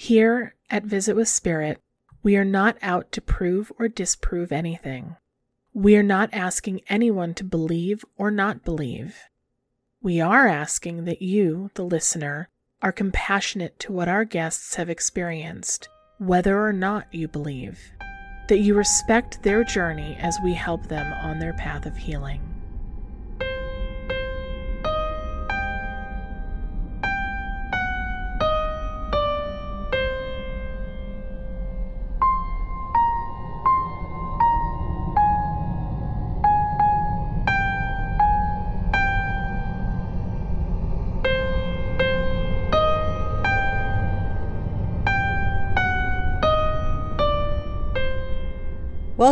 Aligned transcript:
Here 0.00 0.54
at 0.70 0.84
Visit 0.84 1.16
with 1.16 1.26
Spirit, 1.26 1.80
we 2.22 2.36
are 2.36 2.44
not 2.44 2.78
out 2.82 3.10
to 3.10 3.20
prove 3.20 3.72
or 3.80 3.88
disprove 3.88 4.52
anything. 4.52 5.16
We 5.74 5.96
are 5.96 6.04
not 6.04 6.30
asking 6.32 6.82
anyone 6.88 7.34
to 7.34 7.42
believe 7.42 8.04
or 8.16 8.30
not 8.30 8.64
believe. 8.64 9.16
We 10.00 10.20
are 10.20 10.46
asking 10.46 11.04
that 11.06 11.20
you, 11.20 11.72
the 11.74 11.82
listener, 11.82 12.48
are 12.80 12.92
compassionate 12.92 13.80
to 13.80 13.92
what 13.92 14.06
our 14.06 14.24
guests 14.24 14.76
have 14.76 14.88
experienced, 14.88 15.88
whether 16.18 16.64
or 16.64 16.72
not 16.72 17.12
you 17.12 17.26
believe, 17.26 17.90
that 18.46 18.60
you 18.60 18.74
respect 18.74 19.42
their 19.42 19.64
journey 19.64 20.16
as 20.20 20.38
we 20.44 20.54
help 20.54 20.86
them 20.86 21.12
on 21.24 21.40
their 21.40 21.54
path 21.54 21.86
of 21.86 21.96
healing. 21.96 22.57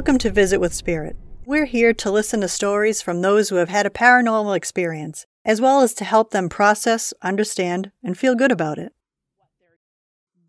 Welcome 0.07 0.19
to 0.19 0.31
Visit 0.31 0.61
with 0.61 0.73
Spirit. 0.73 1.17
We're 1.45 1.65
here 1.65 1.93
to 1.93 2.13
listen 2.13 2.41
to 2.43 2.47
stories 2.47 3.03
from 3.03 3.23
those 3.23 3.49
who 3.49 3.57
have 3.57 3.71
had 3.71 3.87
a 3.87 3.91
paranormal 3.91 4.57
experience, 4.57 5.27
as 5.45 5.61
well 5.61 5.81
as 5.81 5.95
to 5.95 6.05
help 6.05 6.31
them 6.31 6.49
process, 6.49 7.13
understand, 7.23 7.91
and 8.05 8.17
feel 8.17 8.37
good 8.37 8.53
about 8.53 8.79
it. 8.79 8.93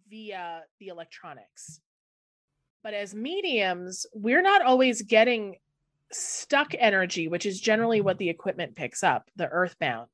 Via 0.08 0.62
the 0.80 0.90
electronics. 0.90 1.82
But 2.84 2.94
as 2.94 3.16
mediums, 3.16 4.06
we're 4.14 4.44
not 4.44 4.62
always 4.62 5.02
getting 5.02 5.56
stuck 6.12 6.76
energy, 6.78 7.28
which 7.28 7.48
is 7.48 7.60
generally 7.60 8.00
what 8.00 8.20
the 8.20 8.30
equipment 8.30 8.76
picks 8.76 9.02
up, 9.02 9.32
the 9.38 9.50
earthbound. 9.50 10.10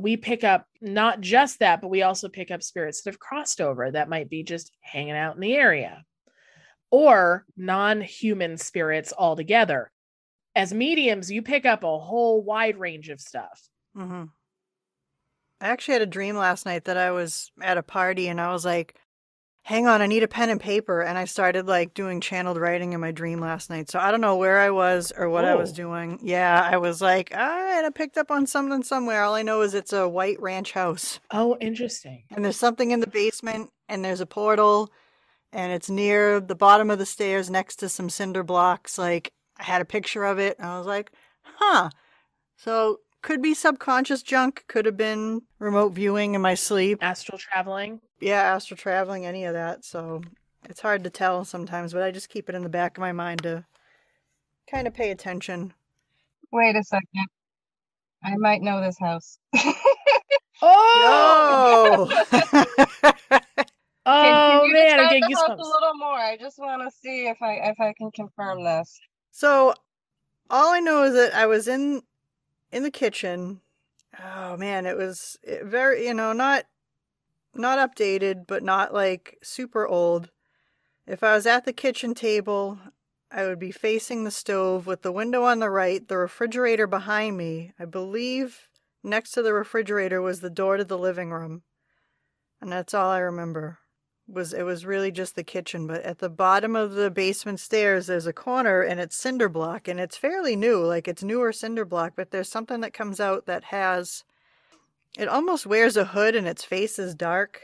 We 0.00 0.16
pick 0.16 0.42
up 0.42 0.66
not 0.80 1.20
just 1.20 1.60
that, 1.60 1.80
but 1.80 1.86
we 1.86 2.02
also 2.02 2.28
pick 2.28 2.50
up 2.50 2.64
spirits 2.64 3.00
that 3.02 3.10
have 3.10 3.20
crossed 3.20 3.60
over 3.60 3.92
that 3.92 4.08
might 4.08 4.28
be 4.28 4.42
just 4.42 4.72
hanging 4.80 5.14
out 5.14 5.36
in 5.36 5.40
the 5.40 5.54
area 5.54 6.04
or 6.92 7.46
non 7.56 8.02
human 8.02 8.56
spirits 8.58 9.12
altogether. 9.18 9.90
As 10.54 10.72
mediums, 10.72 11.32
you 11.32 11.42
pick 11.42 11.66
up 11.66 11.82
a 11.82 11.98
whole 11.98 12.44
wide 12.44 12.76
range 12.76 13.08
of 13.08 13.20
stuff. 13.20 13.68
Mm-hmm. 13.96 14.24
I 15.60 15.68
actually 15.68 15.94
had 15.94 16.02
a 16.02 16.06
dream 16.06 16.36
last 16.36 16.66
night 16.66 16.84
that 16.84 16.98
I 16.98 17.10
was 17.10 17.50
at 17.60 17.78
a 17.78 17.82
party 17.82 18.28
and 18.28 18.40
I 18.40 18.52
was 18.52 18.64
like, 18.64 18.94
hang 19.62 19.86
on, 19.86 20.02
I 20.02 20.06
need 20.06 20.24
a 20.24 20.28
pen 20.28 20.50
and 20.50 20.60
paper. 20.60 21.00
And 21.00 21.16
I 21.16 21.24
started 21.24 21.66
like 21.66 21.94
doing 21.94 22.20
channeled 22.20 22.58
writing 22.58 22.92
in 22.92 23.00
my 23.00 23.12
dream 23.12 23.38
last 23.38 23.70
night. 23.70 23.88
So 23.88 23.98
I 23.98 24.10
don't 24.10 24.20
know 24.20 24.36
where 24.36 24.58
I 24.58 24.70
was 24.70 25.12
or 25.16 25.30
what 25.30 25.44
I 25.44 25.54
was 25.54 25.72
doing. 25.72 26.18
Yeah, 26.20 26.68
I 26.70 26.76
was 26.76 27.00
like, 27.00 27.30
all 27.32 27.38
right, 27.38 27.84
I 27.84 27.90
picked 27.90 28.18
up 28.18 28.30
on 28.30 28.46
something 28.46 28.82
somewhere. 28.82 29.22
All 29.22 29.34
I 29.34 29.42
know 29.42 29.62
is 29.62 29.72
it's 29.72 29.92
a 29.92 30.08
white 30.08 30.40
ranch 30.42 30.72
house. 30.72 31.20
Oh, 31.30 31.56
interesting. 31.60 32.24
And 32.32 32.44
there's 32.44 32.58
something 32.58 32.90
in 32.90 33.00
the 33.00 33.06
basement 33.06 33.70
and 33.88 34.04
there's 34.04 34.20
a 34.20 34.26
portal 34.26 34.90
and 35.52 35.72
it's 35.72 35.90
near 35.90 36.40
the 36.40 36.54
bottom 36.54 36.90
of 36.90 36.98
the 36.98 37.06
stairs 37.06 37.50
next 37.50 37.76
to 37.76 37.88
some 37.88 38.10
cinder 38.10 38.42
blocks. 38.42 38.98
Like 38.98 39.32
I 39.58 39.64
had 39.64 39.82
a 39.82 39.86
picture 39.86 40.24
of 40.24 40.38
it, 40.38 40.58
and 40.58 40.66
I 40.66 40.78
was 40.78 40.86
like, 40.86 41.12
huh. 41.42 41.90
So 42.56 43.00
could 43.22 43.42
be 43.42 43.54
subconscious 43.54 44.22
junk, 44.22 44.64
could 44.66 44.86
have 44.86 44.96
been 44.96 45.42
remote 45.58 45.92
viewing 45.92 46.34
in 46.34 46.40
my 46.40 46.54
sleep, 46.54 46.98
astral 47.02 47.38
traveling. 47.38 48.00
Yeah, 48.20 48.42
astral 48.42 48.76
traveling, 48.76 49.26
any 49.26 49.44
of 49.44 49.54
that. 49.54 49.84
So 49.84 50.22
it's 50.68 50.80
hard 50.80 51.04
to 51.04 51.10
tell 51.10 51.44
sometimes, 51.44 51.92
but 51.92 52.02
I 52.02 52.10
just 52.10 52.28
keep 52.28 52.48
it 52.48 52.54
in 52.54 52.62
the 52.62 52.68
back 52.68 52.96
of 52.96 53.00
my 53.00 53.12
mind 53.12 53.42
to 53.42 53.64
kind 54.70 54.86
of 54.86 54.94
pay 54.94 55.10
attention. 55.10 55.72
Wait 56.52 56.76
a 56.76 56.82
second. 56.82 57.26
I 58.24 58.36
might 58.36 58.62
know 58.62 58.80
this 58.80 58.98
house. 58.98 59.38
oh! 60.62 62.08
No! 64.04 64.12
Oh 64.12 64.22
can, 64.22 64.32
can 64.32 64.60
oh, 64.60 64.72
man, 64.72 65.00
I'm 65.00 65.08
getting 65.08 65.22
goosebumps. 65.22 65.58
A 65.58 65.62
little 65.62 65.94
more. 65.96 66.14
I 66.14 66.36
just 66.36 66.58
want 66.58 66.82
to 66.82 66.90
see 66.96 67.28
if 67.28 67.40
I 67.40 67.54
if 67.70 67.80
I 67.80 67.92
can 67.96 68.10
confirm 68.10 68.64
this. 68.64 69.00
So, 69.30 69.74
all 70.50 70.72
I 70.72 70.80
know 70.80 71.04
is 71.04 71.14
that 71.14 71.34
I 71.34 71.46
was 71.46 71.68
in 71.68 72.02
in 72.72 72.82
the 72.82 72.90
kitchen. 72.90 73.60
Oh 74.22 74.56
man, 74.56 74.86
it 74.86 74.96
was 74.96 75.38
eh, 75.46 75.58
very 75.62 76.06
you 76.06 76.14
know 76.14 76.32
not 76.32 76.64
not 77.54 77.78
updated, 77.78 78.46
but 78.48 78.62
not 78.64 78.92
like 78.92 79.38
super 79.42 79.86
old. 79.86 80.30
If 81.06 81.22
I 81.22 81.34
was 81.34 81.46
at 81.46 81.64
the 81.64 81.72
kitchen 81.72 82.14
table, 82.14 82.78
I 83.30 83.44
would 83.44 83.58
be 83.58 83.70
facing 83.70 84.24
the 84.24 84.30
stove 84.30 84.86
with 84.86 85.02
the 85.02 85.12
window 85.12 85.44
on 85.44 85.58
the 85.60 85.70
right, 85.70 86.06
the 86.06 86.16
refrigerator 86.16 86.86
behind 86.86 87.36
me. 87.36 87.72
I 87.78 87.84
believe 87.84 88.68
next 89.02 89.32
to 89.32 89.42
the 89.42 89.52
refrigerator 89.52 90.20
was 90.20 90.40
the 90.40 90.50
door 90.50 90.76
to 90.76 90.84
the 90.84 90.98
living 90.98 91.30
room. 91.30 91.62
And 92.60 92.70
that's 92.70 92.94
all 92.94 93.10
I 93.10 93.18
remember 93.18 93.80
was 94.32 94.52
it 94.52 94.62
was 94.62 94.86
really 94.86 95.10
just 95.10 95.36
the 95.36 95.44
kitchen 95.44 95.86
but 95.86 96.02
at 96.02 96.18
the 96.18 96.28
bottom 96.28 96.74
of 96.74 96.92
the 96.92 97.10
basement 97.10 97.60
stairs 97.60 98.06
there's 98.06 98.26
a 98.26 98.32
corner 98.32 98.80
and 98.80 98.98
it's 98.98 99.16
cinder 99.16 99.48
block 99.48 99.86
and 99.86 100.00
it's 100.00 100.16
fairly 100.16 100.56
new 100.56 100.78
like 100.78 101.06
it's 101.06 101.22
newer 101.22 101.52
cinder 101.52 101.84
block 101.84 102.14
but 102.16 102.30
there's 102.30 102.48
something 102.48 102.80
that 102.80 102.94
comes 102.94 103.20
out 103.20 103.46
that 103.46 103.64
has 103.64 104.24
it 105.18 105.28
almost 105.28 105.66
wears 105.66 105.96
a 105.96 106.06
hood 106.06 106.34
and 106.34 106.46
its 106.46 106.64
face 106.64 106.98
is 106.98 107.14
dark. 107.14 107.60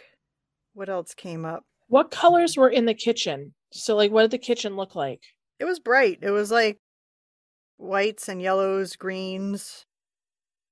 What 0.75 0.89
else 0.89 1.15
came 1.15 1.45
up? 1.45 1.65
What 1.89 2.11
colors 2.11 2.57
were 2.57 2.69
in 2.69 2.85
the 2.85 2.95
kitchen? 2.95 3.55
So 3.73 3.97
like 3.97 4.11
what 4.11 4.23
did 4.23 4.31
the 4.33 4.39
kitchen 4.39 4.77
look 4.77 4.95
like? 4.95 5.23
It 5.59 5.65
was 5.65 5.81
bright. 5.81 6.19
It 6.23 6.31
was 6.31 6.51
like 6.51 6.79
whites 7.79 8.29
and 8.29 8.43
yellows 8.43 8.97
greens 8.97 9.85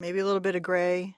maybe 0.01 0.19
a 0.19 0.25
little 0.27 0.41
bit 0.41 0.57
of 0.57 0.63
gray 0.63 1.15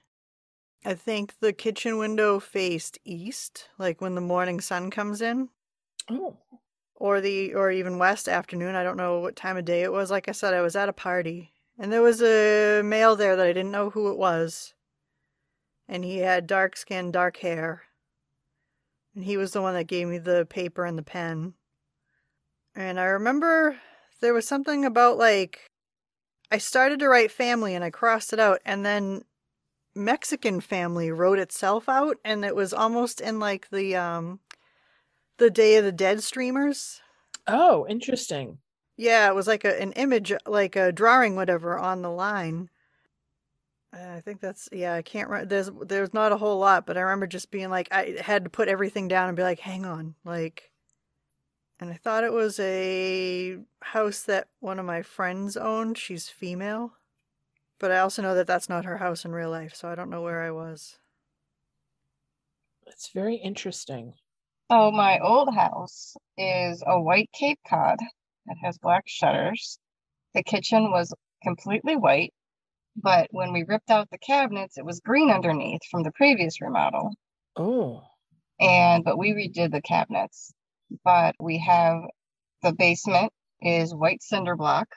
I 0.85 0.93
think 0.93 1.39
the 1.39 1.53
kitchen 1.53 1.97
window 1.97 2.39
faced 2.39 2.97
east, 3.03 3.69
like 3.77 3.99
when 3.99 4.15
the 4.15 4.21
morning 4.21 4.61
sun 4.61 4.89
comes 4.91 5.21
in. 5.21 5.49
Oh. 6.09 6.37
Or 6.95 7.21
the 7.21 7.53
or 7.53 7.71
even 7.71 7.97
west 7.97 8.27
afternoon. 8.27 8.75
I 8.75 8.83
don't 8.83 8.97
know 8.97 9.19
what 9.19 9.35
time 9.35 9.57
of 9.57 9.65
day 9.65 9.83
it 9.83 9.91
was. 9.91 10.11
Like 10.11 10.29
I 10.29 10.31
said, 10.31 10.53
I 10.53 10.61
was 10.61 10.75
at 10.75 10.89
a 10.89 10.93
party. 10.93 11.53
And 11.77 11.91
there 11.91 12.01
was 12.01 12.21
a 12.21 12.81
male 12.83 13.15
there 13.15 13.35
that 13.35 13.45
I 13.45 13.53
didn't 13.53 13.71
know 13.71 13.89
who 13.89 14.11
it 14.11 14.17
was. 14.17 14.73
And 15.87 16.03
he 16.03 16.17
had 16.19 16.45
dark 16.45 16.75
skin, 16.75 17.11
dark 17.11 17.37
hair. 17.37 17.83
And 19.15 19.23
he 19.23 19.37
was 19.37 19.51
the 19.51 19.61
one 19.61 19.73
that 19.73 19.85
gave 19.85 20.07
me 20.07 20.17
the 20.17 20.45
paper 20.49 20.85
and 20.85 20.97
the 20.97 21.03
pen. 21.03 21.53
And 22.75 22.99
I 22.99 23.05
remember 23.05 23.77
there 24.21 24.33
was 24.33 24.47
something 24.47 24.85
about 24.85 25.17
like 25.17 25.69
I 26.51 26.57
started 26.57 26.99
to 26.99 27.09
write 27.09 27.31
family 27.31 27.75
and 27.75 27.83
I 27.83 27.89
crossed 27.89 28.33
it 28.33 28.39
out 28.39 28.59
and 28.65 28.85
then 28.85 29.23
Mexican 29.99 30.61
family 30.61 31.11
wrote 31.11 31.39
itself 31.39 31.87
out, 31.87 32.17
and 32.23 32.43
it 32.43 32.55
was 32.55 32.73
almost 32.73 33.21
in 33.21 33.39
like 33.39 33.69
the 33.69 33.95
um, 33.95 34.39
the 35.37 35.49
Day 35.49 35.75
of 35.75 35.83
the 35.83 35.91
Dead 35.91 36.23
streamers. 36.23 37.01
Oh, 37.47 37.85
interesting. 37.87 38.59
Yeah, 38.97 39.29
it 39.29 39.35
was 39.35 39.47
like 39.47 39.65
a, 39.65 39.81
an 39.81 39.93
image, 39.93 40.33
like 40.45 40.75
a 40.75 40.91
drawing, 40.91 41.35
whatever, 41.35 41.77
on 41.77 42.01
the 42.01 42.11
line. 42.11 42.69
I 43.91 44.21
think 44.21 44.39
that's 44.39 44.69
yeah. 44.71 44.93
I 44.93 45.01
can't. 45.01 45.29
remember. 45.29 45.49
There's 45.49 45.71
there's 45.85 46.13
not 46.13 46.31
a 46.31 46.37
whole 46.37 46.59
lot, 46.59 46.85
but 46.85 46.97
I 46.97 47.01
remember 47.01 47.27
just 47.27 47.49
being 47.49 47.69
like 47.69 47.87
I 47.91 48.17
had 48.21 48.43
to 48.43 48.49
put 48.49 48.67
everything 48.67 49.07
down 49.07 49.29
and 49.29 49.37
be 49.37 49.43
like, 49.43 49.59
hang 49.59 49.85
on, 49.85 50.15
like. 50.25 50.71
And 51.81 51.89
I 51.89 51.93
thought 51.93 52.25
it 52.25 52.33
was 52.33 52.59
a 52.59 53.57
house 53.81 54.23
that 54.23 54.49
one 54.59 54.79
of 54.79 54.85
my 54.85 55.01
friends 55.01 55.55
owned. 55.55 55.97
She's 55.97 56.27
female. 56.27 56.91
But 57.79 57.91
I 57.91 57.99
also 57.99 58.21
know 58.21 58.35
that 58.35 58.47
that's 58.47 58.69
not 58.69 58.85
her 58.85 58.97
house 58.97 59.25
in 59.25 59.31
real 59.31 59.49
life, 59.49 59.73
so 59.73 59.87
I 59.87 59.95
don't 59.95 60.09
know 60.09 60.21
where 60.21 60.41
I 60.41 60.51
was. 60.51 60.97
It's 62.87 63.11
very 63.13 63.35
interesting. 63.35 64.13
So 64.71 64.91
my 64.91 65.19
old 65.19 65.53
house 65.53 66.15
is 66.37 66.83
a 66.85 67.01
white 67.01 67.29
Cape 67.33 67.59
Cod 67.67 67.97
that 68.45 68.57
has 68.63 68.77
black 68.77 69.03
shutters. 69.07 69.79
The 70.33 70.43
kitchen 70.43 70.91
was 70.91 71.13
completely 71.43 71.95
white, 71.95 72.33
but 72.95 73.27
when 73.31 73.53
we 73.53 73.63
ripped 73.63 73.89
out 73.89 74.09
the 74.11 74.17
cabinets, 74.17 74.77
it 74.77 74.85
was 74.85 74.99
green 74.99 75.31
underneath 75.31 75.81
from 75.89 76.03
the 76.03 76.11
previous 76.11 76.61
remodel. 76.61 77.13
Oh. 77.55 78.03
And 78.59 79.03
but 79.03 79.17
we 79.17 79.31
redid 79.31 79.71
the 79.71 79.81
cabinets. 79.81 80.51
But 81.03 81.35
we 81.39 81.59
have 81.59 82.01
the 82.61 82.73
basement 82.73 83.31
is 83.61 83.93
white 83.93 84.21
cinder 84.21 84.55
block. 84.55 84.87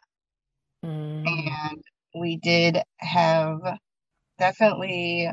Mm. 0.85 1.27
And 1.27 1.83
we 2.15 2.37
did 2.37 2.79
have 2.99 3.59
definitely 4.39 5.31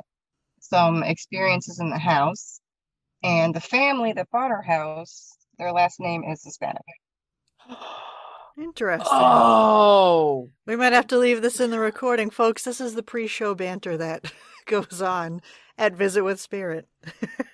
some 0.62 1.04
experiences 1.04 1.80
in 1.80 1.90
the 1.90 2.00
house. 2.00 2.60
And 3.24 3.54
the 3.54 3.62
family 3.62 4.14
that 4.14 4.30
bought 4.32 4.52
our 4.52 4.62
house, 4.62 5.38
their 5.58 5.72
last 5.72 6.00
name 6.00 6.24
is 6.24 6.44
Hispanic. 6.44 6.82
Interesting. 8.58 9.08
Oh. 9.10 10.50
We 10.66 10.76
might 10.76 10.94
have 10.94 11.08
to 11.08 11.18
leave 11.18 11.42
this 11.42 11.60
in 11.60 11.72
the 11.72 11.80
recording, 11.80 12.30
folks. 12.30 12.64
This 12.64 12.82
is 12.82 12.96
the 12.96 13.04
pre 13.04 13.28
show 13.28 13.56
banter 13.56 13.96
that 13.98 14.32
goes 14.66 15.02
on 15.02 15.42
at 15.78 15.94
Visit 15.94 16.24
with 16.24 16.42
Spirit. 16.42 16.88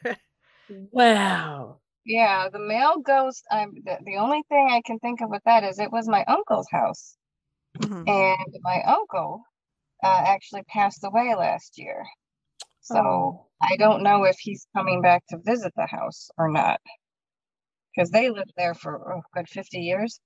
wow. 0.70 1.80
Yeah, 2.06 2.50
the 2.52 2.60
male 2.60 3.00
ghost. 3.00 3.44
I'm 3.52 3.70
um, 3.70 3.76
the, 3.84 3.98
the 4.06 4.18
only 4.18 4.44
thing 4.50 4.70
I 4.72 4.82
can 4.86 5.00
think 5.00 5.22
of 5.22 5.30
with 5.30 5.42
that 5.46 5.64
is 5.64 5.80
it 5.80 5.92
was 5.92 6.08
my 6.08 6.24
uncle's 6.28 6.68
house, 6.72 7.18
Mhm. 7.80 8.06
and 8.08 8.58
my 8.62 8.82
uncle 8.84 9.44
uh, 10.04 10.24
actually 10.28 10.64
passed 10.64 11.04
away 11.04 11.36
last 11.36 11.78
year. 11.78 12.06
So 12.82 13.00
Oh. 13.00 13.52
I 13.62 13.78
don't 13.78 14.04
know 14.04 14.26
if 14.26 14.38
he's 14.40 14.68
coming 14.76 15.02
back 15.02 15.26
to 15.30 15.40
visit 15.46 15.74
the 15.78 15.88
house 15.88 16.30
or 16.38 16.50
not, 16.52 16.82
because 17.96 18.12
they 18.12 18.30
lived 18.30 18.54
there 18.58 18.76
for 18.76 19.12
oh, 19.16 19.20
a 19.20 19.24
good 19.34 19.50
fifty 19.50 19.80
years. 19.80 20.20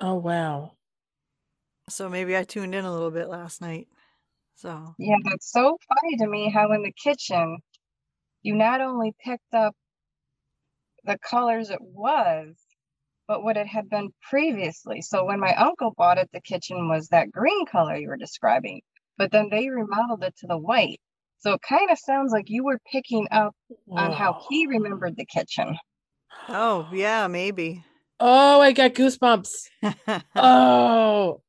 Oh 0.00 0.14
wow. 0.14 0.78
So 1.88 2.08
maybe 2.08 2.36
I 2.36 2.44
tuned 2.44 2.74
in 2.74 2.84
a 2.84 2.92
little 2.92 3.10
bit 3.10 3.28
last 3.28 3.60
night. 3.60 3.88
So 4.54 4.96
Yeah, 4.98 5.16
that's 5.24 5.50
so 5.50 5.78
funny 5.88 6.16
to 6.18 6.26
me 6.26 6.50
how 6.50 6.72
in 6.72 6.82
the 6.82 6.92
kitchen 6.92 7.58
you 8.42 8.54
not 8.56 8.80
only 8.82 9.14
picked 9.24 9.54
up 9.54 9.74
the 11.04 11.16
colors 11.18 11.70
it 11.70 11.80
was, 11.80 12.65
but 13.28 13.42
what 13.42 13.56
it 13.56 13.66
had 13.66 13.88
been 13.88 14.10
previously. 14.28 15.00
So 15.02 15.24
when 15.24 15.40
my 15.40 15.54
uncle 15.54 15.92
bought 15.96 16.18
it, 16.18 16.30
the 16.32 16.40
kitchen 16.40 16.88
was 16.88 17.08
that 17.08 17.30
green 17.30 17.66
color 17.66 17.96
you 17.96 18.08
were 18.08 18.16
describing, 18.16 18.80
but 19.18 19.30
then 19.32 19.48
they 19.50 19.68
remodeled 19.68 20.24
it 20.24 20.36
to 20.38 20.46
the 20.46 20.58
white. 20.58 21.00
So 21.38 21.52
it 21.54 21.62
kind 21.62 21.90
of 21.90 21.98
sounds 21.98 22.32
like 22.32 22.48
you 22.48 22.64
were 22.64 22.80
picking 22.90 23.26
up 23.30 23.54
on 23.90 24.12
how 24.12 24.46
he 24.48 24.66
remembered 24.66 25.16
the 25.16 25.26
kitchen. 25.26 25.76
Oh 26.48 26.88
yeah, 26.92 27.26
maybe. 27.26 27.84
Oh, 28.18 28.60
I 28.60 28.72
got 28.72 28.94
goosebumps. 28.94 29.50
Oh. 30.34 31.42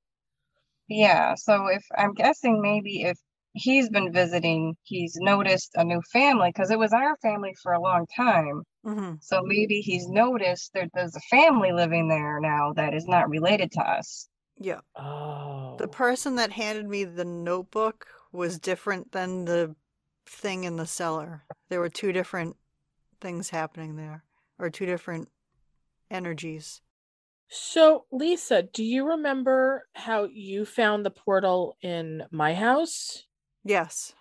Yeah, 0.89 1.35
so 1.35 1.68
if 1.68 1.83
I'm 1.97 2.13
guessing 2.13 2.62
maybe 2.62 3.03
if 3.03 3.18
he's 3.57 3.89
been 3.89 4.12
visiting, 4.12 4.75
he's 4.83 5.15
noticed 5.18 5.71
a 5.75 5.83
new 5.83 6.01
family 6.12 6.50
because 6.50 6.71
it 6.71 6.80
was 6.80 6.94
our 6.94 7.18
family 7.18 7.54
for 7.62 7.74
a 7.74 7.81
long 7.81 8.06
time. 8.15 8.63
hmm 8.83 9.13
So 9.21 9.42
maybe 9.44 9.81
he's 9.81 10.07
noticed 10.07 10.74
that 10.74 10.89
there's 10.94 11.15
a 11.15 11.21
family 11.30 11.71
living 11.71 12.07
there 12.07 12.39
now 12.39 12.74
that 12.75 12.94
is 12.94 13.07
not 13.07 13.30
related 13.30 13.71
to 13.74 13.81
us. 13.81 14.30
Yeah. 14.59 14.80
Oh. 14.95 15.75
The 15.77 15.88
person 15.88 16.36
that 16.36 16.51
handed 16.51 16.88
me 16.88 17.04
the 17.04 17.25
notebook 17.25 18.07
was 18.31 18.59
different 18.59 19.12
than 19.12 19.45
the 19.45 19.75
thing 20.25 20.63
in 20.63 20.77
the 20.77 20.88
cellar. 20.88 21.44
There 21.69 21.80
were 21.80 21.89
two 21.89 22.12
different 22.12 22.56
things 23.21 23.50
happening 23.50 23.95
there, 23.95 24.24
or 24.60 24.69
two 24.69 24.86
different 24.86 25.30
energies. 26.10 26.81
So, 27.50 28.06
Lisa, 28.12 28.63
do 28.63 28.83
you 28.83 29.07
remember 29.07 29.88
how 29.94 30.27
you 30.31 30.65
found 30.65 31.06
the 31.06 31.12
portal 31.12 31.77
in 31.81 32.24
my 32.31 32.53
house? 32.53 33.25
Yes. 33.67 34.13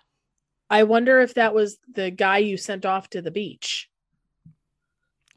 I 0.69 0.83
wonder 0.83 1.19
if 1.21 1.33
that 1.35 1.53
was 1.53 1.77
the 1.91 2.11
guy 2.11 2.39
you 2.39 2.57
sent 2.57 2.85
off 2.85 3.09
to 3.11 3.21
the 3.21 3.31
beach. 3.31 3.89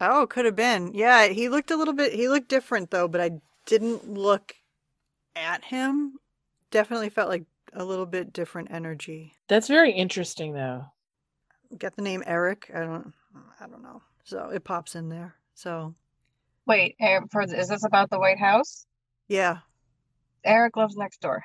Oh, 0.00 0.26
could 0.26 0.44
have 0.46 0.56
been. 0.56 0.92
Yeah, 0.94 1.26
he 1.28 1.48
looked 1.48 1.70
a 1.70 1.76
little 1.76 1.94
bit, 1.94 2.12
he 2.12 2.28
looked 2.28 2.48
different 2.48 2.90
though, 2.90 3.06
but 3.06 3.20
I 3.20 3.32
didn't 3.66 4.08
look 4.08 4.54
at 5.36 5.64
him. 5.64 6.14
Definitely 6.70 7.10
felt 7.10 7.28
like 7.28 7.44
a 7.72 7.84
little 7.84 8.06
bit 8.06 8.32
different 8.32 8.70
energy. 8.72 9.34
That's 9.48 9.68
very 9.68 9.92
interesting, 9.92 10.54
though. 10.54 10.86
Get 11.78 11.94
the 11.94 12.02
name 12.02 12.22
Eric? 12.26 12.70
I 12.74 12.80
don't 12.80 13.12
I 13.60 13.66
don't 13.66 13.82
know. 13.82 14.02
So 14.24 14.50
it 14.50 14.64
pops 14.64 14.94
in 14.96 15.08
there. 15.08 15.36
So, 15.54 15.94
Wait, 16.66 16.96
for 17.30 17.42
is 17.42 17.68
this 17.68 17.84
about 17.84 18.10
the 18.10 18.18
White 18.18 18.38
House? 18.38 18.86
yeah. 19.28 19.58
Eric 20.42 20.76
lives 20.76 20.96
next 20.96 21.20
door, 21.20 21.44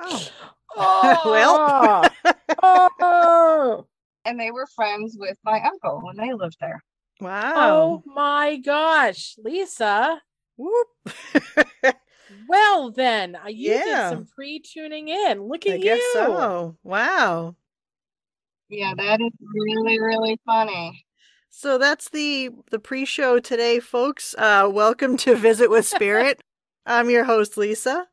Oh. 0.00 0.28
Oh, 0.76 1.22
well. 1.24 2.10
oh, 2.62 3.86
and 4.24 4.38
they 4.38 4.50
were 4.50 4.66
friends 4.66 5.16
with 5.18 5.36
my 5.44 5.60
uncle 5.62 6.00
when 6.02 6.16
they 6.16 6.32
lived 6.32 6.56
there. 6.60 6.82
wow. 7.20 7.52
oh 7.56 8.02
my 8.06 8.56
gosh, 8.56 9.36
Lisa. 9.42 10.22
Whoop. 10.56 10.86
Well, 12.46 12.90
then, 12.90 13.36
uh, 13.36 13.48
you 13.48 13.72
Yeah. 13.72 13.84
did 13.84 14.16
some 14.16 14.26
pre 14.26 14.60
tuning 14.60 15.08
in. 15.08 15.42
Look 15.44 15.66
at 15.66 15.72
I 15.72 15.76
you. 15.76 15.82
guess 15.82 16.02
so. 16.12 16.76
Wow. 16.82 17.56
Yeah, 18.68 18.92
that 18.94 19.20
is 19.22 19.32
really, 19.42 19.98
really 19.98 20.38
funny. 20.44 21.06
So 21.48 21.78
that's 21.78 22.10
the 22.10 22.50
the 22.70 22.78
pre-show 22.78 23.38
today, 23.40 23.80
folks. 23.80 24.34
Uh, 24.36 24.68
welcome 24.70 25.16
to 25.18 25.36
Visit 25.36 25.70
with 25.70 25.86
Spirit. 25.86 26.42
I'm 26.86 27.08
your 27.08 27.24
host 27.24 27.56
Lisa, 27.56 28.06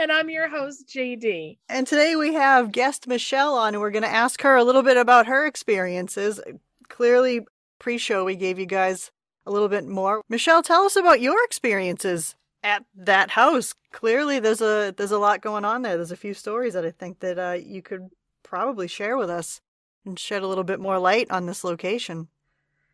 And 0.00 0.10
I'm 0.10 0.30
your 0.30 0.48
host, 0.48 0.88
JD. 0.88 1.58
and 1.68 1.86
today 1.86 2.16
we 2.16 2.32
have 2.32 2.72
guest 2.72 3.06
Michelle 3.06 3.52
on, 3.52 3.74
and 3.74 3.82
we're 3.82 3.90
going 3.90 4.02
to 4.02 4.08
ask 4.08 4.40
her 4.40 4.56
a 4.56 4.64
little 4.64 4.82
bit 4.82 4.96
about 4.96 5.26
her 5.26 5.44
experiences. 5.44 6.40
Clearly, 6.88 7.42
pre-show 7.78 8.24
we 8.24 8.34
gave 8.34 8.58
you 8.58 8.64
guys 8.64 9.10
a 9.44 9.50
little 9.50 9.68
bit 9.68 9.86
more. 9.86 10.22
Michelle, 10.26 10.62
tell 10.62 10.84
us 10.84 10.96
about 10.96 11.20
your 11.20 11.44
experiences 11.44 12.34
at 12.64 12.82
that 12.94 13.32
house. 13.32 13.74
Clearly, 13.92 14.40
there's 14.40 14.62
a 14.62 14.94
there's 14.96 15.10
a 15.10 15.18
lot 15.18 15.42
going 15.42 15.66
on 15.66 15.82
there. 15.82 15.96
There's 15.96 16.12
a 16.12 16.16
few 16.16 16.32
stories 16.32 16.72
that 16.72 16.86
I 16.86 16.92
think 16.92 17.20
that 17.20 17.38
uh, 17.38 17.58
you 17.62 17.82
could 17.82 18.08
probably 18.42 18.88
share 18.88 19.18
with 19.18 19.28
us 19.28 19.60
and 20.06 20.18
shed 20.18 20.42
a 20.42 20.46
little 20.46 20.64
bit 20.64 20.80
more 20.80 20.98
light 20.98 21.30
on 21.30 21.44
this 21.44 21.62
location. 21.62 22.28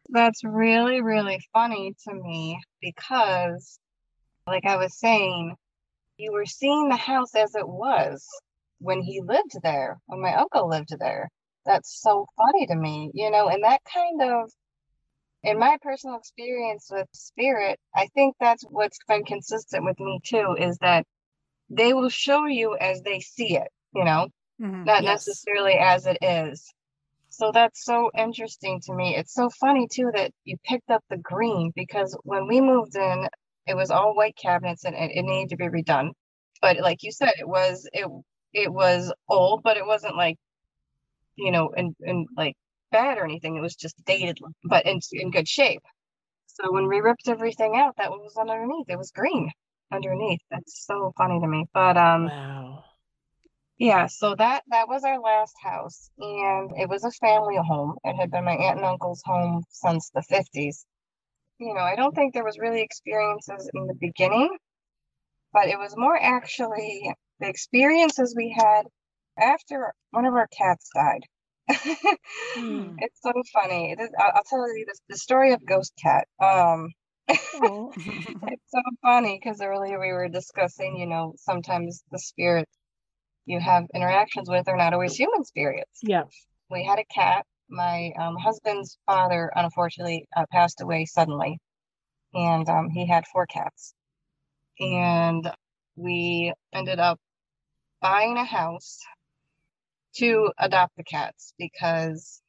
That's 0.08 0.42
really, 0.42 1.02
really 1.02 1.38
funny 1.52 1.94
to 2.08 2.14
me 2.14 2.60
because, 2.80 3.78
like 4.48 4.64
I 4.64 4.74
was 4.74 4.98
saying, 4.98 5.54
you 6.18 6.32
were 6.32 6.46
seeing 6.46 6.88
the 6.88 6.96
house 6.96 7.34
as 7.34 7.54
it 7.54 7.68
was 7.68 8.26
when 8.78 9.02
he 9.02 9.20
lived 9.20 9.56
there, 9.62 9.98
when 10.06 10.20
my 10.20 10.34
uncle 10.34 10.68
lived 10.68 10.94
there. 10.98 11.30
That's 11.64 12.00
so 12.00 12.26
funny 12.36 12.66
to 12.66 12.76
me, 12.76 13.10
you 13.14 13.30
know, 13.30 13.48
and 13.48 13.64
that 13.64 13.80
kind 13.92 14.22
of, 14.22 14.50
in 15.42 15.58
my 15.58 15.78
personal 15.82 16.16
experience 16.16 16.88
with 16.90 17.08
spirit, 17.12 17.78
I 17.94 18.06
think 18.14 18.36
that's 18.40 18.64
what's 18.68 18.98
been 19.08 19.24
consistent 19.24 19.84
with 19.84 19.98
me 20.00 20.20
too, 20.24 20.56
is 20.58 20.78
that 20.78 21.04
they 21.70 21.92
will 21.92 22.08
show 22.08 22.46
you 22.46 22.76
as 22.76 23.02
they 23.02 23.20
see 23.20 23.56
it, 23.56 23.68
you 23.94 24.04
know, 24.04 24.28
mm-hmm. 24.60 24.84
not 24.84 25.02
Yes. 25.02 25.26
necessarily 25.26 25.74
as 25.74 26.06
it 26.06 26.18
is. 26.22 26.72
So 27.28 27.50
that's 27.52 27.84
so 27.84 28.10
interesting 28.16 28.80
to 28.86 28.94
me. 28.94 29.16
It's 29.16 29.34
so 29.34 29.50
funny 29.50 29.88
too 29.88 30.10
that 30.14 30.30
you 30.44 30.56
picked 30.64 30.90
up 30.90 31.04
the 31.10 31.18
green 31.18 31.72
because 31.74 32.16
when 32.22 32.46
we 32.46 32.60
moved 32.60 32.96
in, 32.96 33.28
it 33.66 33.74
was 33.76 33.90
all 33.90 34.14
white 34.14 34.36
cabinets 34.36 34.84
and 34.84 34.94
it, 34.94 35.10
it 35.14 35.22
needed 35.24 35.50
to 35.50 35.56
be 35.56 35.66
redone. 35.68 36.10
But 36.62 36.78
like 36.80 37.02
you 37.02 37.12
said, 37.12 37.32
it 37.38 37.48
was 37.48 37.88
it 37.92 38.06
it 38.52 38.72
was 38.72 39.12
old, 39.28 39.62
but 39.62 39.76
it 39.76 39.86
wasn't 39.86 40.16
like 40.16 40.36
you 41.36 41.50
know 41.50 41.70
and 41.76 41.94
in 42.00 42.26
like 42.36 42.54
bad 42.92 43.18
or 43.18 43.24
anything. 43.24 43.56
It 43.56 43.60
was 43.60 43.76
just 43.76 43.96
dated, 44.04 44.38
but 44.64 44.86
in 44.86 45.00
in 45.12 45.30
good 45.30 45.48
shape. 45.48 45.82
So 46.46 46.72
when 46.72 46.88
we 46.88 47.00
ripped 47.00 47.28
everything 47.28 47.76
out, 47.76 47.96
that 47.98 48.10
was 48.10 48.36
underneath. 48.38 48.86
It 48.88 48.96
was 48.98 49.10
green 49.10 49.50
underneath. 49.92 50.40
That's 50.50 50.86
so 50.86 51.12
funny 51.16 51.40
to 51.40 51.46
me. 51.46 51.66
But 51.72 51.96
um. 51.96 52.26
Wow. 52.26 52.84
Yeah, 53.78 54.06
so 54.06 54.34
that 54.36 54.64
that 54.68 54.88
was 54.88 55.04
our 55.04 55.20
last 55.20 55.54
house, 55.62 56.10
and 56.18 56.70
it 56.78 56.88
was 56.88 57.04
a 57.04 57.10
family 57.10 57.56
home. 57.56 57.96
It 58.04 58.14
had 58.16 58.30
been 58.30 58.44
my 58.44 58.54
aunt 58.54 58.78
and 58.78 58.86
uncle's 58.86 59.22
home 59.24 59.64
since 59.70 60.08
the 60.14 60.22
50s. 60.22 60.86
You 61.58 61.74
know, 61.74 61.80
I 61.80 61.96
don't 61.96 62.14
think 62.14 62.34
there 62.34 62.44
was 62.44 62.58
really 62.58 62.82
experiences 62.82 63.70
in 63.74 63.86
the 63.86 63.94
beginning, 63.98 64.56
but 65.52 65.68
it 65.68 65.78
was 65.78 65.94
more 65.96 66.16
actually 66.20 67.12
the 67.40 67.48
experiences 67.48 68.34
we 68.36 68.54
had 68.56 68.82
after 69.38 69.92
one 70.10 70.26
of 70.26 70.34
our 70.34 70.48
cats 70.48 70.90
died. 70.94 71.22
Hmm. 72.54 72.96
It's 72.98 73.20
so 73.22 73.32
funny. 73.52 73.92
It 73.92 74.00
is, 74.00 74.10
I'll, 74.18 74.32
I'll 74.36 74.44
tell 74.44 74.66
you 74.76 74.84
this, 74.86 75.00
the 75.08 75.16
story 75.16 75.52
of 75.52 75.64
Ghost 75.64 75.92
Cat. 76.02 76.26
Um, 76.40 76.92
Oh. 77.54 77.92
it's 77.96 78.70
so 78.70 78.80
funny 79.02 79.38
because 79.42 79.60
earlier 79.60 79.98
we 79.98 80.12
were 80.12 80.28
discussing, 80.28 80.96
you 80.96 81.06
know, 81.06 81.34
sometimes 81.38 82.04
the 82.12 82.18
spirits 82.18 82.70
you 83.46 83.58
have 83.60 83.84
interactions 83.94 84.48
with 84.48 84.68
are 84.68 84.76
not 84.76 84.92
always 84.92 85.16
human 85.16 85.44
spirits. 85.44 86.00
yeah. 86.02 86.24
We 86.70 86.84
had 86.84 86.98
a 86.98 87.04
cat. 87.04 87.46
My 87.68 88.12
um, 88.18 88.36
husband's 88.36 88.98
father, 89.06 89.50
unfortunately, 89.54 90.26
uh, 90.36 90.46
passed 90.52 90.80
away 90.80 91.04
suddenly, 91.04 91.58
and 92.34 92.68
um, 92.68 92.90
he 92.90 93.06
had 93.06 93.26
four 93.26 93.46
cats. 93.46 93.94
And 94.80 95.50
we 95.96 96.52
ended 96.72 96.98
up 97.00 97.18
buying 98.00 98.36
a 98.36 98.44
house 98.44 99.00
to 100.16 100.52
adopt 100.58 100.96
the 100.96 101.04
cats 101.04 101.52
because 101.58 102.42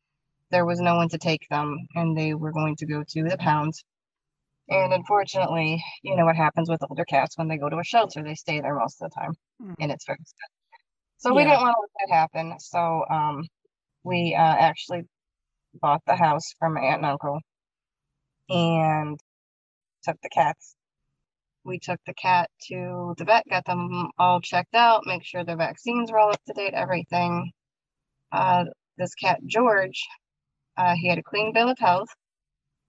there 0.51 0.65
was 0.65 0.79
no 0.79 0.95
one 0.95 1.09
to 1.09 1.17
take 1.17 1.47
them 1.49 1.77
and 1.95 2.17
they 2.17 2.33
were 2.33 2.51
going 2.51 2.75
to 2.77 2.85
go 2.85 3.03
to 3.07 3.23
the 3.23 3.37
pound. 3.37 3.73
And 4.69 4.93
unfortunately, 4.93 5.83
you 6.03 6.15
know 6.15 6.25
what 6.25 6.35
happens 6.35 6.69
with 6.69 6.83
older 6.89 7.05
cats 7.05 7.37
when 7.37 7.47
they 7.47 7.57
go 7.57 7.69
to 7.69 7.79
a 7.79 7.83
shelter, 7.83 8.23
they 8.23 8.35
stay 8.35 8.61
there 8.61 8.75
most 8.77 9.01
of 9.01 9.09
the 9.09 9.15
time 9.15 9.33
Mm. 9.61 9.73
and 9.79 9.91
it's 9.91 10.05
very 10.05 10.19
sad. 10.23 10.49
So 11.17 11.33
we 11.33 11.43
didn't 11.43 11.61
want 11.61 11.75
to 11.75 11.81
let 11.81 12.09
that 12.09 12.15
happen. 12.15 12.59
So 12.59 13.05
um, 13.09 13.43
we 14.07 14.33
uh, 14.33 14.41
actually 14.41 15.03
bought 15.81 16.01
the 16.07 16.15
house 16.15 16.53
from 16.57 16.75
my 16.75 16.81
aunt 16.81 16.97
and 16.97 17.05
uncle 17.05 17.39
and 18.49 19.19
took 20.03 20.15
the 20.23 20.29
cats. 20.29 20.75
We 21.65 21.79
took 21.79 21.99
the 22.07 22.13
cat 22.13 22.49
to 22.69 23.13
the 23.17 23.25
vet, 23.25 23.43
got 23.49 23.65
them 23.65 24.09
all 24.17 24.39
checked 24.39 24.73
out, 24.73 25.03
make 25.05 25.25
sure 25.25 25.43
their 25.43 25.57
vaccines 25.57 26.09
were 26.09 26.19
all 26.19 26.31
up 26.31 26.41
to 26.47 26.53
date, 26.53 26.73
everything. 26.73 27.51
Uh, 28.31 28.65
this 28.97 29.13
cat, 29.15 29.39
George, 29.45 30.07
uh, 30.77 30.95
he 30.95 31.09
had 31.09 31.17
a 31.17 31.23
clean 31.23 31.51
bill 31.53 31.69
of 31.69 31.77
health. 31.77 32.07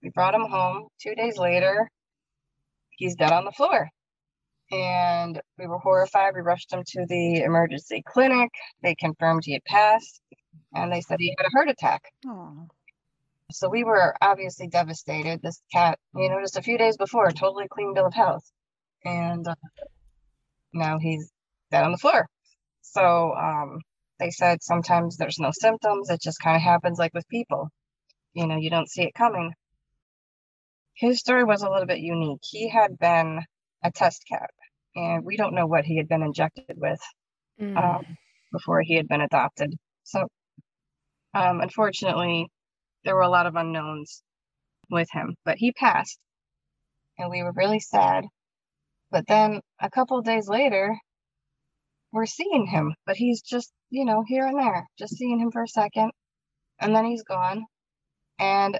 We 0.02 0.10
brought 0.10 0.34
him 0.34 0.46
home. 0.48 0.86
Two 1.02 1.16
days 1.16 1.36
later, 1.36 1.90
he's 2.96 3.16
dead 3.16 3.32
on 3.32 3.44
the 3.44 3.52
floor. 3.52 3.88
And 4.70 5.40
we 5.58 5.66
were 5.66 5.78
horrified. 5.78 6.34
We 6.36 6.42
rushed 6.42 6.72
him 6.72 6.84
to 6.86 7.06
the 7.08 7.42
emergency 7.42 8.04
clinic. 8.06 8.50
They 8.82 8.94
confirmed 8.94 9.42
he 9.44 9.54
had 9.54 9.64
passed 9.64 10.20
and 10.74 10.92
they 10.92 11.00
said 11.00 11.16
he 11.18 11.34
had 11.36 11.46
a 11.46 11.50
heart 11.56 11.68
attack. 11.68 12.02
Oh. 12.26 12.68
So 13.50 13.68
we 13.68 13.84
were 13.84 14.14
obviously 14.20 14.68
devastated. 14.68 15.40
This 15.42 15.62
cat, 15.72 15.98
you 16.14 16.28
know, 16.28 16.40
just 16.40 16.58
a 16.58 16.62
few 16.62 16.76
days 16.76 16.96
before, 16.96 17.30
totally 17.30 17.66
clean 17.70 17.94
bill 17.94 18.06
of 18.06 18.14
health. 18.14 18.44
And 19.04 19.46
uh, 19.48 19.54
now 20.72 20.98
he's 20.98 21.30
dead 21.70 21.84
on 21.84 21.92
the 21.92 21.98
floor. 21.98 22.26
So 22.82 23.34
um, 23.34 23.80
they 24.18 24.30
said 24.30 24.62
sometimes 24.62 25.16
there's 25.16 25.38
no 25.38 25.50
symptoms. 25.52 26.10
It 26.10 26.20
just 26.20 26.40
kind 26.40 26.56
of 26.56 26.62
happens 26.62 26.98
like 26.98 27.14
with 27.14 27.28
people. 27.28 27.70
You 28.34 28.46
know, 28.46 28.56
you 28.56 28.68
don't 28.70 28.90
see 28.90 29.02
it 29.02 29.14
coming. 29.14 29.52
His 30.94 31.20
story 31.20 31.44
was 31.44 31.62
a 31.62 31.70
little 31.70 31.86
bit 31.86 32.00
unique. 32.00 32.40
He 32.42 32.68
had 32.68 32.98
been 32.98 33.40
a 33.84 33.90
test 33.92 34.24
cat, 34.28 34.50
and 34.96 35.24
we 35.24 35.36
don't 35.36 35.54
know 35.54 35.66
what 35.66 35.84
he 35.84 35.96
had 35.96 36.08
been 36.08 36.22
injected 36.22 36.76
with 36.76 37.00
Mm. 37.60 37.76
um, 37.76 38.16
before 38.52 38.82
he 38.82 38.94
had 38.94 39.08
been 39.08 39.20
adopted. 39.20 39.74
So, 40.04 40.28
um, 41.34 41.60
unfortunately, 41.60 42.48
there 43.04 43.14
were 43.14 43.22
a 43.22 43.28
lot 43.28 43.46
of 43.46 43.56
unknowns 43.56 44.22
with 44.90 45.08
him, 45.12 45.36
but 45.44 45.58
he 45.58 45.72
passed, 45.72 46.18
and 47.18 47.30
we 47.30 47.42
were 47.42 47.52
really 47.52 47.80
sad. 47.80 48.24
But 49.10 49.26
then 49.26 49.60
a 49.80 49.90
couple 49.90 50.18
of 50.18 50.24
days 50.24 50.48
later, 50.48 50.96
we're 52.12 52.26
seeing 52.26 52.66
him, 52.66 52.94
but 53.06 53.16
he's 53.16 53.42
just, 53.42 53.72
you 53.90 54.04
know, 54.04 54.24
here 54.26 54.46
and 54.46 54.58
there, 54.58 54.86
just 54.98 55.16
seeing 55.16 55.40
him 55.40 55.50
for 55.50 55.62
a 55.62 55.68
second, 55.68 56.10
and 56.80 56.94
then 56.94 57.04
he's 57.04 57.22
gone. 57.22 57.64
And 58.38 58.78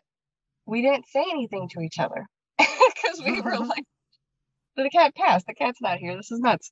we 0.67 0.83
didn't 0.83 1.09
say 1.09 1.25
anything 1.31 1.69
to 1.71 1.81
each 1.81 1.99
other 1.99 2.26
because 2.59 3.23
we 3.25 3.40
were 3.40 3.59
like, 3.67 3.85
the 4.76 4.90
cat 4.90 5.14
passed. 5.14 5.47
The 5.47 5.55
cat's 5.55 5.81
not 5.81 5.99
here. 5.99 6.17
This 6.17 6.31
is 6.31 6.40
nuts. 6.40 6.71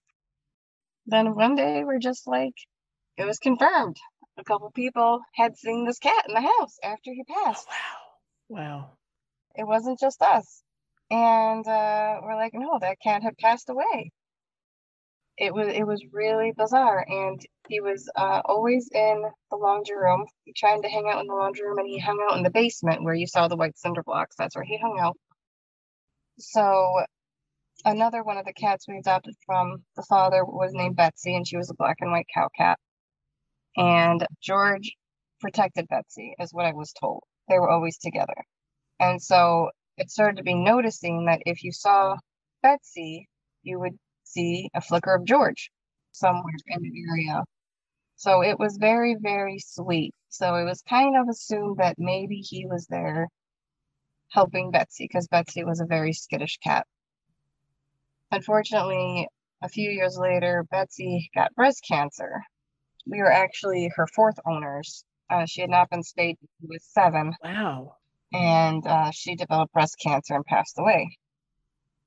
Then 1.06 1.34
one 1.34 1.54
day 1.56 1.82
we're 1.84 1.98
just 1.98 2.26
like, 2.26 2.54
it 3.16 3.24
was 3.24 3.38
confirmed. 3.38 3.96
A 4.38 4.44
couple 4.44 4.70
people 4.70 5.20
had 5.34 5.56
seen 5.56 5.86
this 5.86 5.98
cat 5.98 6.24
in 6.28 6.34
the 6.34 6.40
house 6.40 6.78
after 6.82 7.12
he 7.12 7.24
Oh, 7.28 7.34
passed. 7.44 7.66
wow. 7.68 7.76
Wow. 8.48 8.90
It 9.54 9.64
wasn't 9.66 9.98
just 9.98 10.20
us. 10.22 10.62
And 11.10 11.66
uh, 11.66 12.20
we're 12.22 12.34
like, 12.36 12.52
no, 12.54 12.78
that 12.80 13.00
cat 13.00 13.22
had 13.22 13.38
passed 13.38 13.70
away. 13.70 14.10
It 15.38 15.52
was 15.52 15.68
it 15.68 15.86
was 15.86 16.02
really 16.12 16.52
bizarre, 16.56 17.04
and 17.06 17.38
he 17.68 17.80
was 17.80 18.08
uh, 18.16 18.40
always 18.46 18.88
in 18.90 19.22
the 19.50 19.56
laundry 19.56 19.96
room, 19.96 20.24
trying 20.56 20.80
to 20.80 20.88
hang 20.88 21.08
out 21.10 21.20
in 21.20 21.26
the 21.26 21.34
laundry 21.34 21.66
room, 21.66 21.78
and 21.78 21.86
he 21.88 21.98
hung 21.98 22.26
out 22.26 22.38
in 22.38 22.42
the 22.42 22.50
basement 22.50 23.04
where 23.04 23.14
you 23.14 23.26
saw 23.26 23.46
the 23.46 23.56
white 23.56 23.76
cinder 23.78 24.02
blocks. 24.02 24.34
That's 24.38 24.56
where 24.56 24.64
he 24.64 24.78
hung 24.78 24.98
out. 24.98 25.16
So 26.38 27.02
another 27.84 28.22
one 28.22 28.38
of 28.38 28.46
the 28.46 28.54
cats 28.54 28.86
we 28.88 28.96
adopted 28.98 29.34
from 29.44 29.84
the 29.96 30.04
father 30.08 30.42
was 30.44 30.72
named 30.72 30.96
Betsy, 30.96 31.36
and 31.36 31.46
she 31.46 31.58
was 31.58 31.68
a 31.70 31.74
black 31.74 31.96
and 32.00 32.10
white 32.12 32.26
cow 32.32 32.48
cat. 32.56 32.78
Mm-hmm. 33.78 33.88
And 33.88 34.26
George 34.42 34.96
protected 35.40 35.86
Betsy, 35.88 36.34
is 36.38 36.52
what 36.52 36.66
I 36.66 36.72
was 36.72 36.92
told. 36.92 37.22
They 37.48 37.58
were 37.58 37.70
always 37.70 37.98
together. 37.98 38.34
And 38.98 39.22
so 39.22 39.70
it 39.96 40.10
started 40.10 40.38
to 40.38 40.42
be 40.42 40.54
noticing 40.54 41.26
that 41.26 41.42
if 41.46 41.62
you 41.62 41.72
saw 41.72 42.16
Betsy, 42.62 43.28
you 43.62 43.78
would 43.78 43.98
see 44.24 44.70
a 44.74 44.80
flicker 44.80 45.14
of 45.14 45.24
George 45.24 45.70
somewhere 46.12 46.54
in 46.66 46.82
the 46.82 46.92
area. 47.10 47.42
So 48.16 48.42
it 48.42 48.58
was 48.58 48.78
very, 48.78 49.16
very 49.20 49.58
sweet. 49.58 50.14
So 50.28 50.54
it 50.56 50.64
was 50.64 50.82
kind 50.88 51.16
of 51.16 51.28
assumed 51.28 51.78
that 51.78 51.96
maybe 51.98 52.36
he 52.36 52.66
was 52.66 52.86
there 52.86 53.28
helping 54.30 54.70
Betsy 54.70 55.04
because 55.04 55.28
Betsy 55.28 55.64
was 55.64 55.80
a 55.80 55.86
very 55.86 56.12
skittish 56.12 56.58
cat. 56.58 56.86
Unfortunately, 58.32 59.28
a 59.62 59.68
few 59.68 59.90
years 59.90 60.18
later, 60.18 60.64
Betsy 60.70 61.30
got 61.34 61.54
breast 61.54 61.84
cancer. 61.86 62.42
We 63.08 63.18
were 63.18 63.32
actually 63.32 63.90
her 63.96 64.06
fourth 64.14 64.38
owners. 64.46 65.04
Uh, 65.30 65.46
she 65.46 65.60
had 65.60 65.70
not 65.70 65.90
been 65.90 66.02
spayed 66.02 66.36
since 66.38 66.50
she 66.60 66.66
was 66.68 66.84
seven 66.84 67.34
Wow. 67.42 67.96
and 68.32 68.86
uh, 68.86 69.10
she 69.10 69.34
developed 69.36 69.72
breast 69.72 69.96
cancer 70.02 70.34
and 70.34 70.44
passed 70.44 70.78
away. 70.78 71.16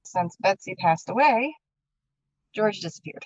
Since 0.03 0.35
Betsy 0.39 0.75
passed 0.75 1.09
away, 1.09 1.53
George 2.53 2.79
disappeared. 2.79 3.25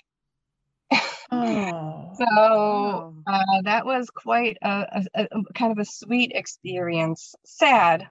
Oh. 1.30 1.70
So 2.16 2.24
Oh. 2.30 3.14
uh, 3.26 3.62
that 3.64 3.84
was 3.86 4.08
quite 4.10 4.56
a, 4.62 5.02
a, 5.16 5.24
a 5.24 5.52
kind 5.54 5.72
of 5.72 5.78
a 5.78 5.84
sweet 5.84 6.30
experience. 6.32 7.34
Sad, 7.44 8.06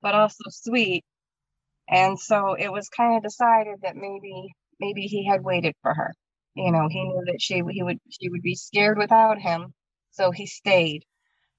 but 0.00 0.14
also 0.14 0.44
sweet. 0.48 1.04
And 1.86 2.18
so 2.18 2.54
it 2.54 2.72
was 2.72 2.88
kind 2.88 3.16
of 3.18 3.22
decided 3.22 3.80
that 3.82 3.94
maybe 3.94 4.54
maybe 4.80 5.02
he 5.02 5.26
had 5.26 5.44
waited 5.44 5.74
for 5.82 5.92
her. 5.92 6.14
You 6.54 6.70
know, 6.72 6.88
he 6.90 7.02
knew 7.02 7.22
that 7.26 7.40
she 7.40 7.62
he 7.70 7.82
would 7.82 7.98
she 8.10 8.28
would 8.28 8.42
be 8.42 8.54
scared 8.54 8.98
without 8.98 9.38
him, 9.38 9.72
so 10.10 10.30
he 10.30 10.46
stayed. 10.46 11.04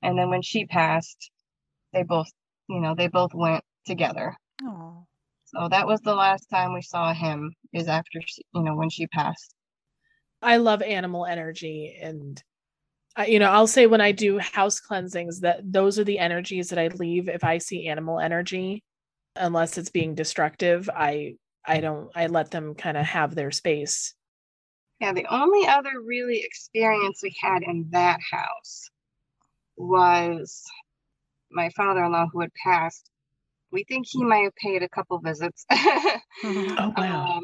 And 0.01 0.17
then 0.17 0.29
when 0.29 0.41
she 0.41 0.65
passed, 0.65 1.31
they 1.93 2.03
both 2.03 2.29
you 2.69 2.79
know 2.79 2.95
they 2.95 3.07
both 3.07 3.33
went 3.33 3.63
together. 3.85 4.35
Oh. 4.63 5.05
So 5.45 5.69
that 5.69 5.87
was 5.87 6.01
the 6.01 6.15
last 6.15 6.47
time 6.49 6.73
we 6.73 6.81
saw 6.81 7.13
him 7.13 7.53
is 7.73 7.87
after 7.87 8.19
she, 8.25 8.43
you 8.53 8.63
know 8.63 8.75
when 8.75 8.89
she 8.89 9.07
passed. 9.07 9.55
I 10.41 10.57
love 10.57 10.81
animal 10.81 11.25
energy 11.25 11.97
and 12.01 12.41
I, 13.15 13.27
you 13.27 13.39
know, 13.39 13.49
I'll 13.49 13.67
say 13.67 13.85
when 13.85 14.01
I 14.01 14.11
do 14.11 14.39
house 14.39 14.79
cleansings 14.79 15.41
that 15.41 15.59
those 15.63 15.99
are 15.99 16.03
the 16.03 16.19
energies 16.19 16.69
that 16.69 16.79
I 16.79 16.87
leave 16.87 17.29
if 17.29 17.43
I 17.43 17.59
see 17.59 17.87
animal 17.87 18.19
energy 18.19 18.83
unless 19.35 19.77
it's 19.77 19.89
being 19.89 20.15
destructive, 20.15 20.89
I 20.89 21.35
I 21.65 21.79
don't 21.79 22.09
I 22.15 22.27
let 22.27 22.51
them 22.51 22.75
kind 22.75 22.97
of 22.97 23.05
have 23.05 23.35
their 23.35 23.51
space. 23.51 24.13
Yeah, 25.03 25.11
the 25.11 25.25
only 25.29 25.67
other 25.67 25.99
really 26.01 26.43
experience 26.45 27.19
we 27.21 27.35
had 27.41 27.61
in 27.63 27.89
that 27.91 28.21
house 28.21 28.89
was 29.75 30.63
my 31.51 31.71
father-in-law 31.71 32.27
who 32.31 32.39
had 32.39 32.53
passed. 32.53 33.09
We 33.69 33.83
think 33.83 34.07
he 34.07 34.23
might 34.23 34.45
have 34.45 34.55
paid 34.55 34.81
a 34.81 34.87
couple 34.87 35.19
visits. 35.19 35.65
Oh 36.45 36.93
wow. 36.97 37.37
Um, 37.37 37.43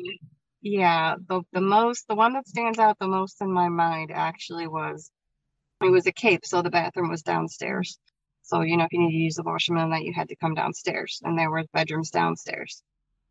yeah, 0.62 1.16
the 1.28 1.42
the 1.52 1.62
most 1.62 2.08
the 2.08 2.16
one 2.16 2.34
that 2.34 2.48
stands 2.48 2.80
out 2.80 2.98
the 2.98 3.08
most 3.08 3.42
in 3.42 3.52
my 3.52 3.68
mind 3.70 4.12
actually 4.12 4.68
was 4.68 5.10
it 5.82 5.90
was 5.90 6.08
a 6.08 6.12
cape, 6.14 6.46
so 6.46 6.62
the 6.62 6.70
bathroom 6.70 7.10
was 7.10 7.24
downstairs. 7.24 7.98
So 8.42 8.62
you 8.62 8.78
know, 8.78 8.86
if 8.86 8.94
you 8.94 9.00
need 9.00 9.12
to 9.12 9.18
use 9.18 9.36
the 9.36 9.44
washroom 9.44 9.90
that 9.90 10.04
you 10.04 10.14
had 10.14 10.30
to 10.30 10.36
come 10.38 10.54
downstairs, 10.54 11.22
and 11.24 11.38
there 11.38 11.52
were 11.52 11.64
bedrooms 11.74 12.10
downstairs. 12.10 12.82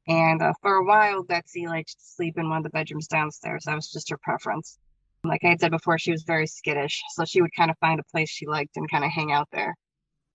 And 0.08 0.40
uh, 0.40 0.54
for 0.62 0.76
a 0.76 0.84
while, 0.84 1.22
Betsy 1.22 1.66
liked 1.66 1.90
to 1.90 2.04
sleep 2.04 2.38
in 2.38 2.48
one 2.48 2.58
of 2.58 2.64
the 2.64 2.70
bedrooms 2.70 3.08
downstairs. 3.08 3.64
That 3.64 3.74
was 3.74 3.90
just 3.90 4.08
her 4.08 4.18
preference. 4.22 4.78
Like 5.22 5.44
I 5.44 5.48
had 5.48 5.60
said 5.60 5.70
before, 5.70 5.98
she 5.98 6.12
was 6.12 6.22
very 6.22 6.46
skittish, 6.46 7.02
so 7.10 7.26
she 7.26 7.42
would 7.42 7.54
kind 7.54 7.70
of 7.70 7.76
find 7.78 8.00
a 8.00 8.04
place 8.04 8.30
she 8.30 8.46
liked 8.46 8.76
and 8.76 8.90
kind 8.90 9.04
of 9.04 9.10
hang 9.10 9.32
out 9.32 9.48
there. 9.52 9.74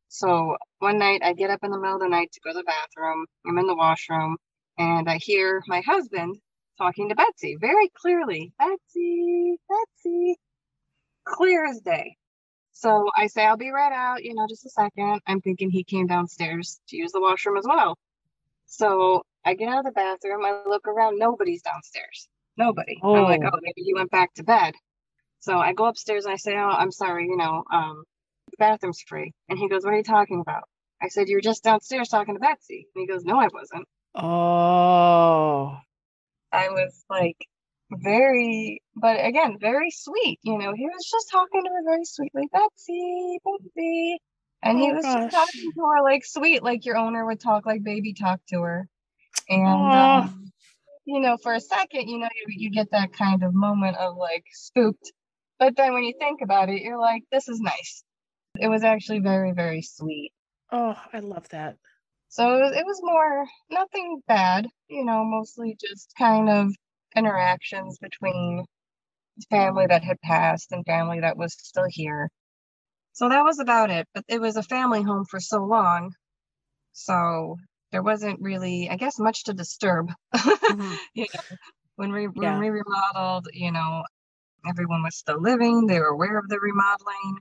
So 0.09 0.57
one 0.77 0.99
night, 0.99 1.21
I 1.23 1.33
get 1.33 1.49
up 1.49 1.63
in 1.63 1.71
the 1.71 1.79
middle 1.79 1.95
of 1.95 2.01
the 2.01 2.07
night 2.07 2.31
to 2.33 2.39
go 2.41 2.51
to 2.51 2.57
the 2.57 2.63
bathroom. 2.63 3.25
I'm 3.47 3.57
in 3.57 3.65
the 3.65 3.75
washroom, 3.75 4.37
and 4.77 5.09
I 5.09 5.17
hear 5.17 5.63
my 5.67 5.81
husband 5.81 6.37
talking 6.77 7.09
to 7.09 7.15
Betsy 7.15 7.57
very 7.59 7.89
clearly. 7.95 8.53
Betsy, 8.59 9.55
Betsy, 9.67 10.35
clear 11.25 11.65
as 11.65 11.79
day. 11.81 12.15
So 12.73 13.09
I 13.15 13.25
say, 13.25 13.45
I'll 13.45 13.57
be 13.57 13.71
right 13.71 13.91
out, 13.91 14.23
you 14.23 14.35
know, 14.35 14.45
just 14.47 14.65
a 14.65 14.69
second. 14.69 15.21
I'm 15.25 15.41
thinking 15.41 15.71
he 15.71 15.83
came 15.83 16.05
downstairs 16.05 16.79
to 16.89 16.97
use 16.97 17.11
the 17.11 17.21
washroom 17.21 17.57
as 17.57 17.65
well. 17.67 17.97
So 18.65 19.23
I 19.45 19.53
get 19.55 19.67
out 19.69 19.79
of 19.79 19.85
the 19.85 19.91
bathroom, 19.91 20.45
I 20.45 20.63
look 20.67 20.87
around, 20.87 21.19
nobody's 21.19 21.61
downstairs. 21.61 22.27
Nobody. 22.57 22.99
I'm 23.03 23.23
like, 23.23 23.41
Oh. 23.43 23.49
oh, 23.53 23.59
maybe 23.61 23.81
he 23.83 23.93
went 23.93 24.11
back 24.11 24.33
to 24.35 24.43
bed. 24.43 24.73
So 25.39 25.57
I 25.57 25.73
go 25.73 25.85
upstairs 25.85 26.25
and 26.25 26.33
I 26.33 26.37
say, 26.37 26.55
Oh, 26.55 26.69
I'm 26.69 26.91
sorry, 26.91 27.25
you 27.27 27.35
know, 27.35 27.63
um, 27.71 28.03
the 28.51 28.57
bathroom's 28.57 29.01
free. 29.07 29.33
And 29.49 29.57
he 29.59 29.67
goes, 29.67 29.83
What 29.83 29.93
are 29.93 29.97
you 29.97 30.03
talking 30.03 30.39
about? 30.39 30.63
I 31.01 31.09
said, 31.09 31.27
You 31.27 31.35
were 31.37 31.41
just 31.41 31.63
downstairs 31.63 32.09
talking 32.09 32.35
to 32.35 32.39
Betsy. 32.39 32.87
And 32.95 33.01
he 33.01 33.07
goes, 33.07 33.23
No, 33.25 33.37
I 33.39 33.47
wasn't. 33.51 33.85
Oh. 34.15 35.77
I 36.51 36.69
was 36.69 37.03
like 37.09 37.37
very, 37.91 38.81
but 38.95 39.23
again, 39.25 39.57
very 39.59 39.89
sweet. 39.91 40.39
You 40.43 40.57
know, 40.57 40.73
he 40.73 40.85
was 40.85 41.09
just 41.11 41.29
talking 41.31 41.63
to 41.63 41.69
her 41.69 41.83
very 41.85 42.05
sweetly, 42.05 42.47
Betsy, 42.51 43.39
Betsy. 43.43 44.17
And 44.61 44.79
he 44.79 44.91
Oh, 44.91 44.93
was 44.95 45.03
gosh. 45.03 45.23
just 45.23 45.31
talking 45.35 45.71
to 45.73 45.81
her 45.81 46.03
like 46.03 46.23
sweet, 46.23 46.63
like 46.63 46.85
your 46.85 46.95
owner 46.97 47.25
would 47.25 47.39
talk, 47.41 47.65
like 47.65 47.83
baby 47.83 48.13
talk 48.13 48.39
to 48.49 48.61
her. 48.61 48.87
And, 49.49 49.93
um, 49.93 50.51
you 51.05 51.19
know, 51.19 51.37
for 51.41 51.53
a 51.53 51.59
second, 51.59 52.07
you 52.07 52.19
know, 52.19 52.29
you, 52.35 52.45
you 52.57 52.71
get 52.71 52.91
that 52.91 53.13
kind 53.13 53.43
of 53.43 53.53
moment 53.53 53.97
of 53.97 54.15
like 54.17 54.45
spooked. 54.51 55.11
But 55.59 55.75
then 55.75 55.93
when 55.93 56.03
you 56.03 56.13
think 56.19 56.41
about 56.41 56.69
it, 56.69 56.81
you're 56.81 56.99
like, 56.99 57.23
this 57.31 57.47
is 57.47 57.59
nice. 57.59 58.03
It 58.59 58.67
was 58.67 58.83
actually 58.83 59.19
very, 59.19 59.51
very 59.51 59.81
sweet. 59.81 60.31
Oh, 60.71 60.95
I 61.11 61.19
love 61.19 61.47
that. 61.49 61.77
So 62.29 62.55
it 62.55 62.59
was, 62.59 62.75
it 62.75 62.85
was 62.85 62.99
more 63.03 63.45
nothing 63.69 64.21
bad, 64.27 64.67
you 64.87 65.05
know, 65.05 65.23
mostly 65.23 65.77
just 65.79 66.11
kind 66.17 66.49
of 66.49 66.73
interactions 67.15 67.99
between 67.99 68.65
family 69.49 69.85
that 69.87 70.03
had 70.03 70.19
passed 70.21 70.71
and 70.71 70.85
family 70.85 71.19
that 71.21 71.37
was 71.37 71.55
still 71.57 71.85
here. 71.87 72.29
So 73.13 73.29
that 73.29 73.43
was 73.43 73.59
about 73.59 73.91
it. 73.91 74.07
But 74.13 74.23
it 74.27 74.41
was 74.41 74.55
a 74.55 74.63
family 74.63 75.03
home 75.03 75.25
for 75.29 75.39
so 75.39 75.63
long. 75.63 76.11
So 76.93 77.57
there 77.93 78.03
wasn't 78.03 78.41
really, 78.41 78.89
I 78.91 78.97
guess, 78.97 79.19
much 79.19 79.45
to 79.45 79.53
disturb. 79.53 80.11
Mhm. 80.69 80.99
you 81.15 81.27
know, 81.33 81.57
when 81.97 82.11
we 82.11 82.25
when 82.25 82.41
Yeah. 82.43 82.59
we 82.59 82.69
remodeled, 82.69 83.47
you 83.53 83.71
know, 83.71 84.03
everyone 84.67 85.03
was 85.03 85.17
still 85.17 85.41
living. 85.41 85.87
They 85.87 85.99
were 85.99 86.07
aware 86.07 86.37
of 86.39 86.49
the 86.49 86.59
remodeling. 86.59 87.37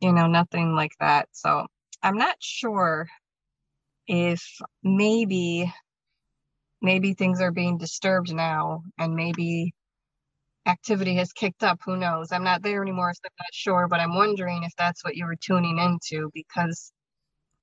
You 0.00 0.12
know, 0.12 0.26
nothing 0.28 0.74
like 0.74 0.92
that. 1.00 1.28
So 1.32 1.66
I'm 2.02 2.16
not 2.16 2.36
sure 2.40 3.08
if 4.06 4.42
maybe 4.82 5.72
maybe 6.82 7.14
things 7.14 7.40
are 7.40 7.52
being 7.52 7.78
disturbed 7.78 8.34
now 8.34 8.82
and 8.98 9.14
maybe 9.14 9.72
activity 10.66 11.16
has 11.16 11.32
kicked 11.32 11.62
up 11.64 11.80
who 11.84 11.96
knows 11.96 12.32
i'm 12.32 12.44
not 12.44 12.62
there 12.62 12.82
anymore 12.82 13.12
so 13.14 13.20
i'm 13.24 13.32
not 13.38 13.52
sure 13.54 13.88
but 13.88 14.00
i'm 14.00 14.14
wondering 14.14 14.62
if 14.64 14.72
that's 14.78 15.04
what 15.04 15.16
you 15.16 15.26
were 15.26 15.36
tuning 15.36 15.78
into 15.78 16.30
because 16.34 16.92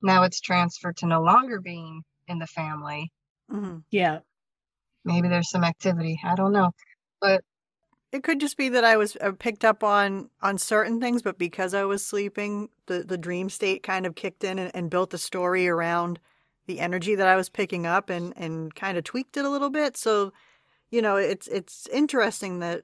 now 0.01 0.23
it's 0.23 0.41
transferred 0.41 0.97
to 0.97 1.05
no 1.07 1.21
longer 1.21 1.59
being 1.61 2.03
in 2.27 2.39
the 2.39 2.47
family 2.47 3.11
Mhm. 3.51 3.83
Yeah. 3.91 4.21
maybe 5.05 5.27
there's 5.27 5.49
some 5.49 5.63
activity 5.63 6.19
i 6.23 6.35
don't 6.35 6.53
know 6.53 6.71
but 7.21 7.43
It 8.11 8.23
could 8.23 8.39
just 8.41 8.57
be 8.57 8.69
that 8.69 8.83
I 8.85 8.97
was 8.97 9.17
uh, 9.21 9.33
picked 9.39 9.65
up 9.65 9.83
on 9.83 10.29
on 10.41 10.57
certain 10.59 10.99
things, 11.01 11.21
but 11.23 11.37
because 11.37 11.73
I 11.75 11.83
was 11.85 12.05
sleeping, 12.05 12.69
the 12.87 13.03
the 13.03 13.17
dream 13.17 13.49
state 13.49 13.83
kind 13.83 14.05
of 14.07 14.15
kicked 14.15 14.43
in 14.43 14.59
and, 14.59 14.71
and 14.75 14.89
built 14.91 15.13
a 15.13 15.17
story 15.19 15.67
around 15.69 16.19
the 16.67 16.79
energy 16.79 17.15
that 17.15 17.27
I 17.27 17.35
was 17.37 17.49
picking 17.49 17.85
up 17.87 18.09
and 18.09 18.33
and 18.37 18.73
kind 18.75 18.97
of 18.97 19.03
tweaked 19.05 19.37
it 19.37 19.45
a 19.45 19.49
little 19.49 19.69
bit. 19.71 19.97
So, 19.97 20.33
you 20.91 21.01
know, 21.03 21.17
it's 21.17 21.47
it's 21.49 21.87
interesting 21.89 22.59
that 22.61 22.83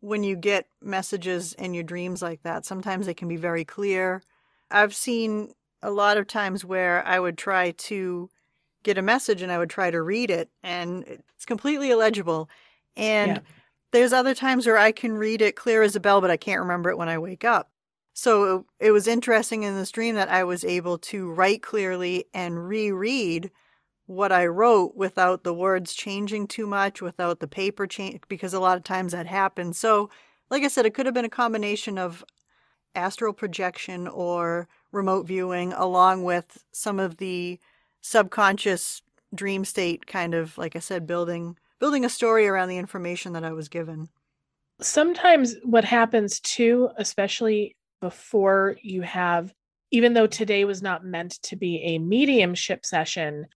when 0.00 0.24
you 0.24 0.36
get 0.36 0.68
messages 0.82 1.52
in 1.54 1.74
your 1.74 1.84
dreams 1.84 2.22
like 2.22 2.42
that, 2.42 2.64
sometimes 2.64 3.06
they 3.06 3.14
can 3.14 3.28
be 3.28 3.36
very 3.36 3.64
clear. 3.64 4.22
I've 4.70 4.94
seen 4.94 5.52
a 5.82 5.90
lot 5.90 6.16
of 6.18 6.26
times 6.26 6.64
where 6.64 7.06
I 7.06 7.18
would 7.20 7.38
try 7.38 7.72
to 7.72 8.30
get 8.82 8.98
a 8.98 9.02
message 9.02 9.42
and 9.42 9.52
I 9.52 9.58
would 9.58 9.70
try 9.70 9.90
to 9.90 10.02
read 10.02 10.30
it 10.30 10.50
and 10.62 11.04
it's 11.06 11.44
completely 11.44 11.90
illegible. 11.90 12.48
And 12.96 13.36
Yeah. 13.36 13.40
there's 13.92 14.12
other 14.12 14.34
times 14.34 14.66
where 14.66 14.78
I 14.78 14.92
can 14.92 15.14
read 15.16 15.42
it 15.42 15.56
clear 15.56 15.82
as 15.82 15.96
a 15.96 16.00
bell, 16.00 16.20
but 16.20 16.30
I 16.30 16.36
can't 16.36 16.60
remember 16.60 16.90
it 16.90 16.98
when 16.98 17.08
I 17.08 17.18
wake 17.18 17.44
up. 17.44 17.70
So 18.14 18.66
it 18.78 18.90
was 18.90 19.06
interesting 19.06 19.62
in 19.62 19.74
this 19.74 19.90
dream 19.90 20.14
that 20.16 20.28
I 20.28 20.44
was 20.44 20.64
able 20.64 20.98
to 20.98 21.30
write 21.32 21.62
clearly 21.62 22.26
and 22.34 22.68
reread 22.68 23.50
what 24.06 24.32
I 24.32 24.46
wrote 24.46 24.96
without 24.96 25.44
the 25.44 25.54
words 25.54 25.94
changing 25.94 26.48
too 26.48 26.66
much, 26.66 27.00
without 27.00 27.40
the 27.40 27.48
paper 27.48 27.86
change, 27.86 28.20
because 28.28 28.52
a 28.52 28.60
lot 28.60 28.76
of 28.76 28.84
times 28.84 29.12
that 29.12 29.26
happens. 29.26 29.78
So, 29.78 30.10
like 30.50 30.64
I 30.64 30.68
said, 30.68 30.86
it 30.86 30.94
could 30.94 31.06
have 31.06 31.14
been 31.14 31.24
a 31.24 31.30
combination 31.30 31.96
of 31.98 32.24
astral 32.94 33.32
projection 33.32 34.08
or 34.08 34.68
remote 34.92 35.26
viewing, 35.26 35.72
along 35.72 36.24
with 36.24 36.64
some 36.72 36.98
of 37.00 37.16
the 37.18 37.58
subconscious 38.00 39.02
dream 39.34 39.64
state 39.64 40.06
kind 40.06 40.34
of, 40.34 40.56
like 40.58 40.74
I 40.76 40.80
said, 40.80 41.06
building 41.06 41.56
building 41.78 42.04
a 42.04 42.10
story 42.10 42.46
around 42.46 42.68
the 42.68 42.78
information 42.78 43.32
that 43.32 43.44
I 43.44 43.52
was 43.52 43.68
given. 43.68 44.08
sometimes 44.80 45.56
what 45.62 45.84
happens 45.84 46.40
too, 46.40 46.88
especially 46.96 47.76
before 48.00 48.76
you 48.82 49.02
have, 49.02 49.52
even 49.90 50.14
though 50.14 50.26
today 50.26 50.64
was 50.64 50.82
not 50.82 51.04
meant 51.04 51.32
to 51.42 51.56
be 51.56 51.78
a 51.82 51.98
mediumship 51.98 52.84
session, 52.86 53.46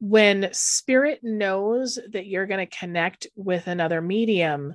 when 0.00 0.48
spirit 0.52 1.20
knows 1.22 1.98
that 2.12 2.26
you're 2.26 2.46
going 2.46 2.66
to 2.66 2.78
connect 2.78 3.26
with 3.36 3.66
another 3.66 4.00
medium, 4.00 4.74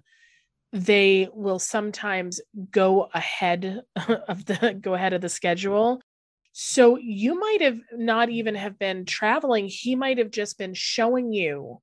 they 0.72 1.28
will 1.34 1.60
sometimes 1.60 2.42
go 2.72 3.10
ahead 3.14 3.82
of 4.28 4.46
the 4.46 4.78
go 4.80 4.94
ahead 4.94 5.14
of 5.14 5.22
the 5.22 5.30
schedule. 5.30 6.02
So 6.52 6.98
you 6.98 7.40
might 7.40 7.62
have 7.62 7.80
not 7.94 8.30
even 8.30 8.56
have 8.56 8.78
been 8.78 9.06
traveling. 9.06 9.68
He 9.68 9.96
might 9.96 10.18
have 10.18 10.32
just 10.32 10.58
been 10.58 10.74
showing 10.74 11.32
you 11.32 11.82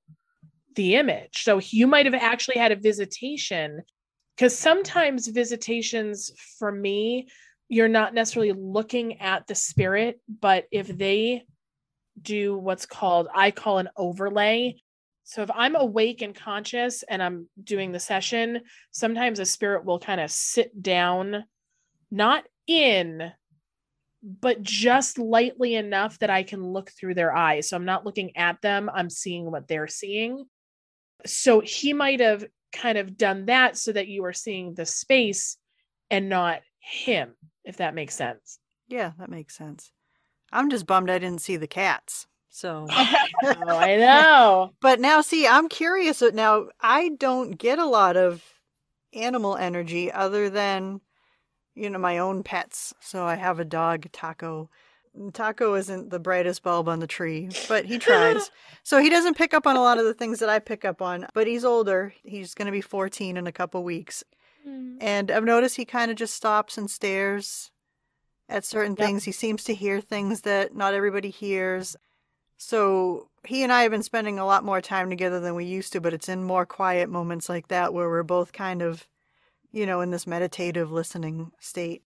the 0.74 0.96
image. 0.96 1.44
So 1.44 1.60
you 1.70 1.86
might 1.86 2.06
have 2.06 2.14
actually 2.14 2.58
had 2.58 2.72
a 2.72 2.76
visitation 2.76 3.82
because 4.36 4.56
sometimes 4.56 5.28
visitations 5.28 6.30
for 6.58 6.70
me 6.70 7.28
you're 7.68 7.88
not 7.88 8.14
necessarily 8.14 8.52
looking 8.52 9.20
at 9.20 9.46
the 9.46 9.54
spirit 9.54 10.20
but 10.40 10.66
if 10.70 10.86
they 10.86 11.44
do 12.20 12.56
what's 12.56 12.86
called 12.86 13.28
i 13.34 13.50
call 13.50 13.78
an 13.78 13.88
overlay 13.96 14.76
so 15.26 15.42
if 15.42 15.50
i'm 15.54 15.76
awake 15.76 16.22
and 16.22 16.34
conscious 16.34 17.02
and 17.02 17.22
i'm 17.22 17.46
doing 17.62 17.92
the 17.92 18.00
session 18.00 18.62
sometimes 18.90 19.38
a 19.38 19.44
spirit 19.44 19.84
will 19.84 19.98
kind 19.98 20.20
of 20.20 20.30
sit 20.30 20.82
down 20.82 21.44
not 22.10 22.44
in 22.66 23.30
but 24.22 24.62
just 24.62 25.18
lightly 25.18 25.74
enough 25.74 26.18
that 26.20 26.30
i 26.30 26.42
can 26.42 26.64
look 26.64 26.90
through 26.90 27.14
their 27.14 27.36
eyes 27.36 27.68
so 27.68 27.76
i'm 27.76 27.84
not 27.84 28.06
looking 28.06 28.34
at 28.36 28.60
them 28.62 28.88
i'm 28.94 29.10
seeing 29.10 29.50
what 29.50 29.68
they're 29.68 29.86
seeing 29.86 30.46
so 31.26 31.60
he 31.60 31.92
might 31.92 32.20
have 32.20 32.46
kind 32.72 32.98
of 32.98 33.16
done 33.16 33.46
that 33.46 33.76
so 33.76 33.92
that 33.92 34.08
you 34.08 34.24
are 34.24 34.32
seeing 34.32 34.74
the 34.74 34.86
space 34.86 35.56
and 36.10 36.28
not 36.28 36.60
him, 36.78 37.34
if 37.64 37.78
that 37.78 37.94
makes 37.94 38.14
sense. 38.14 38.58
Yeah, 38.88 39.12
that 39.18 39.30
makes 39.30 39.56
sense. 39.56 39.90
I'm 40.52 40.70
just 40.70 40.86
bummed 40.86 41.10
I 41.10 41.18
didn't 41.18 41.42
see 41.42 41.56
the 41.56 41.66
cats. 41.66 42.26
So, 42.56 42.86
Oh, 43.42 43.76
I 43.76 43.96
know. 43.98 44.70
but 44.80 44.98
now 44.98 45.20
see, 45.20 45.46
I'm 45.46 45.68
curious. 45.68 46.22
uh, 46.22 46.30
Now, 46.32 46.68
I 46.80 47.10
don't 47.18 47.50
get 47.58 47.78
a 47.78 47.84
lot 47.84 48.16
of 48.16 48.42
animal 49.12 49.56
energy 49.58 50.10
other 50.10 50.48
than, 50.48 51.02
you 51.74 51.90
know, 51.90 51.98
my 51.98 52.16
own 52.16 52.42
pets. 52.42 52.94
So 52.98 53.24
I 53.26 53.34
have 53.34 53.60
a 53.60 53.64
dog, 53.64 54.06
Taco. 54.10 54.70
Taco 55.34 55.74
isn't 55.74 56.08
the 56.08 56.18
brightest 56.18 56.62
bulb 56.62 56.88
on 56.88 57.00
the 57.00 57.06
tree, 57.06 57.50
but 57.68 57.84
he 57.84 57.98
tries. 58.08 58.50
so 58.82 59.02
he 59.02 59.10
doesn't 59.10 59.36
pick 59.36 59.52
up 59.52 59.66
on 59.66 59.76
a 59.76 59.82
lot 59.82 59.98
of 59.98 60.06
the 60.06 60.14
things 60.14 60.38
that 60.38 60.48
I 60.48 60.58
pick 60.58 60.86
up 60.86 61.02
on, 61.02 61.26
but 61.34 61.46
he's 61.46 61.64
older. 61.64 62.14
He's 62.24 62.54
going 62.54 62.66
to 62.66 62.72
be 62.72 62.80
14 62.80 63.36
in 63.36 63.46
a 63.46 63.52
couple 63.52 63.84
weeks. 63.84 64.24
And 64.98 65.30
I've 65.30 65.44
noticed 65.44 65.76
he 65.76 65.84
kind 65.84 66.10
of 66.10 66.16
just 66.16 66.32
stops 66.34 66.78
and 66.78 66.90
stares 66.90 67.70
at 68.48 68.64
certain 68.64 68.92
Yep. 68.98 69.06
things. 69.06 69.24
He 69.24 69.32
seems 69.32 69.62
to 69.64 69.74
hear 69.74 70.00
things 70.00 70.40
that 70.40 70.74
not 70.74 70.94
everybody 70.94 71.28
hears. 71.28 71.96
So 72.56 73.28
he 73.44 73.62
and 73.62 73.72
I 73.72 73.82
have 73.82 73.90
been 73.90 74.02
spending 74.02 74.38
a 74.38 74.46
lot 74.46 74.64
more 74.64 74.80
time 74.80 75.10
together 75.10 75.40
than 75.40 75.54
we 75.54 75.64
used 75.64 75.92
to, 75.92 76.00
but 76.00 76.14
it's 76.14 76.28
in 76.28 76.42
more 76.42 76.66
quiet 76.66 77.08
moments 77.08 77.48
like 77.48 77.68
that 77.68 77.92
where 77.92 78.08
we're 78.08 78.22
both 78.22 78.52
kind 78.52 78.82
of, 78.82 79.06
you 79.72 79.86
know, 79.86 80.00
in 80.00 80.10
this 80.10 80.26
meditative 80.26 80.90
listening 80.90 81.52
state. 81.58 82.02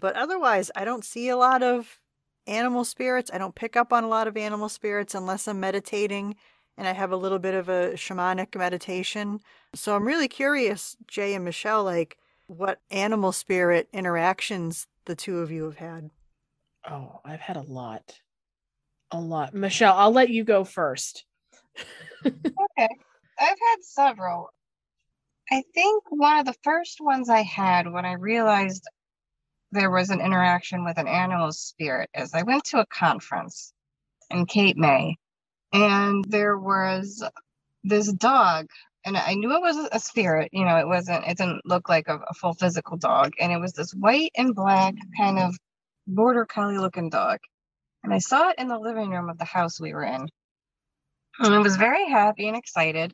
But 0.00 0.16
otherwise, 0.16 0.70
I 0.74 0.84
don't 0.84 1.04
see 1.04 1.28
a 1.28 1.36
lot 1.36 1.62
of 1.62 2.00
animal 2.46 2.84
spirits. 2.84 3.30
I 3.32 3.38
don't 3.38 3.54
pick 3.54 3.76
up 3.76 3.92
on 3.92 4.04
a 4.04 4.08
lot 4.08 4.26
of 4.26 4.36
animal 4.36 4.68
spirits 4.68 5.14
unless 5.14 5.46
I'm 5.46 5.60
meditating 5.60 6.36
and 6.76 6.88
I 6.88 6.92
have 6.92 7.12
a 7.12 7.16
little 7.16 7.38
bit 7.38 7.54
of 7.54 7.68
a 7.68 7.92
shamanic 7.94 8.56
meditation. 8.56 9.40
So 9.74 9.94
I'm 9.94 10.06
really 10.06 10.28
curious, 10.28 10.96
Jay 11.06 11.34
and 11.34 11.44
Michelle, 11.44 11.84
like 11.84 12.18
what 12.46 12.80
animal 12.90 13.32
spirit 13.32 13.88
interactions 13.92 14.86
the 15.04 15.14
two 15.14 15.38
of 15.38 15.50
you 15.50 15.64
have 15.64 15.76
had. 15.76 16.10
Oh, 16.88 17.20
I've 17.24 17.40
had 17.40 17.56
a 17.56 17.62
lot. 17.62 18.20
A 19.12 19.20
lot. 19.20 19.54
Michelle, 19.54 19.96
I'll 19.96 20.12
let 20.12 20.30
you 20.30 20.44
go 20.44 20.64
first. 20.64 21.24
okay. 22.26 22.88
I've 23.38 23.48
had 23.48 23.82
several. 23.82 24.50
I 25.50 25.62
think 25.74 26.04
one 26.10 26.40
of 26.40 26.46
the 26.46 26.54
first 26.64 27.00
ones 27.00 27.28
I 27.30 27.42
had 27.42 27.90
when 27.92 28.06
I 28.06 28.14
realized 28.14 28.84
there 29.72 29.90
was 29.90 30.10
an 30.10 30.20
interaction 30.20 30.84
with 30.84 30.98
an 30.98 31.08
animal 31.08 31.52
spirit 31.52 32.10
is 32.14 32.34
I 32.34 32.42
went 32.42 32.64
to 32.66 32.80
a 32.80 32.86
conference 32.86 33.72
in 34.30 34.46
Cape 34.46 34.76
May 34.76 35.16
and 35.72 36.24
there 36.28 36.58
was 36.58 37.24
this 37.84 38.12
dog 38.12 38.68
and 39.04 39.16
I 39.16 39.34
knew 39.34 39.54
it 39.54 39.62
was 39.62 39.88
a 39.92 40.00
spirit, 40.00 40.50
you 40.52 40.64
know, 40.64 40.76
it 40.78 40.88
wasn't 40.88 41.26
it 41.26 41.38
didn't 41.38 41.66
look 41.66 41.88
like 41.88 42.08
a, 42.08 42.18
a 42.28 42.34
full 42.34 42.54
physical 42.54 42.96
dog 42.96 43.32
and 43.40 43.52
it 43.52 43.60
was 43.60 43.72
this 43.74 43.92
white 43.92 44.32
and 44.36 44.54
black 44.54 44.94
kind 45.18 45.38
of 45.38 45.54
border 46.06 46.46
collie 46.46 46.78
looking 46.78 47.10
dog. 47.10 47.40
And 48.04 48.12
I 48.12 48.18
saw 48.18 48.50
it 48.50 48.58
in 48.58 48.68
the 48.68 48.78
living 48.78 49.10
room 49.10 49.28
of 49.28 49.38
the 49.38 49.44
house 49.44 49.80
we 49.80 49.94
were 49.94 50.04
in. 50.04 50.28
And 51.38 51.54
I 51.54 51.58
was 51.58 51.76
very 51.76 52.08
happy 52.08 52.48
and 52.48 52.56
excited, 52.56 53.12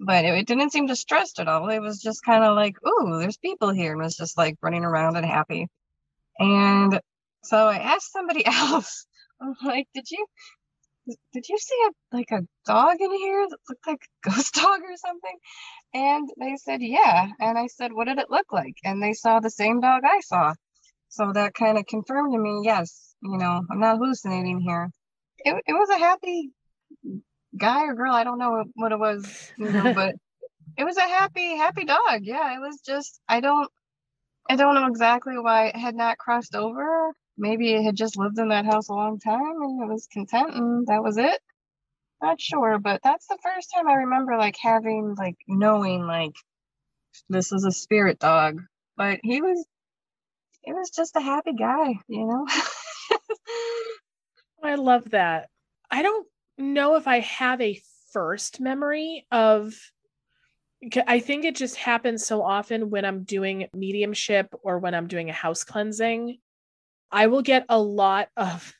but 0.00 0.24
it, 0.24 0.34
it 0.34 0.46
didn't 0.46 0.72
seem 0.72 0.86
distressed 0.86 1.40
at 1.40 1.48
all. 1.48 1.68
It 1.70 1.80
was 1.80 2.00
just 2.00 2.24
kind 2.24 2.44
of 2.44 2.56
like, 2.56 2.76
ooh, 2.86 3.18
there's 3.18 3.36
people 3.38 3.70
here, 3.70 3.92
and 3.92 4.02
was 4.02 4.16
just 4.16 4.38
like 4.38 4.56
running 4.62 4.84
around 4.84 5.16
and 5.16 5.26
happy. 5.26 5.68
And 6.38 7.00
so 7.44 7.68
I 7.68 7.78
asked 7.78 8.12
somebody 8.12 8.44
else, 8.46 9.06
I'm 9.40 9.54
like, 9.64 9.88
did 9.94 10.10
you 10.10 10.26
did 11.32 11.48
you 11.48 11.58
see 11.58 11.76
a 11.88 12.16
like 12.16 12.30
a 12.30 12.42
dog 12.66 12.96
in 13.00 13.12
here 13.12 13.46
that 13.48 13.58
looked 13.68 13.86
like 13.86 14.02
a 14.26 14.30
ghost 14.30 14.54
dog 14.56 14.80
or 14.82 14.96
something? 14.96 15.38
And 15.94 16.28
they 16.40 16.56
said, 16.56 16.80
yeah. 16.82 17.28
And 17.40 17.58
I 17.58 17.66
said, 17.68 17.92
what 17.92 18.06
did 18.06 18.18
it 18.18 18.30
look 18.30 18.52
like? 18.52 18.76
And 18.84 19.02
they 19.02 19.12
saw 19.14 19.40
the 19.40 19.50
same 19.50 19.80
dog 19.80 20.02
I 20.04 20.20
saw. 20.20 20.54
So 21.08 21.32
that 21.32 21.54
kind 21.54 21.78
of 21.78 21.86
confirmed 21.86 22.32
to 22.34 22.38
me, 22.38 22.62
yes, 22.64 23.11
you 23.22 23.38
know, 23.38 23.62
I'm 23.70 23.80
not 23.80 23.98
hallucinating 23.98 24.60
here. 24.60 24.90
It, 25.38 25.54
it 25.66 25.72
was 25.72 25.88
a 25.90 25.98
happy 25.98 26.50
guy 27.56 27.86
or 27.86 27.94
girl. 27.94 28.12
I 28.12 28.24
don't 28.24 28.38
know 28.38 28.64
what 28.74 28.92
it 28.92 28.98
was, 28.98 29.52
you 29.56 29.70
know, 29.70 29.92
but 29.94 30.14
it 30.76 30.84
was 30.84 30.96
a 30.96 31.02
happy, 31.02 31.56
happy 31.56 31.84
dog. 31.84 32.20
Yeah, 32.22 32.54
it 32.54 32.60
was 32.60 32.80
just, 32.84 33.20
I 33.28 33.40
don't, 33.40 33.70
I 34.50 34.56
don't 34.56 34.74
know 34.74 34.86
exactly 34.86 35.38
why 35.38 35.66
it 35.68 35.76
had 35.76 35.94
not 35.94 36.18
crossed 36.18 36.54
over. 36.54 37.12
maybe 37.38 37.72
it 37.72 37.82
had 37.84 37.96
just 37.96 38.18
lived 38.18 38.38
in 38.38 38.48
that 38.48 38.66
house 38.66 38.88
a 38.88 38.94
long 38.94 39.18
time 39.18 39.62
and 39.62 39.82
it 39.82 39.92
was 39.92 40.08
content 40.12 40.54
and 40.54 40.86
that 40.88 41.02
was 41.02 41.16
it. 41.16 41.38
Not 42.20 42.40
sure, 42.40 42.78
but 42.78 43.00
that's 43.02 43.26
the 43.26 43.38
first 43.42 43.72
time 43.74 43.88
I 43.88 43.94
remember 43.94 44.36
like 44.36 44.56
having 44.60 45.14
like 45.18 45.36
knowing 45.48 46.06
like 46.06 46.34
this 47.28 47.52
is 47.52 47.64
a 47.64 47.72
spirit 47.72 48.18
dog. 48.18 48.60
But 48.96 49.20
he 49.22 49.40
was 49.40 49.66
it 50.64 50.72
was 50.72 50.90
just 50.90 51.16
a 51.16 51.20
happy 51.20 51.54
guy, 51.54 51.94
you 52.08 52.26
know. 52.26 52.46
I 54.62 54.74
love 54.76 55.10
that. 55.10 55.48
I 55.90 56.02
don't 56.02 56.26
know 56.58 56.96
if 56.96 57.06
I 57.06 57.20
have 57.20 57.60
a 57.60 57.80
first 58.12 58.60
memory 58.60 59.26
of 59.30 59.74
I 61.06 61.20
think 61.20 61.44
it 61.44 61.54
just 61.54 61.76
happens 61.76 62.26
so 62.26 62.42
often 62.42 62.90
when 62.90 63.04
I'm 63.04 63.22
doing 63.22 63.68
mediumship 63.72 64.52
or 64.64 64.80
when 64.80 64.94
I'm 64.94 65.06
doing 65.06 65.30
a 65.30 65.34
house 65.34 65.62
cleansing. 65.62 66.38
I 67.10 67.28
will 67.28 67.42
get 67.42 67.64
a 67.68 67.80
lot 67.80 68.28
of 68.36 68.72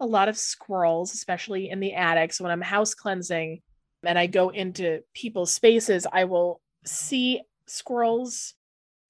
a 0.00 0.06
lot 0.06 0.28
of 0.28 0.36
squirrels, 0.36 1.14
especially 1.14 1.70
in 1.70 1.78
the 1.78 1.94
attics 1.94 2.40
when 2.40 2.50
I'm 2.50 2.60
house 2.60 2.94
cleansing 2.94 3.60
and 4.04 4.18
I 4.18 4.26
go 4.26 4.48
into 4.48 5.00
people's 5.14 5.52
spaces, 5.52 6.06
I 6.10 6.24
will 6.24 6.60
see 6.84 7.42
squirrels. 7.66 8.54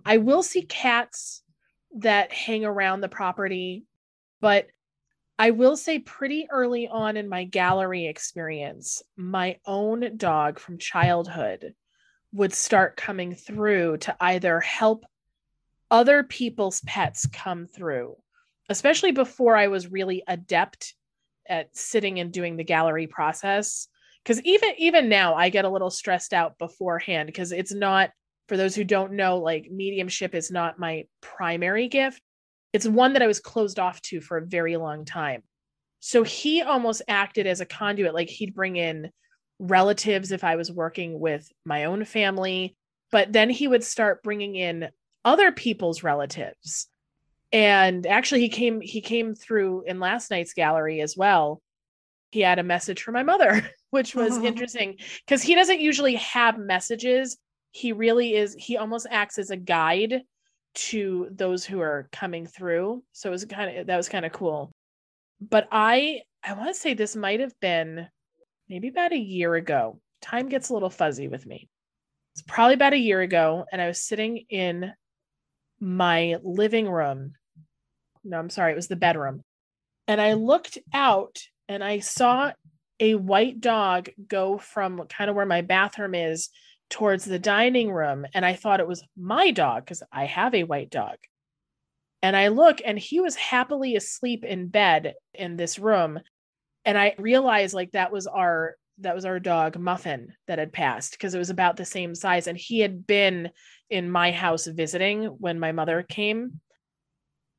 I 0.05 0.19
will 0.19 0.43
see 0.43 0.63
cats 0.63 1.43
that 1.97 2.33
hang 2.33 2.65
around 2.65 3.01
the 3.01 3.09
property, 3.09 3.85
but 4.41 4.67
I 5.39 5.51
will 5.51 5.77
say 5.77 6.01
pretty 6.01 6.49
early 6.51 6.89
on 6.89 7.17
in 7.17 7.29
my 7.29 7.45
gallery 7.45 8.07
experience, 8.07 9.03
my 9.17 9.59
own 9.65 10.17
dog 10.17 10.59
from 10.59 10.79
childhood 10.79 11.75
would 12.33 12.53
start 12.53 12.97
coming 12.97 13.35
through 13.35 13.99
to 13.99 14.17
either 14.21 14.61
help 14.61 15.05
other 15.91 16.25
people's 16.25 16.81
pets 16.81 17.27
come 17.27 17.67
through, 17.67 18.17
especially 18.69 19.13
before 19.13 19.57
I 19.57 19.69
was 19.69 19.91
really 19.91 20.25
adept 20.27 20.95
at 21.49 21.75
sitting 21.77 22.19
and 22.19 22.33
doing 22.33 22.57
the 22.57 22.65
gallery 22.65 23.07
process. 23.07 23.89
Because 24.23 24.43
even 24.43 24.73
even 24.79 25.09
now, 25.09 25.35
I 25.35 25.49
get 25.49 25.65
a 25.65 25.71
little 25.71 25.89
stressed 25.89 26.35
out 26.35 26.59
beforehand 26.59 27.29
because 27.29 27.53
it's 27.53 27.73
not 27.73 28.11
for 28.49 28.57
those 28.57 28.75
who 28.75 28.85
don't 28.85 29.13
know, 29.13 29.39
like 29.39 29.71
mediumship 29.71 30.35
is 30.35 30.51
not 30.51 30.79
my 30.79 31.05
primary 31.21 31.89
gift 31.89 32.21
it's 32.73 32.87
one 32.87 33.15
that 33.15 33.23
I 33.23 33.27
was 33.27 33.41
closed 33.41 33.79
off 33.79 34.01
to 34.03 34.21
for 34.21 34.37
a 34.37 34.47
very 34.47 34.77
long 34.77 35.05
time. 35.05 35.43
So 36.01 36.23
he 36.23 36.63
almost 36.63 37.03
acted 37.09 37.47
as 37.47 37.61
a 37.61 37.67
conduit, 37.67 38.15
like 38.15 38.29
he'd 38.29 38.55
bring 38.55 38.77
in 38.77 39.11
relatives 39.59 40.31
if 40.31 40.45
I 40.45 40.57
was 40.57 40.71
working 40.71 41.19
with 41.19 41.51
my 41.65 41.85
own 41.85 42.05
family, 42.05 42.77
but 43.11 43.33
then 43.33 43.51
he 43.51 43.67
would 43.67 43.83
start 43.83 44.23
bringing 44.23 44.55
in 44.55 44.89
other 45.25 45.51
people's 45.51 46.03
relatives. 46.03 46.89
And 47.51 48.07
actually 48.07 48.43
he 48.43 48.49
came 48.49 48.81
he 48.81 49.01
came 49.01 49.35
through 49.35 49.85
in 49.87 50.01
last 50.01 50.31
night's 50.31 50.53
gallery 50.53 51.01
as 51.01 51.17
well. 51.17 51.63
He 52.31 52.41
had 52.41 52.59
a 52.59 52.63
message 52.63 53.03
for 53.03 53.11
my 53.11 53.23
mother, 53.23 53.69
which 53.91 54.15
was 54.15 54.37
interesting 54.45 54.99
because 55.27 55.43
he 55.43 55.55
doesn't 55.55 55.81
usually 55.81 56.17
have 56.17 56.59
messages. 56.59 57.39
He 57.73 57.93
really 57.93 58.35
is 58.35 58.55
he 58.59 58.77
almost 58.77 59.07
acts 59.11 59.39
as 59.39 59.51
a 59.51 59.57
guide 59.57 60.23
to 60.75 61.29
those 61.31 61.65
who 61.65 61.81
are 61.81 62.09
coming 62.13 62.47
through. 62.47 63.03
So 63.13 63.29
it 63.29 63.33
was 63.33 63.45
kind 63.45 63.79
of 63.79 63.87
that 63.87 63.97
was 63.97 64.09
kind 64.09 64.25
of 64.25 64.33
cool. 64.33 64.73
But 65.41 65.69
I 65.73 66.23
I 66.43 66.53
want 66.55 66.69
to 66.69 66.75
say 66.75 66.95
this 66.95 67.17
might 67.17 67.41
have 67.41 67.59
been 67.61 68.07
maybe 68.69 68.89
about 68.89 69.13
a 69.13 69.19
year 69.19 69.55
ago. 69.55 70.01
Time 70.21 70.49
gets 70.49 70.69
a 70.69 70.75
little 70.75 70.91
fuzzy 70.91 71.29
with 71.29 71.47
me. 71.47 71.69
It's 72.35 72.43
probably 72.43 72.75
about 72.75 72.93
a 72.93 72.99
year 72.99 73.21
ago 73.21 73.65
and 73.73 73.81
I 73.81 73.89
was 73.89 74.01
sitting 74.01 74.45
in 74.49 74.93
my 75.81 76.37
living 76.43 76.89
room. 76.89 77.33
No, 78.25 78.39
I'm 78.39 78.51
sorry, 78.51 78.73
it 78.73 78.77
was 78.77 78.89
the 78.89 78.97
bedroom. 78.97 79.43
And 80.07 80.21
I 80.21 80.35
looked 80.35 80.79
out 80.93 81.39
and 81.69 81.83
I 81.83 82.01
saw 82.01 82.53
a 83.01 83.15
white 83.15 83.61
dog 83.61 84.11
go 84.27 84.59
from 84.59 85.07
kind 85.09 85.31
of 85.31 85.37
where 85.37 85.47
my 85.47 85.63
bathroom 85.63 86.15
is 86.15 86.51
towards 86.91 87.25
the 87.25 87.39
dining 87.39 87.91
room 87.93 88.27
and 88.35 88.45
I 88.45 88.55
thought 88.55 88.81
it 88.81 88.89
was 88.89 89.05
my 89.17 89.51
dog 89.51 89.85
because 89.85 90.03
I 90.13 90.25
have 90.25 90.55
a 90.55 90.65
white 90.65 90.91
dog. 90.91 91.17
And 92.23 92.35
I 92.35 92.49
look 92.49 92.81
and 92.85 92.99
he 92.99 93.21
was 93.21 93.37
happily 93.37 93.95
asleep 93.95 94.45
in 94.45 94.69
bed 94.69 95.15
in 95.35 95.57
this 95.57 95.79
room. 95.79 96.19
And 96.85 96.99
I 96.99 97.15
realized 97.19 97.75
like 97.75 97.93
that 97.93 98.11
was 98.11 98.27
our 98.27 98.75
that 99.01 99.15
was 99.15 99.25
our 99.25 99.39
dog 99.39 99.79
Muffin 99.79 100.33
that 100.49 100.59
had 100.59 100.73
passed 100.73 101.13
because 101.13 101.35
it 101.35 101.39
was 101.39 101.51
about 101.51 101.77
the 101.77 101.85
same 101.85 102.15
size 102.15 102.49
and 102.49 102.59
he 102.59 102.81
had 102.81 103.07
been 103.07 103.51
in 103.91 104.11
my 104.11 104.33
house 104.33 104.67
visiting 104.67 105.27
when 105.27 105.61
my 105.61 105.71
mother 105.71 106.03
came. 106.03 106.61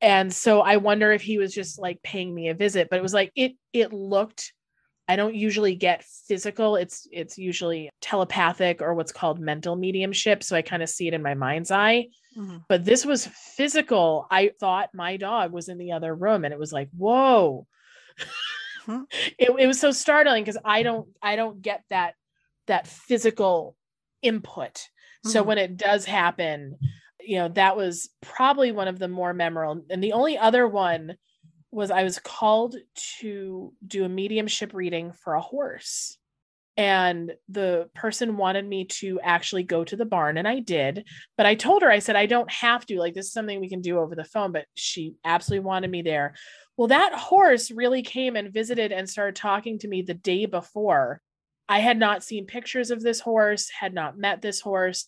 And 0.02 0.32
so 0.32 0.60
I 0.60 0.76
wonder 0.76 1.12
if 1.12 1.22
he 1.22 1.38
was 1.38 1.54
just 1.54 1.78
like 1.78 2.02
paying 2.02 2.34
me 2.34 2.48
a 2.48 2.54
visit, 2.54 2.88
but 2.90 2.98
it 2.98 3.02
was 3.02 3.14
like 3.14 3.32
it 3.34 3.52
it 3.72 3.92
looked 3.92 4.52
I 5.10 5.16
don't 5.16 5.34
usually 5.34 5.74
get 5.74 6.04
physical. 6.04 6.76
It's 6.76 7.08
it's 7.10 7.36
usually 7.36 7.90
telepathic 8.00 8.80
or 8.80 8.94
what's 8.94 9.10
called 9.10 9.40
mental 9.40 9.74
mediumship. 9.74 10.44
So 10.44 10.54
I 10.54 10.62
kind 10.62 10.84
of 10.84 10.88
see 10.88 11.08
it 11.08 11.14
in 11.14 11.20
my 11.20 11.34
mind's 11.34 11.72
eye. 11.72 12.10
Mm-hmm. 12.38 12.58
But 12.68 12.84
this 12.84 13.04
was 13.04 13.26
physical. 13.26 14.28
I 14.30 14.52
thought 14.60 14.94
my 14.94 15.16
dog 15.16 15.50
was 15.50 15.68
in 15.68 15.78
the 15.78 15.90
other 15.90 16.14
room, 16.14 16.44
and 16.44 16.54
it 16.54 16.60
was 16.60 16.72
like, 16.72 16.90
whoa. 16.96 17.66
Mm-hmm. 18.86 19.02
it, 19.36 19.50
it 19.58 19.66
was 19.66 19.80
so 19.80 19.90
startling 19.90 20.44
because 20.44 20.58
I 20.64 20.84
don't 20.84 21.08
I 21.20 21.34
don't 21.34 21.60
get 21.60 21.82
that 21.90 22.14
that 22.68 22.86
physical 22.86 23.74
input. 24.22 24.74
Mm-hmm. 24.74 25.30
So 25.30 25.42
when 25.42 25.58
it 25.58 25.76
does 25.76 26.04
happen, 26.04 26.76
you 27.18 27.38
know, 27.38 27.48
that 27.48 27.76
was 27.76 28.10
probably 28.22 28.70
one 28.70 28.86
of 28.86 29.00
the 29.00 29.08
more 29.08 29.34
memorable. 29.34 29.84
And 29.90 30.04
the 30.04 30.12
only 30.12 30.38
other 30.38 30.68
one 30.68 31.16
was 31.70 31.90
I 31.90 32.02
was 32.02 32.18
called 32.18 32.76
to 33.20 33.72
do 33.86 34.04
a 34.04 34.08
mediumship 34.08 34.74
reading 34.74 35.12
for 35.12 35.34
a 35.34 35.40
horse. 35.40 36.16
And 36.76 37.32
the 37.48 37.90
person 37.94 38.38
wanted 38.38 38.66
me 38.66 38.86
to 38.86 39.20
actually 39.22 39.64
go 39.64 39.84
to 39.84 39.96
the 39.96 40.06
barn, 40.06 40.38
and 40.38 40.48
I 40.48 40.60
did. 40.60 41.04
But 41.36 41.44
I 41.44 41.54
told 41.54 41.82
her, 41.82 41.90
I 41.90 41.98
said, 41.98 42.16
I 42.16 42.26
don't 42.26 42.50
have 42.50 42.86
to. 42.86 42.98
Like, 42.98 43.12
this 43.12 43.26
is 43.26 43.32
something 43.32 43.60
we 43.60 43.68
can 43.68 43.82
do 43.82 43.98
over 43.98 44.14
the 44.14 44.24
phone. 44.24 44.52
But 44.52 44.64
she 44.74 45.14
absolutely 45.24 45.66
wanted 45.66 45.90
me 45.90 46.02
there. 46.02 46.34
Well, 46.76 46.88
that 46.88 47.12
horse 47.12 47.70
really 47.70 48.02
came 48.02 48.34
and 48.34 48.52
visited 48.52 48.92
and 48.92 49.10
started 49.10 49.36
talking 49.36 49.78
to 49.80 49.88
me 49.88 50.02
the 50.02 50.14
day 50.14 50.46
before. 50.46 51.20
I 51.68 51.80
had 51.80 51.98
not 51.98 52.24
seen 52.24 52.46
pictures 52.46 52.90
of 52.90 53.02
this 53.02 53.20
horse, 53.20 53.68
had 53.68 53.92
not 53.92 54.16
met 54.16 54.40
this 54.40 54.60
horse. 54.60 55.06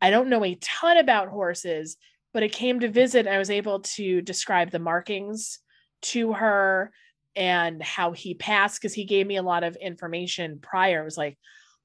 I 0.00 0.10
don't 0.10 0.28
know 0.28 0.44
a 0.44 0.54
ton 0.56 0.98
about 0.98 1.28
horses, 1.28 1.96
but 2.32 2.44
it 2.44 2.52
came 2.52 2.80
to 2.80 2.88
visit. 2.88 3.26
I 3.26 3.38
was 3.38 3.50
able 3.50 3.80
to 3.80 4.22
describe 4.22 4.70
the 4.70 4.78
markings 4.78 5.58
to 6.02 6.32
her 6.32 6.92
and 7.36 7.82
how 7.82 8.12
he 8.12 8.34
passed 8.34 8.80
because 8.80 8.94
he 8.94 9.04
gave 9.04 9.26
me 9.26 9.36
a 9.36 9.42
lot 9.42 9.64
of 9.64 9.76
information 9.76 10.58
prior. 10.60 11.02
It 11.02 11.04
was 11.04 11.18
like, 11.18 11.38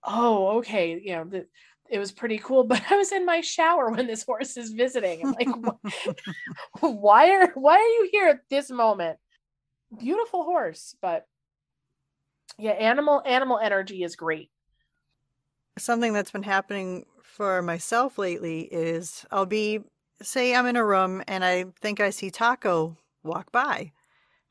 oh, 0.03 0.57
okay, 0.57 0.99
you 0.99 1.15
know, 1.15 1.25
the, 1.25 1.45
it 1.89 1.99
was 1.99 2.11
pretty 2.11 2.39
cool. 2.39 2.63
But 2.67 2.81
I 2.89 2.95
was 2.95 3.11
in 3.11 3.25
my 3.25 3.41
shower 3.41 3.89
when 3.91 4.07
this 4.07 4.23
horse 4.23 4.57
is 4.57 4.71
visiting. 4.71 5.25
I'm 5.25 5.33
like, 5.33 5.75
why 6.79 7.31
are 7.31 7.51
why 7.53 7.75
are 7.75 7.79
you 7.79 8.09
here 8.11 8.27
at 8.27 8.39
this 8.49 8.69
moment? 8.69 9.17
Beautiful 9.99 10.43
horse, 10.43 10.95
but 11.01 11.27
yeah, 12.57 12.71
animal 12.71 13.21
animal 13.25 13.59
energy 13.59 14.03
is 14.03 14.15
great. 14.15 14.49
Something 15.77 16.13
that's 16.13 16.31
been 16.31 16.43
happening 16.43 17.05
for 17.21 17.61
myself 17.61 18.17
lately 18.17 18.61
is 18.61 19.25
I'll 19.31 19.45
be 19.45 19.79
say 20.21 20.55
I'm 20.55 20.67
in 20.67 20.75
a 20.75 20.85
room 20.85 21.23
and 21.27 21.43
I 21.43 21.65
think 21.81 21.99
I 21.99 22.09
see 22.11 22.29
Taco 22.29 22.97
walk 23.23 23.51
by. 23.51 23.91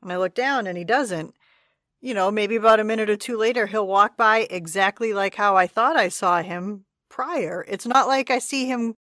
And 0.03 0.13
I 0.13 0.17
look 0.17 0.35
down 0.35 0.67
and 0.67 0.77
he 0.77 0.85
doesn't. 0.85 1.35
You 2.01 2.15
know, 2.15 2.31
maybe 2.33 2.57
about 2.57 2.81
a 2.81 2.85
minute 2.85 3.09
or 3.09 3.17
two 3.17 3.37
later, 3.37 3.67
he'll 3.67 3.87
walk 3.87 4.17
by 4.17 4.49
exactly 4.51 5.13
like 5.13 5.37
how 5.37 5.57
I 5.57 5.69
thought 5.69 5.97
I 5.97 6.09
saw 6.09 6.43
him 6.43 6.85
prior. 7.09 7.65
It's 7.69 7.87
not 7.87 8.09
like 8.09 8.29
I 8.31 8.41
see 8.41 8.67
him, 8.67 8.97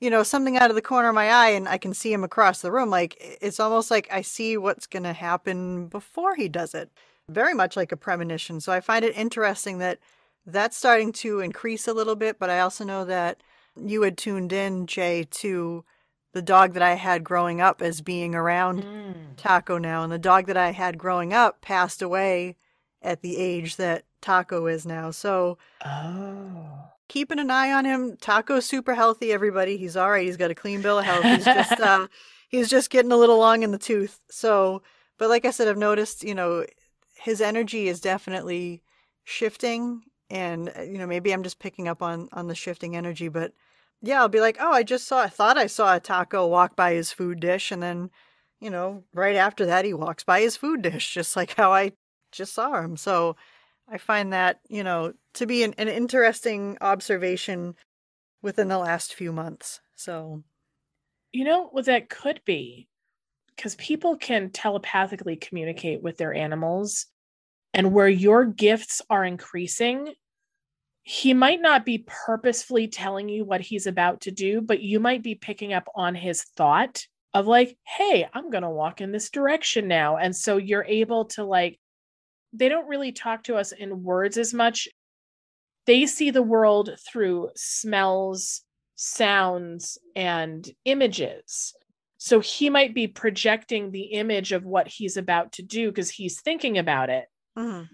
you 0.00 0.10
know, 0.10 0.24
something 0.24 0.56
out 0.56 0.70
of 0.70 0.74
the 0.74 0.82
corner 0.82 1.10
of 1.10 1.14
my 1.14 1.30
eye 1.30 1.50
and 1.50 1.68
I 1.68 1.78
can 1.78 1.94
see 1.94 2.12
him 2.12 2.24
across 2.24 2.60
the 2.60 2.72
room. 2.72 2.90
Like, 2.90 3.16
it's 3.40 3.60
almost 3.60 3.90
like 3.90 4.08
I 4.10 4.22
see 4.22 4.56
what's 4.56 4.88
going 4.88 5.04
to 5.04 5.12
happen 5.12 5.86
before 5.86 6.34
he 6.34 6.48
does 6.48 6.74
it. 6.74 6.90
Very 7.28 7.54
much 7.54 7.76
like 7.76 7.92
a 7.92 7.96
premonition. 7.96 8.60
So 8.60 8.72
I 8.72 8.80
find 8.80 9.04
it 9.04 9.16
interesting 9.16 9.78
that 9.78 9.98
that's 10.44 10.76
starting 10.76 11.12
to 11.12 11.38
increase 11.38 11.86
a 11.86 11.94
little 11.94 12.16
bit, 12.16 12.40
but 12.40 12.50
I 12.50 12.58
also 12.60 12.82
know 12.82 13.04
that 13.04 13.42
you 13.76 14.02
had 14.02 14.18
tuned 14.18 14.52
in, 14.52 14.86
Jay, 14.86 15.28
to 15.30 15.84
the 16.32 16.42
dog 16.42 16.74
that 16.74 16.82
I 16.82 16.94
had 16.94 17.24
growing 17.24 17.60
up 17.60 17.82
as 17.82 18.00
being 18.00 18.34
around 18.34 18.84
mm. 18.84 19.14
Taco 19.36 19.78
now. 19.78 20.02
And 20.02 20.12
the 20.12 20.18
dog 20.18 20.46
that 20.46 20.56
I 20.56 20.70
had 20.72 20.98
growing 20.98 21.32
up 21.32 21.60
passed 21.60 22.02
away 22.02 22.56
at 23.02 23.22
the 23.22 23.36
age 23.36 23.76
that 23.76 24.04
Taco 24.20 24.66
is 24.66 24.86
now. 24.86 25.10
So 25.10 25.58
oh. 25.84 26.90
keeping 27.08 27.38
an 27.38 27.50
eye 27.50 27.72
on 27.72 27.84
him. 27.84 28.16
Taco's 28.20 28.66
super 28.66 28.94
healthy, 28.94 29.32
everybody. 29.32 29.76
He's 29.76 29.96
all 29.96 30.10
right. 30.10 30.26
He's 30.26 30.36
got 30.36 30.50
a 30.50 30.54
clean 30.54 30.82
bill 30.82 30.98
of 30.98 31.04
health. 31.04 31.24
He's 31.24 31.44
just 31.44 31.80
uh, 31.80 32.06
he's 32.48 32.68
just 32.68 32.90
getting 32.90 33.12
a 33.12 33.16
little 33.16 33.38
long 33.38 33.62
in 33.62 33.72
the 33.72 33.78
tooth. 33.78 34.20
So 34.30 34.82
but 35.20 35.28
like 35.28 35.44
I 35.44 35.50
said, 35.50 35.68
I've 35.68 35.76
noticed, 35.76 36.24
you 36.24 36.34
know, 36.34 36.64
his 37.14 37.42
energy 37.42 37.88
is 37.88 38.00
definitely 38.00 38.82
shifting 39.24 40.00
and 40.30 40.72
uh, 40.74 40.80
you 40.80 40.96
know, 40.96 41.06
maybe 41.06 41.30
I'm 41.32 41.42
just 41.42 41.58
picking 41.58 41.88
up 41.88 42.02
on 42.02 42.28
on 42.32 42.46
the 42.46 42.54
shifting 42.54 42.96
energy, 42.96 43.28
but 43.28 43.52
yeah, 44.02 44.20
I'll 44.20 44.28
be 44.28 44.40
like, 44.40 44.56
oh, 44.60 44.72
I 44.72 44.82
just 44.82 45.06
saw, 45.06 45.22
I 45.22 45.28
thought 45.28 45.58
I 45.58 45.66
saw 45.66 45.94
a 45.94 46.00
taco 46.00 46.46
walk 46.46 46.74
by 46.76 46.94
his 46.94 47.12
food 47.12 47.40
dish, 47.40 47.70
and 47.70 47.82
then, 47.82 48.10
you 48.60 48.70
know, 48.70 49.04
right 49.14 49.36
after 49.36 49.66
that, 49.66 49.84
he 49.84 49.92
walks 49.92 50.24
by 50.24 50.40
his 50.40 50.56
food 50.56 50.82
dish, 50.82 51.12
just 51.14 51.36
like 51.36 51.54
how 51.54 51.72
I 51.72 51.92
just 52.32 52.54
saw 52.54 52.80
him. 52.80 52.96
So 52.96 53.36
I 53.88 53.98
find 53.98 54.32
that, 54.32 54.60
you 54.68 54.84
know, 54.84 55.12
to 55.34 55.46
be 55.46 55.64
an, 55.64 55.74
an 55.76 55.88
interesting 55.88 56.78
observation 56.80 57.74
within 58.42 58.68
the 58.68 58.78
last 58.78 59.14
few 59.14 59.32
months. 59.32 59.80
So, 59.96 60.42
you 61.32 61.44
know 61.44 61.68
what 61.72 61.84
that 61.86 62.08
could 62.08 62.40
be? 62.44 62.88
Because 63.54 63.74
people 63.74 64.16
can 64.16 64.50
telepathically 64.50 65.36
communicate 65.36 66.02
with 66.02 66.16
their 66.16 66.32
animals, 66.32 67.06
and 67.74 67.92
where 67.92 68.08
your 68.08 68.46
gifts 68.46 69.02
are 69.10 69.24
increasing, 69.24 70.14
he 71.02 71.34
might 71.34 71.60
not 71.60 71.84
be 71.84 72.04
purposefully 72.06 72.88
telling 72.88 73.28
you 73.28 73.44
what 73.44 73.60
he's 73.60 73.86
about 73.86 74.22
to 74.22 74.30
do, 74.30 74.60
but 74.60 74.80
you 74.80 75.00
might 75.00 75.22
be 75.22 75.34
picking 75.34 75.72
up 75.72 75.88
on 75.94 76.14
his 76.14 76.42
thought 76.42 77.06
of 77.32 77.46
like, 77.46 77.76
hey, 77.86 78.28
I'm 78.32 78.50
going 78.50 78.62
to 78.62 78.70
walk 78.70 79.00
in 79.00 79.12
this 79.12 79.30
direction 79.30 79.88
now. 79.88 80.16
And 80.16 80.34
so 80.34 80.56
you're 80.56 80.84
able 80.84 81.26
to 81.26 81.44
like, 81.44 81.78
they 82.52 82.68
don't 82.68 82.88
really 82.88 83.12
talk 83.12 83.44
to 83.44 83.56
us 83.56 83.72
in 83.72 84.02
words 84.02 84.36
as 84.36 84.52
much. 84.52 84.88
They 85.86 86.06
see 86.06 86.30
the 86.30 86.42
world 86.42 86.90
through 87.10 87.50
smells, 87.56 88.62
sounds, 88.96 89.98
and 90.14 90.68
images. 90.84 91.72
So 92.18 92.40
he 92.40 92.68
might 92.68 92.94
be 92.94 93.06
projecting 93.06 93.90
the 93.90 94.02
image 94.02 94.52
of 94.52 94.64
what 94.64 94.88
he's 94.88 95.16
about 95.16 95.52
to 95.52 95.62
do 95.62 95.88
because 95.88 96.10
he's 96.10 96.40
thinking 96.40 96.76
about 96.76 97.08
it. 97.08 97.26
Mm-hmm. 97.56 97.84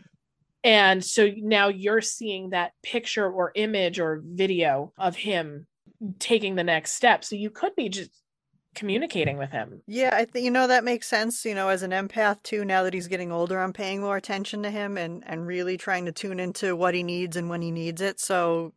And 0.66 1.04
so 1.04 1.30
now 1.36 1.68
you're 1.68 2.00
seeing 2.00 2.50
that 2.50 2.72
picture 2.82 3.30
or 3.30 3.52
image 3.54 4.00
or 4.00 4.20
video 4.24 4.92
of 4.98 5.14
him 5.14 5.68
taking 6.18 6.56
the 6.56 6.64
next 6.64 6.94
step. 6.94 7.22
So 7.22 7.36
you 7.36 7.50
could 7.50 7.76
be 7.76 7.88
just 7.88 8.10
communicating 8.74 9.38
with 9.38 9.50
him. 9.50 9.80
Yeah, 9.86 10.10
I 10.12 10.24
think 10.24 10.44
you 10.44 10.50
know 10.50 10.66
that 10.66 10.82
makes 10.82 11.06
sense. 11.06 11.44
You 11.44 11.54
know, 11.54 11.68
as 11.68 11.84
an 11.84 11.92
empath 11.92 12.42
too, 12.42 12.64
now 12.64 12.82
that 12.82 12.94
he's 12.94 13.06
getting 13.06 13.30
older, 13.30 13.60
I'm 13.60 13.72
paying 13.72 14.00
more 14.00 14.16
attention 14.16 14.64
to 14.64 14.70
him 14.70 14.98
and 14.98 15.22
and 15.24 15.46
really 15.46 15.76
trying 15.76 16.04
to 16.06 16.12
tune 16.12 16.40
into 16.40 16.74
what 16.74 16.94
he 16.94 17.04
needs 17.04 17.36
and 17.36 17.48
when 17.48 17.62
he 17.62 17.70
needs 17.70 18.00
it. 18.00 18.18
So, 18.18 18.72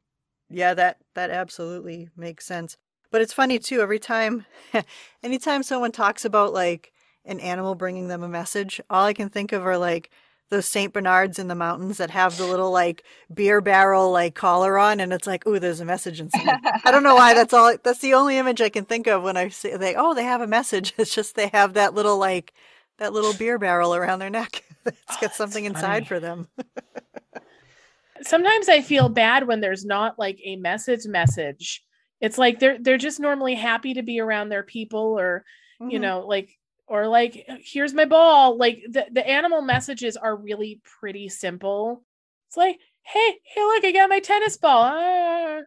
yeah, 0.48 0.76
that 0.76 0.98
that 1.16 1.32
absolutely 1.32 2.10
makes 2.16 2.46
sense. 2.46 2.78
But 3.10 3.22
it's 3.22 3.34
funny 3.34 3.58
too. 3.58 3.82
Every 3.82 4.00
time, 4.00 4.46
anytime 5.24 5.64
someone 5.64 5.92
talks 5.92 6.24
about 6.24 6.54
like 6.54 6.94
an 7.26 7.40
animal 7.40 7.74
bringing 7.74 8.10
them 8.10 8.22
a 8.22 8.30
message, 8.30 8.80
all 8.92 9.06
I 9.06 9.14
can 9.14 9.30
think 9.30 9.54
of 9.54 9.66
are 9.66 9.80
like 9.80 10.12
those 10.50 10.68
Saint 10.68 10.94
Bernards 10.94 11.38
in 11.38 11.48
the 11.48 11.56
mountains 11.56 11.98
that 11.98 12.10
have 12.10 12.38
the 12.38 12.46
little 12.46 12.72
like 12.72 13.04
beer 13.34 13.62
barrel 13.62 14.12
like 14.12 14.36
collar 14.36 14.78
on, 14.78 15.00
and 15.00 15.14
it's 15.14 15.28
like, 15.28 15.46
ooh, 15.48 15.60
there's 15.60 15.80
a 15.80 15.86
message 15.86 16.20
inside. 16.20 16.60
I 16.84 16.92
don't 16.92 17.04
know 17.04 17.16
why. 17.16 17.34
That's 17.34 17.54
all. 17.54 17.76
That's 17.84 18.00
the 18.00 18.16
only 18.16 18.38
image 18.38 18.62
I 18.62 18.70
can 18.70 18.86
think 18.86 19.08
of 19.08 19.24
when 19.24 19.38
I 19.38 19.50
say 19.50 19.78
they. 19.78 19.96
Oh, 19.96 20.14
they 20.14 20.24
have 20.24 20.42
a 20.42 20.48
message. 20.48 20.94
It's 21.00 21.16
just 21.16 21.36
they 21.36 21.48
have 21.48 21.74
that 21.76 21.94
little 21.94 22.18
like 22.18 22.54
that 22.98 23.14
little 23.14 23.34
beer 23.34 23.58
barrel 23.58 23.96
around 23.96 24.20
their 24.20 24.30
neck. 24.30 24.64
it's 24.86 24.98
oh, 25.10 25.18
got 25.22 25.34
something 25.34 25.64
inside 25.66 26.08
for 26.08 26.20
them. 26.20 26.48
Sometimes 28.22 28.68
I 28.68 28.82
feel 28.82 29.08
bad 29.08 29.48
when 29.48 29.62
there's 29.62 29.86
not 29.86 30.20
like 30.20 30.40
a 30.44 30.58
message 30.58 31.06
message. 31.06 31.84
It's 32.20 32.38
like 32.38 32.60
they're 32.60 32.78
they're 32.80 32.98
just 32.98 33.20
normally 33.20 33.56
happy 33.56 33.94
to 33.94 34.02
be 34.02 34.20
around 34.20 34.50
their 34.50 34.64
people 34.64 35.18
or 35.18 35.46
mm-hmm. 35.82 35.92
you 35.92 36.00
know 36.00 36.26
like 36.28 36.59
or 36.90 37.08
like 37.08 37.46
here's 37.64 37.94
my 37.94 38.06
ball. 38.06 38.58
Like 38.58 38.84
the, 38.90 39.06
the 39.12 39.26
animal 39.26 39.62
messages 39.62 40.18
are 40.18 40.36
really 40.36 40.82
pretty 40.84 41.30
simple. 41.30 42.04
It's 42.48 42.58
like 42.58 42.80
hey 43.04 43.40
hey 43.44 43.62
look 43.62 43.86
i 43.86 43.92
got 43.92 44.10
my 44.10 44.20
tennis 44.20 44.58
ball. 44.58 44.84
Ah. 44.84 45.60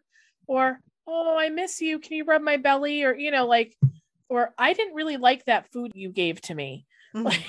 or 0.47 0.81
oh 1.07 1.37
i 1.39 1.49
miss 1.49 1.81
you. 1.81 1.99
Can 1.99 2.17
you 2.17 2.25
rub 2.25 2.43
my 2.43 2.57
belly? 2.57 3.05
Or 3.05 3.15
you 3.15 3.31
know 3.31 3.47
like 3.47 3.77
or 4.29 4.53
i 4.59 4.73
didn't 4.73 4.95
really 4.95 5.17
like 5.17 5.45
that 5.47 5.73
food 5.73 5.93
you 5.95 6.11
gave 6.11 6.41
to 6.43 6.55
me. 6.55 6.87
Like, 7.15 7.45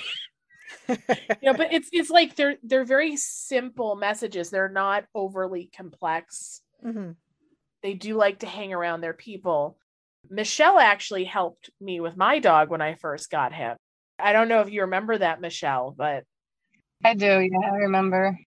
you 0.88 0.96
know 1.42 1.54
but 1.54 1.72
it's 1.72 1.88
it's 1.92 2.10
like 2.10 2.36
they're 2.36 2.56
they're 2.62 2.84
very 2.84 3.16
simple 3.16 3.96
messages. 3.96 4.50
They're 4.50 4.68
not 4.68 5.04
overly 5.14 5.70
complex. 5.76 6.60
Mm-hmm. 6.84 7.12
they 7.82 7.94
do 7.94 8.14
like 8.14 8.40
to 8.40 8.46
hang 8.46 8.74
around 8.74 9.00
their 9.00 9.14
people 9.14 9.78
Michelle 10.30 10.78
actually 10.78 11.24
helped 11.24 11.70
me 11.80 12.00
with 12.00 12.16
my 12.16 12.38
dog 12.38 12.70
when 12.70 12.80
I 12.80 12.94
first 12.94 13.30
got 13.30 13.52
him. 13.52 13.76
I 14.18 14.32
don't 14.32 14.48
know 14.48 14.60
if 14.60 14.70
you 14.70 14.82
remember 14.82 15.18
that, 15.18 15.40
Michelle, 15.40 15.94
but 15.96 16.24
I 17.04 17.14
do. 17.14 17.26
Yeah, 17.40 17.70
I 17.70 17.76
remember. 17.76 18.38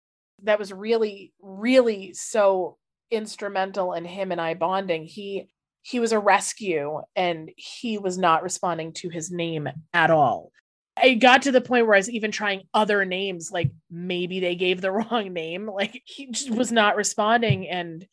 That 0.44 0.60
was 0.60 0.72
really, 0.72 1.34
really 1.42 2.13
so 2.13 2.78
instrumental 3.12 3.94
in 3.94 4.06
him 4.06 4.32
and 4.32 4.42
I 4.42 4.54
bonding. 4.54 5.06
He 5.06 5.48
he 5.82 6.00
was 6.02 6.12
a 6.12 6.20
rescue 6.20 7.00
and 7.16 7.50
he 7.56 7.98
was 7.98 8.18
not 8.18 8.44
responding 8.44 8.92
to 8.92 9.10
his 9.10 9.32
name 9.32 9.70
at 9.94 10.12
all. 10.12 10.52
I 10.98 11.13
got 11.13 11.44
to 11.44 11.52
the 11.52 11.62
point 11.62 11.86
where 11.86 11.96
I 11.96 12.00
was 12.00 12.10
even 12.10 12.32
trying 12.32 12.63
other 12.74 13.06
names, 13.06 13.52
like 13.52 13.72
maybe 13.90 14.40
they 14.40 14.56
gave 14.56 14.82
the 14.82 14.92
wrong 14.92 15.32
name. 15.32 15.68
Like 15.68 16.02
he 16.06 16.32
just 16.32 16.50
was 16.50 16.72
not 16.72 16.98
responding. 16.98 17.70
And 17.70 18.06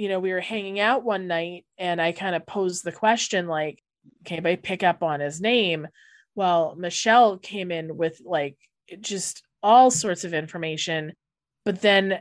you 0.00 0.08
know, 0.08 0.18
we 0.18 0.32
were 0.32 0.40
hanging 0.40 0.80
out 0.80 1.04
one 1.04 1.26
night 1.26 1.66
and 1.76 2.00
I 2.00 2.12
kind 2.12 2.34
of 2.34 2.46
posed 2.46 2.84
the 2.84 2.90
question 2.90 3.46
like, 3.46 3.82
can 4.24 4.36
anybody 4.38 4.56
pick 4.56 4.82
up 4.82 5.02
on 5.02 5.20
his 5.20 5.42
name? 5.42 5.86
Well, 6.34 6.74
Michelle 6.78 7.36
came 7.36 7.70
in 7.70 7.98
with 7.98 8.18
like 8.24 8.56
just 9.02 9.42
all 9.62 9.90
sorts 9.90 10.24
of 10.24 10.32
information, 10.32 11.12
but 11.66 11.82
then 11.82 12.20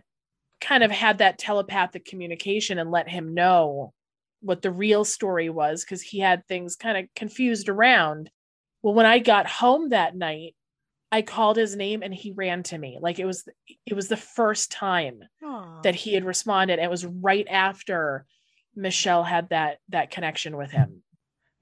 kind 0.59 0.83
of 0.83 0.91
had 0.91 1.19
that 1.19 1.37
telepathic 1.37 2.03
communication 2.03 2.79
and 2.79 2.91
let 2.91 3.07
him 3.07 3.33
know 3.33 3.93
what 4.41 4.61
the 4.61 4.71
real 4.71 5.05
story 5.05 5.49
was 5.49 5.81
because 5.81 6.01
he 6.01 6.19
had 6.19 6.45
things 6.45 6.75
kind 6.75 6.97
of 6.97 7.05
confused 7.15 7.69
around. 7.69 8.29
Well, 8.83 8.93
when 8.93 9.05
I 9.05 9.19
got 9.19 9.47
home 9.47 9.89
that 9.89 10.17
night, 10.17 10.53
I 11.11 11.21
called 11.23 11.57
his 11.57 11.75
name 11.75 12.03
and 12.03 12.13
he 12.13 12.31
ran 12.31 12.63
to 12.63 12.77
me. 12.77 12.99
Like 13.01 13.19
it 13.19 13.25
was 13.25 13.47
it 13.85 13.93
was 13.93 14.07
the 14.07 14.17
first 14.17 14.71
time 14.71 15.23
Aww. 15.43 15.81
that 15.83 15.95
he 15.95 16.13
had 16.13 16.23
responded. 16.23 16.79
It 16.79 16.89
was 16.89 17.05
right 17.05 17.47
after 17.49 18.25
Michelle 18.75 19.23
had 19.23 19.49
that 19.49 19.79
that 19.89 20.11
connection 20.11 20.55
with 20.55 20.71
him. 20.71 21.01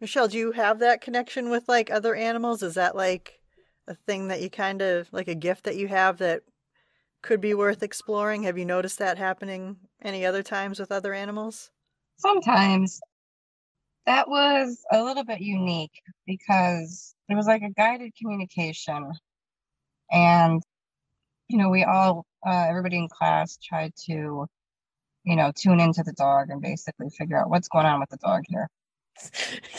Michelle, 0.02 0.28
do 0.28 0.38
you 0.38 0.52
have 0.52 0.80
that 0.80 1.02
connection 1.02 1.50
with 1.50 1.68
like 1.68 1.90
other 1.90 2.14
animals? 2.14 2.62
Is 2.62 2.76
that 2.76 2.96
like 2.96 3.40
a 3.88 3.96
thing 3.96 4.28
that 4.28 4.42
you 4.42 4.50
kind 4.50 4.82
of 4.82 5.08
like 5.14 5.30
a 5.30 5.36
gift 5.36 5.64
that 5.64 5.78
you 5.78 5.88
have 5.88 6.18
that 6.18 6.42
could 7.22 7.40
be 7.40 7.54
worth 7.54 7.84
exploring? 7.84 8.44
Have 8.44 8.58
you 8.58 8.66
noticed 8.66 9.00
that 9.00 9.18
happening 9.18 9.78
any 10.04 10.26
other 10.26 10.44
times 10.44 10.80
with 10.80 10.92
other 10.92 11.14
animals? 11.14 11.72
Sometimes. 12.18 13.00
That 14.06 14.30
was 14.30 14.82
a 14.94 15.04
little 15.04 15.26
bit 15.26 15.42
unique 15.42 16.02
because 16.26 17.14
it 17.28 17.36
was 17.36 17.46
like 17.46 17.62
a 17.62 17.72
guided 17.72 18.14
communication 18.18 19.12
and, 20.12 20.62
you 21.48 21.58
know, 21.58 21.70
we 21.70 21.84
all, 21.84 22.26
uh, 22.46 22.66
everybody 22.70 22.98
in 22.98 23.08
class 23.10 23.58
tried 23.58 23.94
to, 24.06 24.48
you 25.24 25.36
know, 25.36 25.52
tune 25.56 25.80
into 25.80 26.04
the 26.04 26.14
dog 26.14 26.50
and 26.50 26.62
basically 26.62 27.10
figure 27.10 27.38
out 27.38 27.50
what's 27.50 27.68
going 27.68 27.86
on 27.86 28.00
with 28.00 28.10
the 28.10 28.18
dog 28.18 28.44
here. 28.48 28.70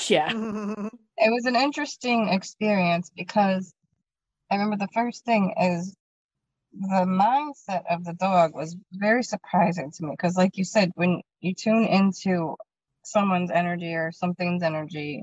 Yeah. 0.08 0.30
it 1.16 1.30
was 1.30 1.44
an 1.46 1.56
interesting 1.56 2.28
experience 2.28 3.10
because 3.16 3.72
I 4.50 4.56
remember 4.56 4.76
the 4.76 4.92
first 4.92 5.24
thing 5.24 5.54
is 5.60 5.94
the 6.72 7.04
mindset 7.06 7.82
of 7.90 8.04
the 8.04 8.14
dog 8.14 8.54
was 8.54 8.76
very 8.92 9.22
surprising 9.22 9.90
to 9.92 10.04
me 10.04 10.10
because 10.12 10.36
like 10.36 10.56
you 10.56 10.64
said 10.64 10.90
when 10.94 11.22
you 11.40 11.54
tune 11.54 11.84
into 11.84 12.56
someone's 13.04 13.50
energy 13.50 13.94
or 13.94 14.12
something's 14.12 14.62
energy 14.62 15.22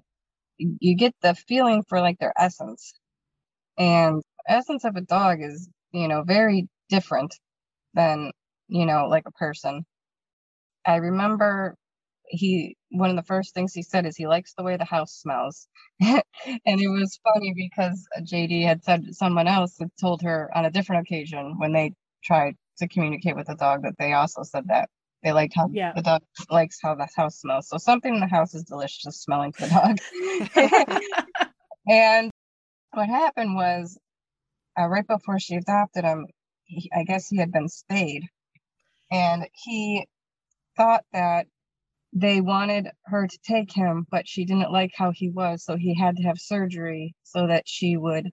you 0.58 0.96
get 0.96 1.14
the 1.22 1.36
feeling 1.36 1.84
for 1.88 2.00
like 2.00 2.18
their 2.20 2.34
essence 2.38 2.94
and 3.78 4.24
essence 4.48 4.86
of 4.86 4.96
a 4.96 5.02
dog 5.02 5.42
is, 5.42 5.70
you 5.92 6.08
know, 6.08 6.24
very 6.24 6.68
different 6.90 7.36
than, 7.94 8.32
you 8.68 8.86
know, 8.86 9.08
like 9.08 9.28
a 9.28 9.32
person. 9.32 9.86
I 10.86 10.98
remember 10.98 11.76
he 12.28 12.76
one 12.90 13.10
of 13.10 13.16
the 13.16 13.24
first 13.24 13.54
things 13.54 13.74
he 13.74 13.84
said 13.84 14.06
is 14.06 14.16
he 14.16 14.28
likes 14.28 14.54
the 14.54 14.64
way 14.64 14.78
the 14.78 14.86
house 14.86 15.14
smells. 15.14 15.68
and 16.00 16.24
it 16.66 16.88
was 16.88 17.20
funny 17.24 17.54
because 17.56 18.08
JD 18.22 18.64
had 18.64 18.84
said 18.84 19.04
someone 19.12 19.48
else 19.48 19.78
had 19.80 19.92
told 20.00 20.22
her 20.22 20.50
on 20.56 20.66
a 20.66 20.72
different 20.72 21.08
occasion 21.08 21.56
when 21.58 21.74
they 21.74 21.94
tried 22.24 22.56
to 22.78 22.88
communicate 22.88 23.36
with 23.36 23.48
the 23.48 23.56
dog 23.56 23.84
that 23.84 23.96
they 23.98 24.14
also 24.14 24.44
said 24.44 24.68
that 24.68 24.90
they 25.24 25.32
liked 25.32 25.56
how 25.56 25.70
yeah. 25.72 25.92
the 25.96 26.02
dog 26.02 26.22
likes 26.50 26.78
how 26.82 26.94
the 26.96 27.08
house 27.16 27.40
smells. 27.40 27.68
So 27.68 27.78
something 27.78 28.14
in 28.14 28.20
the 28.20 28.28
house 28.28 28.54
is 28.54 28.64
delicious 28.64 29.22
smelling 29.22 29.54
to 29.54 29.62
the 29.62 29.70
dog. 29.70 31.02
and 31.90 32.32
what 32.92 33.10
happened 33.10 33.56
was 33.56 33.98
uh, 34.80 34.88
right 34.88 35.08
before 35.08 35.40
she 35.40 35.56
adopted 35.56 36.04
him, 36.04 36.28
he, 36.66 36.90
I 36.96 37.04
guess 37.04 37.28
he 37.28 37.38
had 37.38 37.52
been 37.52 37.70
spayed. 37.70 38.24
And 39.12 39.48
he 39.54 40.08
thought 40.78 41.04
that 41.14 41.48
they 42.14 42.42
wanted 42.42 42.90
her 43.06 43.28
to 43.28 43.38
take 43.46 43.72
him, 43.72 44.08
but 44.10 44.28
she 44.28 44.46
didn't 44.46 44.72
like 44.72 44.92
how 44.96 45.12
he 45.12 45.30
was. 45.30 45.64
So 45.64 45.76
he 45.76 45.96
had 45.96 46.18
to 46.18 46.24
have 46.24 46.40
surgery 46.40 47.14
so 47.24 47.48
that 47.48 47.64
she 47.68 47.98
would 47.98 48.30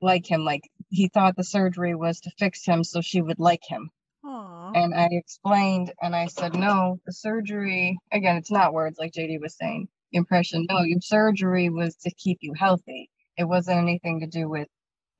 like 0.00 0.30
him. 0.30 0.44
Like 0.44 0.62
he 0.88 1.08
thought 1.08 1.36
the 1.36 1.44
surgery 1.44 1.94
was 1.94 2.20
to 2.20 2.30
fix 2.38 2.64
him 2.64 2.84
so 2.84 3.00
she 3.00 3.20
would 3.20 3.40
like 3.40 3.62
him. 3.66 3.90
Aww. 4.24 4.72
And 4.74 4.94
I 4.94 5.08
explained 5.10 5.92
and 6.00 6.14
I 6.14 6.26
said, 6.26 6.54
no, 6.54 7.00
the 7.06 7.12
surgery, 7.12 7.98
again, 8.12 8.36
it's 8.36 8.50
not 8.50 8.72
words 8.72 8.98
like 8.98 9.12
JD 9.12 9.40
was 9.40 9.56
saying, 9.56 9.88
impression. 10.12 10.66
No, 10.70 10.82
your 10.82 11.00
surgery 11.00 11.70
was 11.70 11.96
to 11.96 12.14
keep 12.14 12.38
you 12.40 12.52
healthy 12.54 13.10
it 13.36 13.44
wasn't 13.44 13.78
anything 13.78 14.20
to 14.20 14.26
do 14.26 14.48
with 14.48 14.68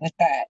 with 0.02 0.12
that. 0.18 0.46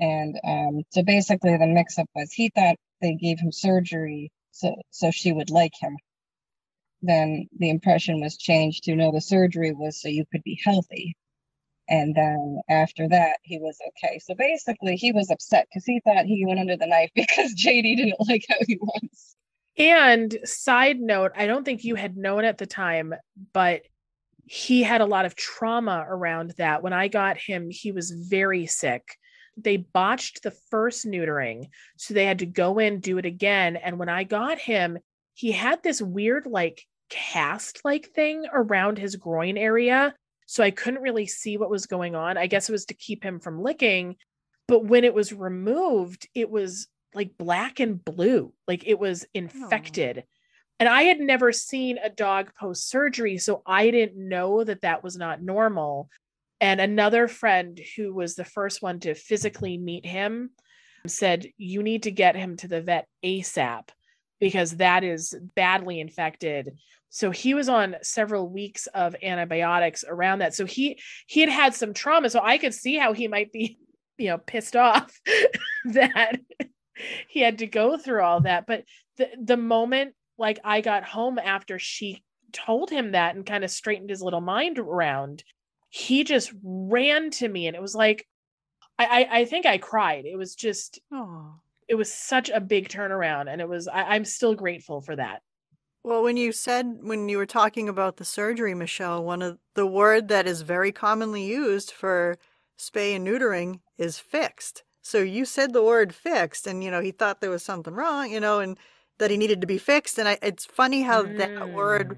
And 0.00 0.38
um, 0.44 0.82
so 0.90 1.02
basically, 1.02 1.56
the 1.56 1.66
mix 1.66 1.98
up 1.98 2.08
was 2.14 2.32
he 2.32 2.50
thought 2.50 2.76
they 3.00 3.14
gave 3.14 3.40
him 3.40 3.52
surgery 3.52 4.30
so 4.58 4.74
so 4.90 5.10
she 5.10 5.32
would 5.32 5.50
like 5.50 5.72
him. 5.80 5.96
Then 7.02 7.48
the 7.56 7.70
impression 7.70 8.20
was 8.20 8.36
changed 8.36 8.84
to 8.84 8.96
no, 8.96 9.12
the 9.12 9.20
surgery 9.20 9.72
was 9.72 10.00
so 10.00 10.08
you 10.08 10.24
could 10.32 10.42
be 10.42 10.60
healthy. 10.64 11.16
And 11.88 12.14
then 12.14 12.60
after 12.68 13.08
that, 13.08 13.38
he 13.42 13.58
was 13.58 13.78
okay. 13.88 14.18
So 14.18 14.34
basically, 14.34 14.96
he 14.96 15.12
was 15.12 15.30
upset 15.30 15.66
because 15.68 15.84
he 15.86 16.00
thought 16.00 16.26
he 16.26 16.44
went 16.46 16.60
under 16.60 16.76
the 16.76 16.86
knife 16.86 17.10
because 17.14 17.54
JD 17.54 17.96
didn't 17.96 18.28
like 18.28 18.44
how 18.48 18.56
he 18.66 18.78
was. 18.80 19.36
And 19.78 20.36
side 20.44 20.98
note, 20.98 21.32
I 21.36 21.46
don't 21.46 21.64
think 21.64 21.84
you 21.84 21.94
had 21.94 22.16
known 22.16 22.44
at 22.44 22.58
the 22.58 22.66
time, 22.66 23.14
but 23.52 23.82
he 24.48 24.82
had 24.82 25.00
a 25.00 25.06
lot 25.06 25.24
of 25.24 25.36
trauma 25.36 26.04
around 26.08 26.54
that. 26.58 26.82
When 26.82 26.92
I 26.92 27.08
got 27.08 27.36
him, 27.38 27.70
he 27.70 27.92
was 27.92 28.10
very 28.10 28.66
sick. 28.66 29.16
They 29.56 29.76
botched 29.76 30.42
the 30.42 30.52
first 30.70 31.06
neutering, 31.06 31.68
so 31.96 32.14
they 32.14 32.24
had 32.24 32.38
to 32.40 32.46
go 32.46 32.78
in, 32.78 33.00
do 33.00 33.18
it 33.18 33.26
again. 33.26 33.76
And 33.76 33.98
when 33.98 34.08
I 34.08 34.24
got 34.24 34.58
him, 34.58 34.98
he 35.34 35.52
had 35.52 35.82
this 35.82 36.00
weird, 36.00 36.46
like, 36.46 36.82
cast 37.10 37.84
like 37.86 38.06
thing 38.08 38.44
around 38.52 38.98
his 38.98 39.16
groin 39.16 39.56
area 39.56 40.14
so 40.48 40.64
I 40.64 40.70
couldn't 40.70 41.02
really 41.02 41.26
see 41.26 41.58
what 41.58 41.68
was 41.68 41.84
going 41.84 42.14
on. 42.14 42.38
I 42.38 42.46
guess 42.46 42.70
it 42.70 42.72
was 42.72 42.86
to 42.86 42.94
keep 42.94 43.22
him 43.22 43.38
from 43.38 43.62
licking. 43.62 44.16
But 44.66 44.86
when 44.86 45.04
it 45.04 45.12
was 45.12 45.30
removed, 45.30 46.26
it 46.34 46.50
was 46.50 46.88
like 47.12 47.36
black 47.36 47.80
and 47.80 48.02
blue, 48.02 48.54
like 48.66 48.86
it 48.86 48.98
was 48.98 49.26
infected. 49.34 50.24
Oh. 50.26 50.28
And 50.80 50.88
I 50.88 51.02
had 51.02 51.18
never 51.18 51.52
seen 51.52 51.98
a 51.98 52.10
dog 52.10 52.52
post 52.58 52.88
surgery. 52.88 53.38
So 53.38 53.62
I 53.66 53.90
didn't 53.90 54.28
know 54.28 54.62
that 54.62 54.82
that 54.82 55.02
was 55.02 55.16
not 55.16 55.42
normal. 55.42 56.08
And 56.60 56.80
another 56.80 57.28
friend 57.28 57.80
who 57.96 58.14
was 58.14 58.34
the 58.34 58.44
first 58.44 58.82
one 58.82 59.00
to 59.00 59.14
physically 59.14 59.76
meet 59.76 60.06
him 60.06 60.50
said, 61.06 61.46
You 61.56 61.82
need 61.82 62.04
to 62.04 62.10
get 62.10 62.36
him 62.36 62.56
to 62.58 62.68
the 62.68 62.80
vet 62.80 63.08
ASAP 63.24 63.88
because 64.40 64.76
that 64.76 65.04
is 65.04 65.34
badly 65.54 66.00
infected 66.00 66.76
so 67.10 67.30
he 67.30 67.54
was 67.54 67.68
on 67.68 67.96
several 68.02 68.48
weeks 68.48 68.86
of 68.88 69.16
antibiotics 69.22 70.04
around 70.06 70.40
that 70.40 70.54
so 70.54 70.64
he 70.64 70.98
he 71.26 71.40
had 71.40 71.48
had 71.48 71.74
some 71.74 71.94
trauma 71.94 72.28
so 72.30 72.40
i 72.42 72.58
could 72.58 72.74
see 72.74 72.96
how 72.96 73.12
he 73.12 73.28
might 73.28 73.52
be 73.52 73.78
you 74.18 74.28
know 74.28 74.38
pissed 74.38 74.76
off 74.76 75.20
that 75.84 76.38
he 77.28 77.40
had 77.40 77.58
to 77.58 77.66
go 77.66 77.96
through 77.96 78.22
all 78.22 78.40
that 78.40 78.66
but 78.66 78.84
the 79.16 79.28
the 79.40 79.56
moment 79.56 80.14
like 80.38 80.58
i 80.64 80.80
got 80.80 81.04
home 81.04 81.38
after 81.38 81.78
she 81.78 82.22
told 82.52 82.90
him 82.90 83.12
that 83.12 83.34
and 83.34 83.44
kind 83.44 83.64
of 83.64 83.70
straightened 83.70 84.10
his 84.10 84.22
little 84.22 84.40
mind 84.40 84.78
around 84.78 85.44
he 85.90 86.24
just 86.24 86.52
ran 86.62 87.30
to 87.30 87.48
me 87.48 87.66
and 87.66 87.76
it 87.76 87.82
was 87.82 87.94
like 87.94 88.26
i 88.98 89.04
i, 89.04 89.40
I 89.40 89.44
think 89.44 89.66
i 89.66 89.78
cried. 89.78 90.24
It 90.24 90.36
was 90.36 90.54
just 90.54 91.00
oh 91.12 91.54
it 91.88 91.94
was 91.94 92.12
such 92.12 92.50
a 92.50 92.60
big 92.60 92.88
turnaround 92.88 93.50
and 93.50 93.60
it 93.60 93.68
was 93.68 93.88
I, 93.88 94.02
i'm 94.14 94.24
still 94.24 94.54
grateful 94.54 95.00
for 95.00 95.16
that. 95.16 95.42
Well, 96.04 96.22
when 96.22 96.36
you 96.36 96.52
said, 96.52 97.00
when 97.02 97.28
you 97.28 97.36
were 97.38 97.44
talking 97.44 97.88
about 97.88 98.16
the 98.16 98.24
surgery, 98.24 98.74
Michelle, 98.74 99.22
one 99.22 99.42
of 99.42 99.58
the 99.74 99.86
word 99.86 100.28
that 100.28 100.46
is 100.46 100.62
very 100.62 100.92
commonly 100.92 101.44
used 101.44 101.90
for 101.90 102.38
spay 102.78 103.14
and 103.16 103.26
neutering 103.26 103.80
is 103.98 104.18
fixed. 104.18 104.84
So 105.02 105.18
you 105.18 105.44
said 105.44 105.72
the 105.72 105.82
word 105.82 106.14
fixed, 106.14 106.66
and, 106.66 106.84
you 106.84 106.90
know, 106.90 107.00
he 107.00 107.10
thought 107.10 107.40
there 107.40 107.50
was 107.50 107.62
something 107.62 107.94
wrong, 107.94 108.30
you 108.30 108.40
know, 108.40 108.60
and 108.60 108.78
that 109.18 109.30
he 109.30 109.36
needed 109.36 109.60
to 109.60 109.66
be 109.66 109.78
fixed. 109.78 110.18
And 110.18 110.28
I, 110.28 110.38
it's 110.42 110.64
funny 110.64 111.02
how 111.02 111.24
mm. 111.24 111.36
that 111.38 111.72
word 111.72 112.08
mm. 112.08 112.16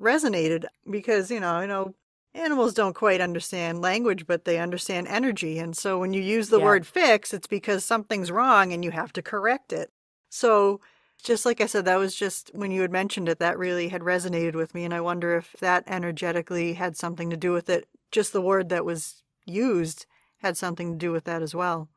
resonated 0.00 0.66
because, 0.90 1.30
you 1.30 1.40
know, 1.40 1.60
you 1.60 1.66
know, 1.66 1.94
animals 2.34 2.74
don't 2.74 2.94
quite 2.94 3.20
understand 3.20 3.80
language, 3.80 4.26
but 4.26 4.44
they 4.44 4.58
understand 4.58 5.08
energy. 5.08 5.58
And 5.58 5.76
so 5.76 5.98
when 5.98 6.12
you 6.12 6.22
use 6.22 6.48
the 6.48 6.58
yeah. 6.58 6.64
word 6.64 6.86
fix, 6.86 7.32
it's 7.32 7.46
because 7.46 7.84
something's 7.84 8.30
wrong 8.30 8.72
and 8.72 8.84
you 8.84 8.90
have 8.90 9.12
to 9.14 9.22
correct 9.22 9.72
it. 9.72 9.90
So 10.30 10.80
just 11.22 11.44
like 11.44 11.60
I 11.60 11.66
said, 11.66 11.84
that 11.84 11.98
was 11.98 12.14
just 12.14 12.50
when 12.54 12.70
you 12.70 12.82
had 12.82 12.92
mentioned 12.92 13.28
it, 13.28 13.38
that 13.38 13.58
really 13.58 13.88
had 13.88 14.02
resonated 14.02 14.54
with 14.54 14.74
me. 14.74 14.84
And 14.84 14.94
I 14.94 15.00
wonder 15.00 15.36
if 15.36 15.52
that 15.60 15.84
energetically 15.86 16.74
had 16.74 16.96
something 16.96 17.30
to 17.30 17.36
do 17.36 17.52
with 17.52 17.68
it. 17.68 17.88
Just 18.10 18.32
the 18.32 18.40
word 18.40 18.68
that 18.68 18.84
was 18.84 19.22
used 19.44 20.06
had 20.38 20.56
something 20.56 20.92
to 20.92 20.98
do 20.98 21.10
with 21.10 21.24
that 21.24 21.42
as 21.42 21.54
well. 21.54 21.88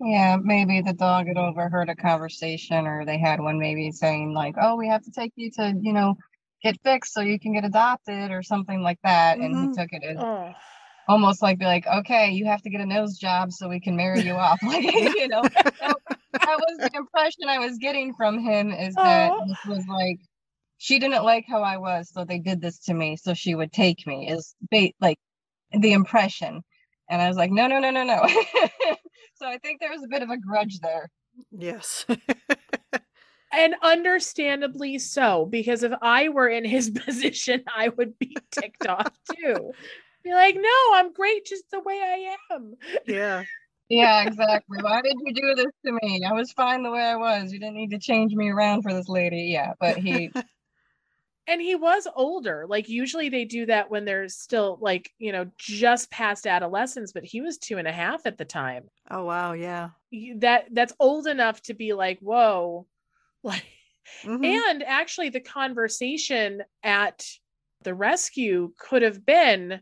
Yeah, 0.00 0.36
maybe 0.42 0.80
the 0.80 0.94
dog 0.94 1.26
had 1.26 1.36
overheard 1.36 1.90
a 1.90 1.96
conversation, 1.96 2.86
or 2.86 3.04
they 3.04 3.18
had 3.18 3.40
one 3.40 3.58
maybe 3.58 3.90
saying, 3.90 4.32
like, 4.32 4.54
oh, 4.60 4.76
we 4.76 4.88
have 4.88 5.02
to 5.02 5.10
take 5.10 5.32
you 5.36 5.50
to, 5.52 5.74
you 5.80 5.92
know, 5.92 6.16
get 6.62 6.80
fixed 6.82 7.12
so 7.12 7.20
you 7.20 7.38
can 7.38 7.52
get 7.52 7.64
adopted, 7.64 8.30
or 8.30 8.42
something 8.42 8.82
like 8.82 8.98
that. 9.04 9.36
Mm-hmm. 9.36 9.44
And 9.44 9.54
he 9.54 9.60
mm-hmm. 9.62 9.80
took 9.80 9.92
it 9.92 10.02
as. 10.04 10.16
Oh 10.18 10.52
almost 11.10 11.42
like 11.42 11.58
be 11.58 11.64
like, 11.64 11.86
okay, 11.86 12.30
you 12.30 12.46
have 12.46 12.62
to 12.62 12.70
get 12.70 12.80
a 12.80 12.86
nose 12.86 13.18
job 13.18 13.50
so 13.50 13.68
we 13.68 13.80
can 13.80 13.96
marry 13.96 14.20
you 14.20 14.34
off. 14.34 14.60
Like, 14.70 14.84
you 14.94 15.26
know, 15.26 15.42
that 15.42 15.96
was 16.32 16.78
the 16.78 16.90
impression 16.94 17.48
I 17.48 17.58
was 17.58 17.78
getting 17.78 18.14
from 18.14 18.38
him 18.38 18.70
is 18.70 18.94
that 18.94 19.32
Aww. 19.32 19.48
this 19.48 19.58
was 19.66 19.84
like 19.88 20.20
she 20.78 20.98
didn't 21.00 21.24
like 21.24 21.44
how 21.48 21.62
I 21.62 21.78
was, 21.78 22.10
so 22.10 22.24
they 22.24 22.38
did 22.38 22.60
this 22.60 22.78
to 22.84 22.94
me, 22.94 23.16
so 23.16 23.34
she 23.34 23.54
would 23.54 23.72
take 23.72 24.06
me. 24.06 24.30
Is 24.30 24.54
bait 24.70 24.94
like 25.00 25.18
the 25.72 25.92
impression, 25.92 26.62
and 27.10 27.20
I 27.20 27.28
was 27.28 27.36
like, 27.36 27.50
no, 27.50 27.66
no, 27.66 27.80
no, 27.80 27.90
no, 27.90 28.04
no. 28.04 28.26
so 29.40 29.48
I 29.48 29.58
think 29.58 29.80
there 29.80 29.90
was 29.90 30.04
a 30.04 30.08
bit 30.08 30.22
of 30.22 30.28
a 30.28 30.36
grudge 30.36 30.80
there. 30.80 31.10
Yes. 31.50 32.04
and 33.52 33.74
understandably 33.82 34.98
so, 34.98 35.46
because 35.46 35.82
if 35.82 35.92
I 36.02 36.28
were 36.28 36.48
in 36.48 36.64
his 36.64 36.90
position, 37.04 37.64
I 37.74 37.88
would 37.88 38.18
be 38.18 38.36
ticked 38.50 38.86
off 38.86 39.12
too. 39.34 39.72
Be 40.22 40.34
like, 40.34 40.54
no, 40.54 40.94
I'm 40.94 41.12
great 41.14 41.46
just 41.46 41.64
the 41.70 41.80
way 41.80 41.94
I 41.94 42.36
am. 42.54 42.74
Yeah. 43.06 43.44
Yeah, 43.88 44.22
exactly. 44.26 44.78
Why 44.82 45.00
did 45.00 45.16
you 45.24 45.32
do 45.32 45.54
this 45.54 45.72
to 45.86 45.98
me? 46.02 46.22
I 46.24 46.34
was 46.34 46.52
fine 46.52 46.82
the 46.82 46.90
way 46.90 47.02
I 47.02 47.16
was. 47.16 47.50
You 47.50 47.58
didn't 47.58 47.76
need 47.76 47.90
to 47.90 47.98
change 47.98 48.34
me 48.34 48.50
around 48.50 48.82
for 48.82 48.92
this 48.92 49.08
lady. 49.08 49.44
Yeah, 49.44 49.72
but 49.80 49.96
he 49.96 50.30
and 51.50 51.60
he 51.60 51.74
was 51.74 52.06
older. 52.14 52.64
Like 52.68 52.88
usually 52.88 53.28
they 53.28 53.44
do 53.44 53.66
that 53.66 53.90
when 53.90 54.04
they're 54.04 54.28
still 54.28 54.78
like, 54.80 55.10
you 55.18 55.32
know, 55.32 55.50
just 55.58 56.08
past 56.10 56.46
adolescence, 56.46 57.10
but 57.12 57.24
he 57.24 57.40
was 57.40 57.58
two 57.58 57.78
and 57.78 57.88
a 57.88 57.92
half 57.92 58.24
at 58.24 58.38
the 58.38 58.44
time. 58.44 58.84
Oh 59.10 59.24
wow, 59.24 59.52
yeah. 59.54 59.90
That 60.36 60.66
that's 60.72 60.94
old 61.00 61.26
enough 61.26 61.60
to 61.62 61.74
be 61.74 61.92
like, 61.92 62.20
whoa. 62.20 62.86
Like 63.42 63.64
mm-hmm. 64.22 64.44
and 64.44 64.82
actually 64.82 65.30
the 65.30 65.40
conversation 65.40 66.62
at 66.82 67.24
the 67.82 67.94
rescue 67.94 68.72
could 68.78 69.00
have 69.00 69.24
been 69.24 69.80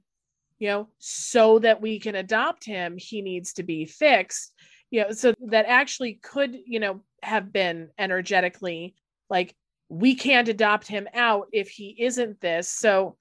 you 0.60 0.68
know 0.68 0.88
so 0.98 1.58
that 1.58 1.80
we 1.80 1.98
can 1.98 2.14
adopt 2.14 2.64
him 2.64 2.96
he 2.96 3.20
needs 3.20 3.54
to 3.54 3.64
be 3.64 3.84
fixed 3.84 4.52
you 4.92 5.02
know 5.02 5.10
so 5.10 5.34
that 5.46 5.66
actually 5.66 6.20
could 6.22 6.56
you 6.66 6.78
know 6.78 7.00
have 7.24 7.52
been 7.52 7.88
energetically 7.98 8.94
like 9.28 9.56
we 9.88 10.14
can't 10.14 10.48
adopt 10.48 10.86
him 10.86 11.08
out 11.14 11.48
if 11.52 11.68
he 11.68 11.96
isn't 11.98 12.40
this. 12.40 12.68
So 12.68 13.16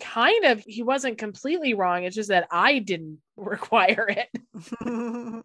kind 0.00 0.44
of 0.46 0.60
he 0.66 0.82
wasn't 0.82 1.18
completely 1.18 1.74
wrong. 1.74 2.04
It's 2.04 2.16
just 2.16 2.30
that 2.30 2.48
i 2.50 2.78
didn't 2.78 3.18
require 3.36 4.08
it. 4.08 5.44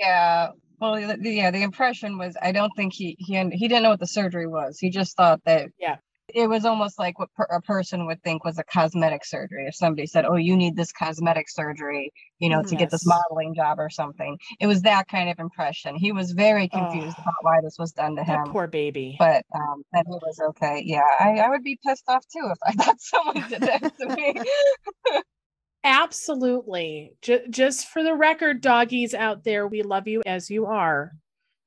Yeah. 0.00 0.50
Well 0.80 0.98
yeah 0.98 1.50
the 1.52 1.62
impression 1.62 2.18
was 2.18 2.36
i 2.42 2.50
don't 2.50 2.72
think 2.76 2.92
he 2.92 3.16
he 3.20 3.36
he 3.50 3.68
didn't 3.68 3.84
know 3.84 3.90
what 3.90 4.00
the 4.00 4.06
surgery 4.06 4.46
was. 4.46 4.78
He 4.78 4.90
just 4.90 5.16
thought 5.16 5.40
that 5.44 5.70
yeah 5.78 5.96
it 6.34 6.48
was 6.48 6.64
almost 6.64 6.98
like 6.98 7.18
what 7.18 7.32
per- 7.34 7.44
a 7.44 7.60
person 7.60 8.06
would 8.06 8.22
think 8.22 8.44
was 8.44 8.58
a 8.58 8.64
cosmetic 8.64 9.24
surgery. 9.24 9.66
If 9.66 9.76
somebody 9.76 10.06
said, 10.06 10.24
"Oh, 10.24 10.36
you 10.36 10.56
need 10.56 10.76
this 10.76 10.92
cosmetic 10.92 11.48
surgery," 11.48 12.12
you 12.38 12.48
know, 12.48 12.60
yes. 12.60 12.70
to 12.70 12.76
get 12.76 12.90
this 12.90 13.06
modeling 13.06 13.54
job 13.54 13.78
or 13.78 13.88
something, 13.88 14.36
it 14.60 14.66
was 14.66 14.82
that 14.82 15.08
kind 15.08 15.30
of 15.30 15.38
impression. 15.38 15.96
He 15.96 16.12
was 16.12 16.32
very 16.32 16.68
confused 16.68 17.16
oh, 17.18 17.22
about 17.22 17.34
why 17.42 17.60
this 17.62 17.76
was 17.78 17.92
done 17.92 18.16
to 18.16 18.24
him. 18.24 18.44
Poor 18.46 18.66
baby. 18.66 19.16
But 19.18 19.44
um, 19.54 19.82
then 19.92 20.04
he 20.06 20.18
was 20.22 20.40
okay. 20.48 20.82
Yeah, 20.84 21.08
I, 21.20 21.38
I 21.38 21.48
would 21.48 21.62
be 21.62 21.78
pissed 21.86 22.04
off 22.08 22.24
too 22.32 22.50
if 22.50 22.58
I 22.64 22.72
thought 22.82 23.00
someone 23.00 23.48
did 23.48 23.62
that 23.62 23.96
to 23.98 24.16
me. 24.16 24.34
Absolutely. 25.84 27.12
J- 27.22 27.46
just 27.48 27.86
for 27.86 28.02
the 28.02 28.14
record, 28.14 28.60
doggies 28.60 29.14
out 29.14 29.44
there, 29.44 29.68
we 29.68 29.82
love 29.82 30.08
you 30.08 30.22
as 30.26 30.50
you 30.50 30.66
are. 30.66 31.12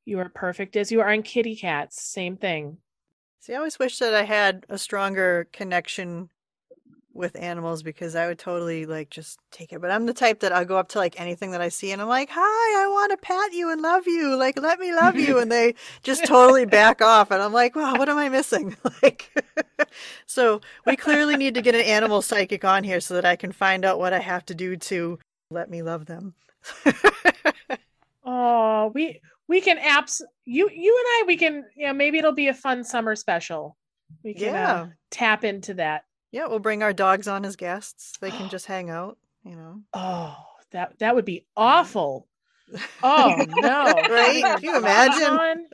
You 0.03 0.19
are 0.19 0.27
perfect 0.27 0.75
as 0.75 0.91
you 0.91 0.99
are. 0.99 1.07
And 1.07 1.23
kitty 1.23 1.55
cats, 1.55 2.03
same 2.03 2.35
thing. 2.35 2.79
See, 3.39 3.53
I 3.53 3.57
always 3.57 3.79
wish 3.79 3.99
that 3.99 4.13
I 4.13 4.23
had 4.23 4.65
a 4.69 4.77
stronger 4.77 5.47
connection 5.53 6.29
with 7.13 7.35
animals 7.37 7.83
because 7.83 8.15
I 8.15 8.27
would 8.27 8.39
totally 8.39 8.85
like 8.85 9.09
just 9.09 9.39
take 9.51 9.73
it. 9.73 9.81
But 9.81 9.91
I'm 9.91 10.05
the 10.05 10.13
type 10.13 10.39
that 10.41 10.51
I'll 10.51 10.65
go 10.65 10.77
up 10.77 10.89
to 10.89 10.99
like 10.99 11.19
anything 11.19 11.51
that 11.51 11.61
I 11.61 11.69
see 11.69 11.91
and 11.91 12.01
I'm 12.01 12.07
like, 12.07 12.29
"Hi, 12.31 12.83
I 12.83 12.87
want 12.87 13.11
to 13.11 13.17
pat 13.17 13.53
you 13.53 13.71
and 13.71 13.81
love 13.81 14.07
you. 14.07 14.35
Like, 14.35 14.59
let 14.61 14.79
me 14.79 14.93
love 14.93 15.15
you." 15.17 15.39
And 15.39 15.51
they 15.51 15.75
just 16.03 16.25
totally 16.25 16.65
back 16.79 17.01
off 17.01 17.31
and 17.31 17.41
I'm 17.41 17.53
like, 17.53 17.75
"Wow, 17.75 17.95
what 17.95 18.09
am 18.09 18.17
I 18.17 18.29
missing?" 18.29 18.75
like 19.03 19.31
So, 20.25 20.61
we 20.85 20.95
clearly 20.95 21.35
need 21.35 21.55
to 21.55 21.61
get 21.61 21.75
an 21.75 21.81
animal 21.81 22.21
psychic 22.21 22.63
on 22.63 22.83
here 22.83 22.99
so 22.99 23.13
that 23.15 23.25
I 23.25 23.35
can 23.35 23.51
find 23.51 23.83
out 23.83 23.99
what 23.99 24.13
I 24.13 24.19
have 24.19 24.45
to 24.47 24.55
do 24.55 24.75
to 24.75 25.19
let 25.49 25.69
me 25.69 25.81
love 25.81 26.05
them. 26.05 26.35
oh, 28.23 28.91
we 28.93 29.21
we 29.49 29.59
can 29.59 29.77
apps 29.77 30.21
you 30.45 30.69
you 30.71 30.97
and 30.97 31.05
I 31.07 31.23
we 31.27 31.35
can 31.35 31.65
yeah 31.75 31.87
you 31.87 31.87
know, 31.87 31.93
maybe 31.93 32.19
it'll 32.19 32.31
be 32.31 32.47
a 32.47 32.53
fun 32.53 32.85
summer 32.85 33.15
special. 33.15 33.75
We 34.23 34.33
can 34.35 34.49
uh, 34.49 34.51
yeah. 34.51 34.73
uh, 34.73 34.87
tap 35.11 35.43
into 35.43 35.73
that. 35.75 36.05
Yeah, 36.31 36.47
we'll 36.47 36.59
bring 36.59 36.83
our 36.83 36.93
dogs 36.93 37.27
on 37.27 37.43
as 37.43 37.57
guests. 37.57 38.13
They 38.21 38.31
can 38.31 38.49
just 38.51 38.67
hang 38.67 38.89
out. 38.89 39.17
you 39.43 39.55
know. 39.55 39.81
Oh, 39.93 40.37
that 40.71 40.97
that 40.99 41.15
would 41.15 41.25
be 41.25 41.45
awful. 41.57 42.27
Oh 43.03 43.35
no! 43.49 43.85
Right? 44.09 44.43
Can 44.43 44.61
you 44.61 44.77
imagine? 44.77 45.67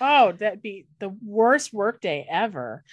Oh, 0.00 0.32
that'd 0.32 0.62
be 0.62 0.86
the 1.00 1.14
worst 1.24 1.72
workday 1.72 2.26
ever. 2.30 2.84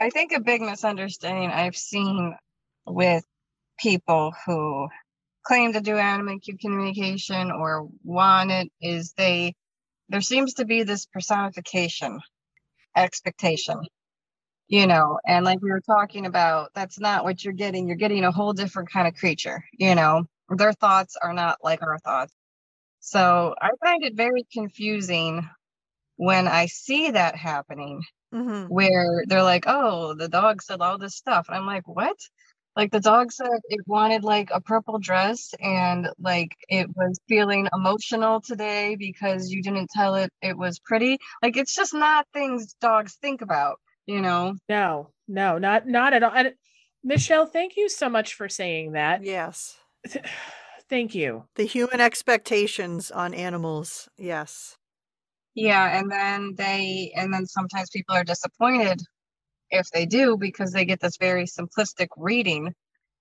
I 0.00 0.10
think 0.10 0.32
a 0.32 0.40
big 0.40 0.60
misunderstanding 0.60 1.50
I've 1.50 1.76
seen 1.76 2.36
with 2.86 3.24
people 3.80 4.32
who 4.46 4.88
claim 5.48 5.72
to 5.72 5.80
do 5.80 5.96
animal 5.96 6.38
communication 6.60 7.50
or 7.50 7.88
want 8.04 8.50
it 8.50 8.70
is 8.82 9.14
they 9.14 9.54
there 10.10 10.20
seems 10.20 10.54
to 10.54 10.66
be 10.66 10.82
this 10.82 11.06
personification 11.06 12.20
expectation 12.96 13.80
you 14.68 14.86
know 14.86 15.18
and 15.26 15.46
like 15.46 15.60
we 15.62 15.70
were 15.70 15.80
talking 15.80 16.26
about 16.26 16.70
that's 16.74 17.00
not 17.00 17.24
what 17.24 17.42
you're 17.44 17.54
getting. 17.54 17.88
You're 17.88 17.96
getting 17.96 18.24
a 18.24 18.30
whole 18.32 18.52
different 18.52 18.90
kind 18.92 19.08
of 19.08 19.14
creature 19.14 19.64
you 19.72 19.94
know. 19.94 20.24
Their 20.50 20.74
thoughts 20.74 21.16
are 21.22 21.34
not 21.34 21.58
like 21.64 21.82
our 21.82 21.98
thoughts. 21.98 22.34
So 23.00 23.54
i 23.60 23.70
find 23.84 24.04
it 24.04 24.16
very 24.16 24.46
confusing 24.52 25.48
when 26.16 26.48
i 26.48 26.66
see 26.66 27.10
that 27.12 27.36
happening 27.36 28.02
hmm 28.32 28.66
where 28.68 29.24
they're 29.26 29.42
like 29.42 29.64
oh 29.66 30.14
the 30.14 30.28
dog 30.28 30.62
said 30.62 30.82
all 30.82 30.98
this 30.98 31.16
stuff. 31.16 31.46
And 31.48 31.56
i'm 31.56 31.66
like 31.66 31.88
what 31.88 32.16
like 32.78 32.90
the 32.90 33.00
dog 33.00 33.30
said 33.30 33.60
it 33.68 33.80
wanted 33.86 34.24
like 34.24 34.48
a 34.54 34.60
purple 34.62 34.98
dress 34.98 35.52
and 35.60 36.08
like 36.18 36.56
it 36.70 36.88
was 36.96 37.18
feeling 37.28 37.68
emotional 37.74 38.40
today 38.40 38.96
because 38.98 39.50
you 39.50 39.62
didn't 39.62 39.90
tell 39.90 40.14
it 40.14 40.32
it 40.40 40.56
was 40.56 40.78
pretty 40.78 41.18
like 41.42 41.58
it's 41.58 41.74
just 41.74 41.92
not 41.92 42.26
things 42.32 42.74
dogs 42.80 43.18
think 43.20 43.42
about 43.42 43.78
you 44.06 44.22
know 44.22 44.54
no, 44.68 45.10
no, 45.28 45.58
not 45.58 45.86
not 45.86 46.14
at 46.14 46.22
all. 46.22 46.32
And 46.34 46.54
Michelle, 47.04 47.46
thank 47.46 47.76
you 47.76 47.88
so 47.88 48.08
much 48.08 48.34
for 48.34 48.48
saying 48.48 48.92
that. 48.92 49.22
Yes. 49.22 49.76
Thank 50.88 51.14
you. 51.14 51.44
The 51.56 51.64
human 51.64 52.00
expectations 52.00 53.10
on 53.10 53.34
animals. 53.34 54.08
Yes. 54.16 54.78
Yeah, 55.54 55.98
and 55.98 56.10
then 56.10 56.54
they 56.56 57.12
and 57.14 57.32
then 57.32 57.44
sometimes 57.44 57.90
people 57.90 58.14
are 58.14 58.24
disappointed 58.24 59.02
if 59.70 59.90
they 59.90 60.06
do 60.06 60.36
because 60.36 60.72
they 60.72 60.84
get 60.84 61.00
this 61.00 61.16
very 61.18 61.44
simplistic 61.44 62.08
reading 62.16 62.74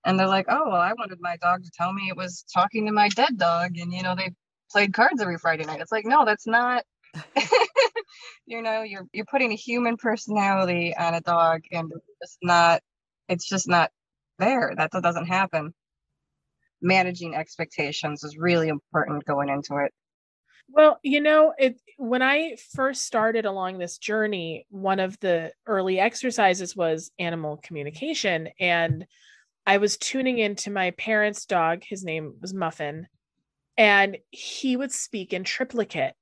and 0.06 0.20
they're 0.20 0.28
like, 0.28 0.46
"Oh, 0.50 0.70
well, 0.70 0.82
I 0.82 0.94
wanted 0.94 1.20
my 1.22 1.38
dog 1.38 1.64
to 1.64 1.72
tell 1.72 1.92
me 1.94 2.10
it 2.10 2.18
was 2.18 2.46
talking 2.54 2.86
to 2.86 2.92
my 2.92 3.10
dead 3.10 3.38
dog 3.38 3.78
and 3.78 3.92
you 3.94 4.04
know, 4.04 4.16
they 4.16 4.32
played 4.72 4.94
cards 4.94 5.22
every 5.22 5.38
Friday 5.38 5.66
night." 5.66 5.82
It's 5.82 5.92
like, 5.92 6.06
"No, 6.06 6.26
that's 6.26 6.48
not 6.48 6.84
you 8.46 8.62
know, 8.62 8.84
you're 8.84 9.06
you're 9.14 9.26
putting 9.26 9.52
a 9.52 9.56
human 9.56 9.98
personality 9.98 10.96
on 10.98 11.14
a 11.14 11.22
dog 11.22 11.62
and 11.72 11.92
it's 12.22 12.38
not 12.42 12.82
it's 13.30 13.48
just 13.48 13.68
not 13.68 13.92
there. 14.40 14.74
That 14.78 14.92
that 14.92 15.04
doesn't 15.04 15.28
happen. 15.28 15.74
Managing 16.82 17.36
expectations 17.36 18.24
is 18.24 18.38
really 18.38 18.68
important 18.70 19.26
going 19.26 19.50
into 19.50 19.78
it. 19.78 19.92
Well, 20.70 21.00
you 21.04 21.22
know, 21.22 21.54
it 21.58 21.80
when 21.98 22.22
I 22.22 22.58
first 22.76 23.04
started 23.04 23.46
along 23.46 23.78
this 23.78 23.98
journey, 23.98 24.66
one 24.70 25.00
of 25.00 25.20
the 25.20 25.52
early 25.66 26.00
exercises 26.00 26.76
was 26.76 27.12
animal 27.20 27.58
communication 27.64 28.50
and 28.60 29.06
I 29.66 29.78
was 29.78 29.98
tuning 29.98 30.40
into 30.40 30.72
my 30.72 30.92
parents' 30.92 31.46
dog, 31.46 31.84
his 31.88 32.04
name 32.04 32.36
was 32.42 32.54
Muffin, 32.54 33.08
and 33.78 34.18
he 34.32 34.78
would 34.78 34.92
speak 34.92 35.34
in 35.34 35.44
triplicate, 35.44 36.16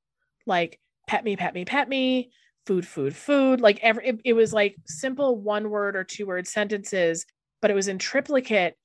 like 0.48 0.80
pet 1.08 1.24
me, 1.26 1.38
pet 1.38 1.54
me, 1.56 1.66
pet 1.66 1.90
me, 1.90 2.32
food, 2.68 2.88
food, 2.88 3.16
food. 3.16 3.62
Like 3.62 3.80
every 3.84 4.08
it, 4.08 4.22
it 4.26 4.34
was 4.34 4.54
like 4.54 4.76
simple 4.88 5.40
one 5.42 5.70
word 5.72 5.96
or 5.96 6.04
two 6.06 6.28
word 6.28 6.48
sentences, 6.48 7.26
but 7.62 7.72
it 7.72 7.76
was 7.76 7.88
in 7.90 8.00
triplicate. 8.00 8.76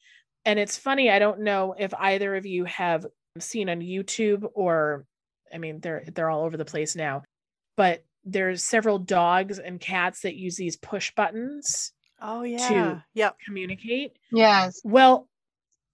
And 0.44 0.58
it's 0.58 0.78
funny, 0.78 1.10
I 1.10 1.18
don't 1.20 1.40
know 1.40 1.74
if 1.78 1.94
either 1.94 2.36
of 2.36 2.46
you 2.46 2.64
have 2.66 3.06
seen 3.38 3.68
on 3.70 3.80
YouTube 3.80 4.44
or 4.54 5.06
I 5.52 5.58
mean 5.58 5.80
they're 5.80 6.04
they're 6.14 6.30
all 6.30 6.44
over 6.44 6.56
the 6.56 6.64
place 6.64 6.94
now, 6.96 7.22
but 7.76 8.04
there's 8.24 8.64
several 8.64 8.98
dogs 8.98 9.58
and 9.58 9.80
cats 9.80 10.20
that 10.22 10.36
use 10.36 10.56
these 10.56 10.76
push 10.76 11.12
buttons 11.14 11.92
Oh 12.20 12.42
yeah. 12.42 12.68
To 12.68 13.00
Yep. 13.14 13.36
communicate. 13.44 14.12
Yes. 14.30 14.80
Well, 14.84 15.28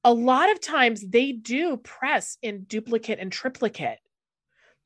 a 0.04 0.12
lot 0.12 0.50
of 0.50 0.60
times 0.60 1.06
they 1.06 1.32
do 1.32 1.76
press 1.78 2.36
in 2.42 2.64
duplicate 2.64 3.18
and 3.18 3.30
triplicate. 3.30 3.98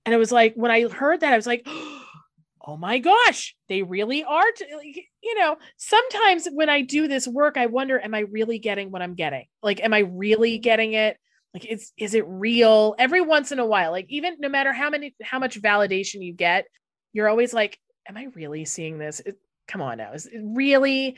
And 0.04 0.14
it 0.14 0.18
was 0.18 0.32
like 0.32 0.54
when 0.54 0.70
I 0.70 0.88
heard 0.88 1.20
that, 1.20 1.32
I 1.32 1.36
was 1.36 1.46
like, 1.46 1.66
oh 1.66 2.76
my 2.76 2.98
gosh, 2.98 3.54
they 3.68 3.82
really 3.82 4.24
are. 4.24 4.52
T-. 4.56 5.06
You 5.22 5.38
know, 5.38 5.56
sometimes 5.76 6.48
when 6.52 6.68
I 6.68 6.82
do 6.82 7.08
this 7.08 7.26
work, 7.26 7.56
I 7.56 7.66
wonder, 7.66 7.98
am 7.98 8.14
I 8.14 8.20
really 8.20 8.58
getting 8.58 8.90
what 8.90 9.02
I'm 9.02 9.14
getting? 9.14 9.46
Like, 9.62 9.80
am 9.80 9.94
I 9.94 10.00
really 10.00 10.58
getting 10.58 10.92
it? 10.92 11.16
Like, 11.55 11.66
is 11.66 11.92
is 11.96 12.14
it 12.14 12.24
real? 12.26 12.94
Every 12.98 13.20
once 13.20 13.51
in 13.53 13.59
a 13.59 13.66
while, 13.66 13.90
like 13.90 14.07
even 14.09 14.36
no 14.38 14.48
matter 14.48 14.72
how 14.72 14.90
many 14.90 15.14
how 15.22 15.38
much 15.38 15.61
validation 15.61 16.22
you 16.22 16.32
get, 16.32 16.66
you're 17.12 17.28
always 17.28 17.53
like, 17.53 17.78
am 18.09 18.16
I 18.16 18.28
really 18.34 18.64
seeing 18.64 18.98
this? 18.98 19.20
It- 19.20 19.38
come 19.66 19.82
on 19.82 19.98
now, 19.98 20.12
is 20.12 20.26
it 20.26 20.40
really? 20.42 21.16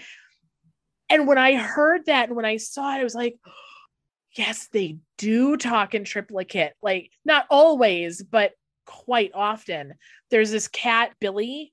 And 1.08 1.26
when 1.26 1.38
I 1.38 1.54
heard 1.56 2.06
that 2.06 2.28
and 2.28 2.36
when 2.36 2.44
I 2.44 2.56
saw 2.58 2.94
it, 2.94 3.00
I 3.00 3.04
was 3.04 3.14
like, 3.14 3.36
yes, 4.36 4.68
they 4.72 4.98
do 5.18 5.56
talk 5.56 5.94
in 5.94 6.04
triplicate. 6.04 6.74
Like, 6.82 7.10
not 7.24 7.46
always, 7.50 8.22
but 8.22 8.52
quite 8.86 9.32
often. 9.34 9.94
There's 10.30 10.50
this 10.50 10.68
cat, 10.68 11.12
Billi, 11.20 11.72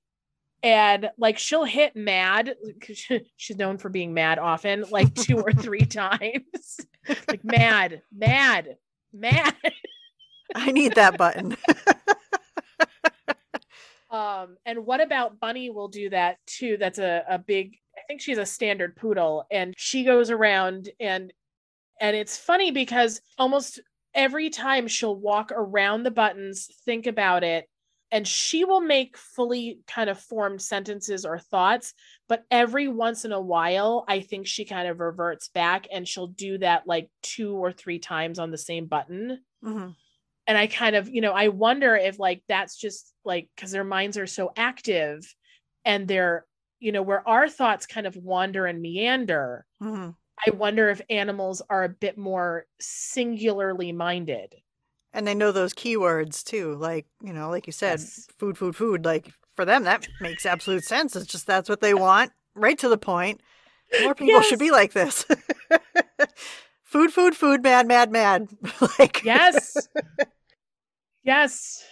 and 0.61 1.09
like 1.17 1.37
she'll 1.37 1.63
hit 1.63 1.95
mad. 1.95 2.55
She's 3.37 3.57
known 3.57 3.77
for 3.77 3.89
being 3.89 4.13
mad 4.13 4.39
often, 4.39 4.85
like 4.91 5.13
two 5.15 5.37
or 5.39 5.51
three 5.51 5.85
times. 5.85 6.79
Like, 7.27 7.43
mad, 7.43 8.01
mad, 8.15 8.77
mad. 9.13 9.55
I 10.55 10.71
need 10.71 10.95
that 10.95 11.17
button. 11.17 11.55
Um, 14.11 14.57
and 14.65 14.85
what 14.85 15.01
about 15.01 15.39
Bunny 15.39 15.69
will 15.69 15.87
do 15.87 16.09
that 16.09 16.37
too? 16.47 16.77
That's 16.79 16.99
a, 16.99 17.23
a 17.29 17.37
big, 17.37 17.77
I 17.95 18.01
think 18.07 18.21
she's 18.21 18.39
a 18.39 18.45
standard 18.45 18.95
poodle, 18.95 19.45
and 19.51 19.73
she 19.77 20.03
goes 20.03 20.31
around 20.31 20.89
and 20.99 21.31
and 22.01 22.15
it's 22.15 22.37
funny 22.37 22.71
because 22.71 23.21
almost 23.37 23.81
every 24.15 24.49
time 24.49 24.87
she'll 24.87 25.15
walk 25.15 25.51
around 25.51 26.03
the 26.03 26.11
buttons, 26.11 26.69
think 26.85 27.07
about 27.07 27.43
it, 27.43 27.69
and 28.11 28.27
she 28.27 28.65
will 28.65 28.81
make 28.81 29.17
fully 29.17 29.81
kind 29.87 30.09
of 30.09 30.19
formed 30.19 30.61
sentences 30.61 31.25
or 31.25 31.39
thoughts, 31.39 31.93
but 32.27 32.45
every 32.51 32.87
once 32.87 33.25
in 33.25 33.31
a 33.31 33.41
while, 33.41 34.05
I 34.07 34.21
think 34.21 34.47
she 34.47 34.65
kind 34.65 34.87
of 34.87 34.99
reverts 34.99 35.47
back 35.49 35.87
and 35.91 36.07
she'll 36.07 36.27
do 36.27 36.57
that 36.59 36.87
like 36.87 37.09
two 37.21 37.55
or 37.55 37.71
three 37.71 37.99
times 37.99 38.39
on 38.39 38.51
the 38.51 38.57
same 38.57 38.87
button 38.87 39.43
Mhm. 39.61 39.95
and 40.47 40.57
i 40.57 40.67
kind 40.67 40.95
of 40.95 41.09
you 41.09 41.21
know 41.21 41.31
i 41.33 41.47
wonder 41.47 41.95
if 41.95 42.19
like 42.19 42.43
that's 42.47 42.77
just 42.77 43.13
like 43.23 43.49
because 43.55 43.71
their 43.71 43.83
minds 43.83 44.17
are 44.17 44.27
so 44.27 44.51
active 44.55 45.33
and 45.85 46.07
they're 46.07 46.45
you 46.79 46.91
know 46.91 47.01
where 47.01 47.27
our 47.27 47.49
thoughts 47.49 47.85
kind 47.85 48.07
of 48.07 48.15
wander 48.17 48.65
and 48.65 48.81
meander 48.81 49.65
Mhm. 49.79 50.15
i 50.47 50.51
wonder 50.51 50.89
if 50.89 51.01
animals 51.09 51.61
are 51.69 51.83
a 51.85 51.89
bit 51.89 52.17
more 52.17 52.65
singularly 52.79 53.91
minded 53.93 54.55
And 55.13 55.25
they 55.27 55.33
know 55.33 55.51
those 55.51 55.73
keywords 55.73 56.43
too. 56.43 56.75
Like, 56.75 57.05
you 57.23 57.33
know, 57.33 57.49
like 57.49 57.65
you 57.67 57.73
said, 57.73 57.99
Yes. 57.99 58.27
food, 58.37 58.57
food, 58.57 58.75
food. 58.75 59.05
Like 59.05 59.33
for 59.55 59.65
them, 59.65 59.83
that 59.83 60.07
makes 60.21 60.45
absolute 60.45 60.83
sense. 60.83 61.15
It's 61.15 61.25
just 61.25 61.47
that's 61.47 61.67
what 61.69 61.81
they 61.81 61.93
want, 61.93 62.31
right 62.55 62.77
to 62.77 62.89
the 62.89 62.97
point. 62.97 63.41
More 64.01 64.13
people 64.15 64.41
should 64.41 64.59
be 64.59 64.71
like 64.71 64.93
this. 64.93 65.25
food, 66.83 67.11
food, 67.11 67.35
food, 67.35 67.63
mad, 67.63 67.87
mad, 67.87 68.11
mad. 68.11 68.49
like 68.99 69.23
yes 69.23 69.87
yes 71.23 71.83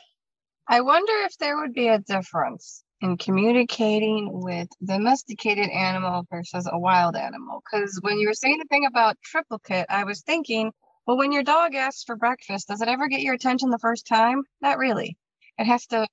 I 0.68 0.82
wonder 0.82 1.14
if 1.26 1.38
there 1.38 1.58
would 1.58 1.74
be 1.74 1.88
a 1.88 2.00
difference 2.00 2.84
in 3.02 3.18
communicating 3.18 4.30
with 4.32 4.68
domesticated 4.86 5.70
animal 5.70 6.26
versus 6.30 6.68
a 6.70 6.78
wild 6.78 7.16
animal. 7.16 7.64
Because 7.64 8.00
when 8.02 8.18
you 8.20 8.28
were 8.28 8.34
saying 8.34 8.58
the 8.60 8.66
thing 8.66 8.86
about 8.86 9.16
triplicate, 9.24 9.86
I 9.90 10.04
was 10.04 10.22
thinking, 10.24 10.72
well, 11.08 11.18
when 11.18 11.32
your 11.32 11.44
dog 11.44 11.74
asks 11.74 12.04
for 12.04 12.16
breakfast, 12.16 12.68
does 12.68 12.82
it 12.82 12.88
ever 12.88 13.08
get 13.08 13.22
your 13.22 13.34
attention 13.34 13.70
the 13.70 13.80
first 13.80 14.06
time? 14.06 14.44
Not 14.62 14.78
really. 14.78 15.18
It 15.58 15.66
has 15.66 15.88
to 15.88 16.08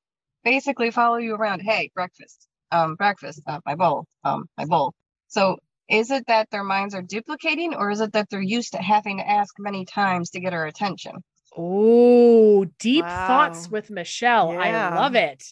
basically 0.45 0.91
follow 0.91 1.17
you 1.17 1.35
around. 1.35 1.61
Hey, 1.61 1.91
breakfast, 1.95 2.49
um, 2.73 2.95
breakfast, 2.95 3.43
uh, 3.47 3.61
my 3.67 3.75
bowl, 3.75 4.07
um, 4.25 4.45
my 4.57 4.65
bowl. 4.65 4.95
So 5.29 5.59
is 5.89 6.11
it 6.11 6.27
that 6.29 6.49
their 6.51 6.65
minds 6.65 6.95
are 6.95 7.03
duplicating, 7.03 7.75
or 7.75 7.91
is 7.91 8.01
it 8.01 8.13
that 8.13 8.31
they're 8.31 8.41
used 8.41 8.73
to 8.73 8.79
having 8.79 9.19
to 9.19 9.29
ask 9.29 9.55
many 9.59 9.85
times 9.85 10.31
to 10.31 10.41
get 10.41 10.55
our 10.55 10.67
attention? 10.67 11.13
oh 11.57 12.65
deep 12.81 13.05
thoughts 13.05 13.71
with 13.71 13.89
michelle 13.89 14.51
i 14.59 14.73
love 14.93 15.15
it 15.15 15.45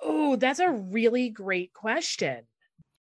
oh 0.00 0.36
that's 0.36 0.58
a 0.58 0.70
really 0.70 1.28
great 1.28 1.70
question 1.74 2.46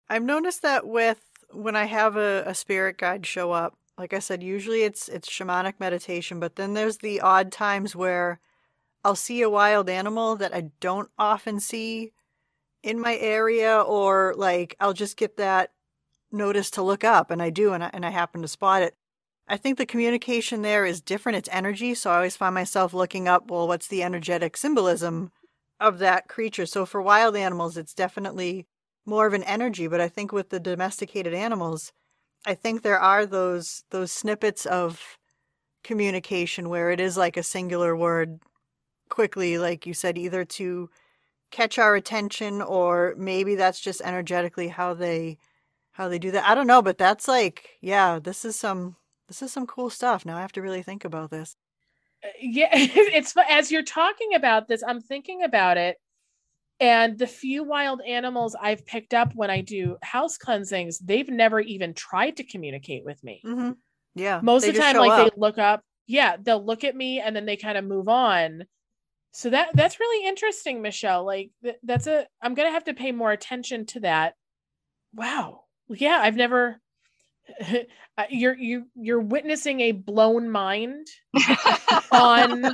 I've 0.08 0.22
noticed 0.22 0.62
that 0.62 0.86
with 0.86 1.20
when 1.50 1.76
I 1.76 1.84
have 1.84 2.16
a, 2.16 2.42
a 2.46 2.54
spirit 2.54 2.98
guide 2.98 3.26
show 3.26 3.52
up, 3.52 3.76
like 3.98 4.14
I 4.14 4.20
said, 4.20 4.42
usually 4.42 4.82
it's 4.82 5.08
it's 5.08 5.28
shamanic 5.28 5.74
meditation, 5.80 6.40
but 6.40 6.56
then 6.56 6.74
there's 6.74 6.98
the 6.98 7.20
odd 7.20 7.50
times 7.52 7.96
where 7.96 8.40
I'll 9.04 9.16
see 9.16 9.42
a 9.42 9.50
wild 9.50 9.88
animal 9.88 10.36
that 10.36 10.54
I 10.54 10.70
don't 10.80 11.10
often 11.18 11.60
see 11.60 12.12
in 12.82 13.00
my 13.00 13.16
area, 13.16 13.80
or 13.80 14.34
like 14.36 14.76
I'll 14.80 14.92
just 14.92 15.16
get 15.16 15.36
that 15.36 15.72
notice 16.30 16.70
to 16.72 16.82
look 16.82 17.04
up, 17.04 17.30
and 17.30 17.42
I 17.42 17.50
do, 17.50 17.72
and 17.72 17.82
I, 17.84 17.90
and 17.92 18.06
I 18.06 18.10
happen 18.10 18.42
to 18.42 18.48
spot 18.48 18.82
it. 18.82 18.94
I 19.48 19.56
think 19.56 19.78
the 19.78 19.86
communication 19.86 20.62
there 20.62 20.84
is 20.84 21.00
different. 21.00 21.38
It's 21.38 21.48
energy. 21.50 21.94
So 21.94 22.10
I 22.10 22.16
always 22.16 22.36
find 22.36 22.54
myself 22.54 22.92
looking 22.92 23.26
up, 23.26 23.50
well, 23.50 23.66
what's 23.66 23.88
the 23.88 24.02
energetic 24.02 24.56
symbolism 24.56 25.32
of 25.80 25.98
that 26.00 26.28
creature? 26.28 26.66
So 26.66 26.84
for 26.84 27.00
wild 27.00 27.34
animals, 27.34 27.76
it's 27.78 27.94
definitely 27.94 28.66
more 29.06 29.26
of 29.26 29.32
an 29.32 29.42
energy. 29.44 29.86
But 29.86 30.02
I 30.02 30.08
think 30.08 30.32
with 30.32 30.50
the 30.50 30.60
domesticated 30.60 31.32
animals, 31.32 31.92
I 32.46 32.54
think 32.54 32.82
there 32.82 32.98
are 33.00 33.26
those 33.26 33.84
those 33.90 34.12
snippets 34.12 34.66
of 34.66 35.18
communication 35.84 36.68
where 36.68 36.90
it 36.90 37.00
is 37.00 37.16
like 37.16 37.36
a 37.36 37.42
singular 37.42 37.96
word 37.96 38.40
quickly, 39.08 39.58
like 39.58 39.86
you 39.86 39.94
said, 39.94 40.18
either 40.18 40.44
to 40.44 40.90
catch 41.50 41.78
our 41.78 41.94
attention 41.94 42.60
or 42.62 43.14
maybe 43.16 43.54
that's 43.54 43.80
just 43.80 44.02
energetically 44.02 44.68
how 44.68 44.94
they 44.94 45.38
how 45.92 46.08
they 46.08 46.18
do 46.18 46.30
that. 46.30 46.48
I 46.48 46.54
don't 46.54 46.66
know, 46.66 46.82
but 46.82 46.98
that's 46.98 47.26
like, 47.26 47.70
yeah, 47.80 48.18
this 48.18 48.44
is 48.44 48.56
some 48.56 48.96
this 49.28 49.42
is 49.42 49.52
some 49.52 49.66
cool 49.66 49.90
stuff. 49.90 50.24
Now 50.24 50.36
I 50.36 50.40
have 50.42 50.52
to 50.52 50.62
really 50.62 50.82
think 50.82 51.04
about 51.04 51.30
this. 51.30 51.56
Uh, 52.24 52.28
yeah, 52.40 52.68
it's 52.72 53.34
as 53.48 53.70
you're 53.72 53.82
talking 53.82 54.34
about 54.34 54.68
this, 54.68 54.82
I'm 54.86 55.00
thinking 55.00 55.42
about 55.42 55.76
it. 55.76 55.98
And 56.80 57.18
the 57.18 57.26
few 57.26 57.64
wild 57.64 58.00
animals 58.06 58.54
I've 58.60 58.86
picked 58.86 59.12
up 59.12 59.34
when 59.34 59.50
I 59.50 59.62
do 59.62 59.96
house 60.02 60.38
cleansings, 60.38 60.98
they've 60.98 61.28
never 61.28 61.60
even 61.60 61.92
tried 61.92 62.36
to 62.36 62.44
communicate 62.44 63.04
with 63.04 63.22
me. 63.24 63.42
Mm-hmm. 63.44 63.72
Yeah. 64.14 64.40
Most 64.42 64.66
of 64.66 64.74
the 64.74 64.80
time, 64.80 64.96
like 64.96 65.10
up. 65.10 65.34
they 65.34 65.40
look 65.40 65.58
up, 65.58 65.82
yeah, 66.06 66.36
they'll 66.40 66.64
look 66.64 66.84
at 66.84 66.96
me 66.96 67.20
and 67.20 67.34
then 67.34 67.46
they 67.46 67.56
kind 67.56 67.76
of 67.76 67.84
move 67.84 68.08
on. 68.08 68.64
So 69.32 69.50
that 69.50 69.70
that's 69.74 70.00
really 70.00 70.26
interesting, 70.26 70.80
Michelle. 70.80 71.24
Like 71.24 71.50
th- 71.62 71.76
that's 71.82 72.06
a 72.06 72.26
I'm 72.40 72.54
gonna 72.54 72.70
have 72.70 72.84
to 72.84 72.94
pay 72.94 73.12
more 73.12 73.30
attention 73.30 73.86
to 73.86 74.00
that. 74.00 74.34
Wow. 75.14 75.64
Yeah, 75.88 76.18
I've 76.20 76.36
never 76.36 76.80
you're 78.30 78.56
you 78.56 78.86
you're 78.94 79.20
witnessing 79.20 79.80
a 79.80 79.92
blown 79.92 80.50
mind 80.50 81.06
on 82.12 82.62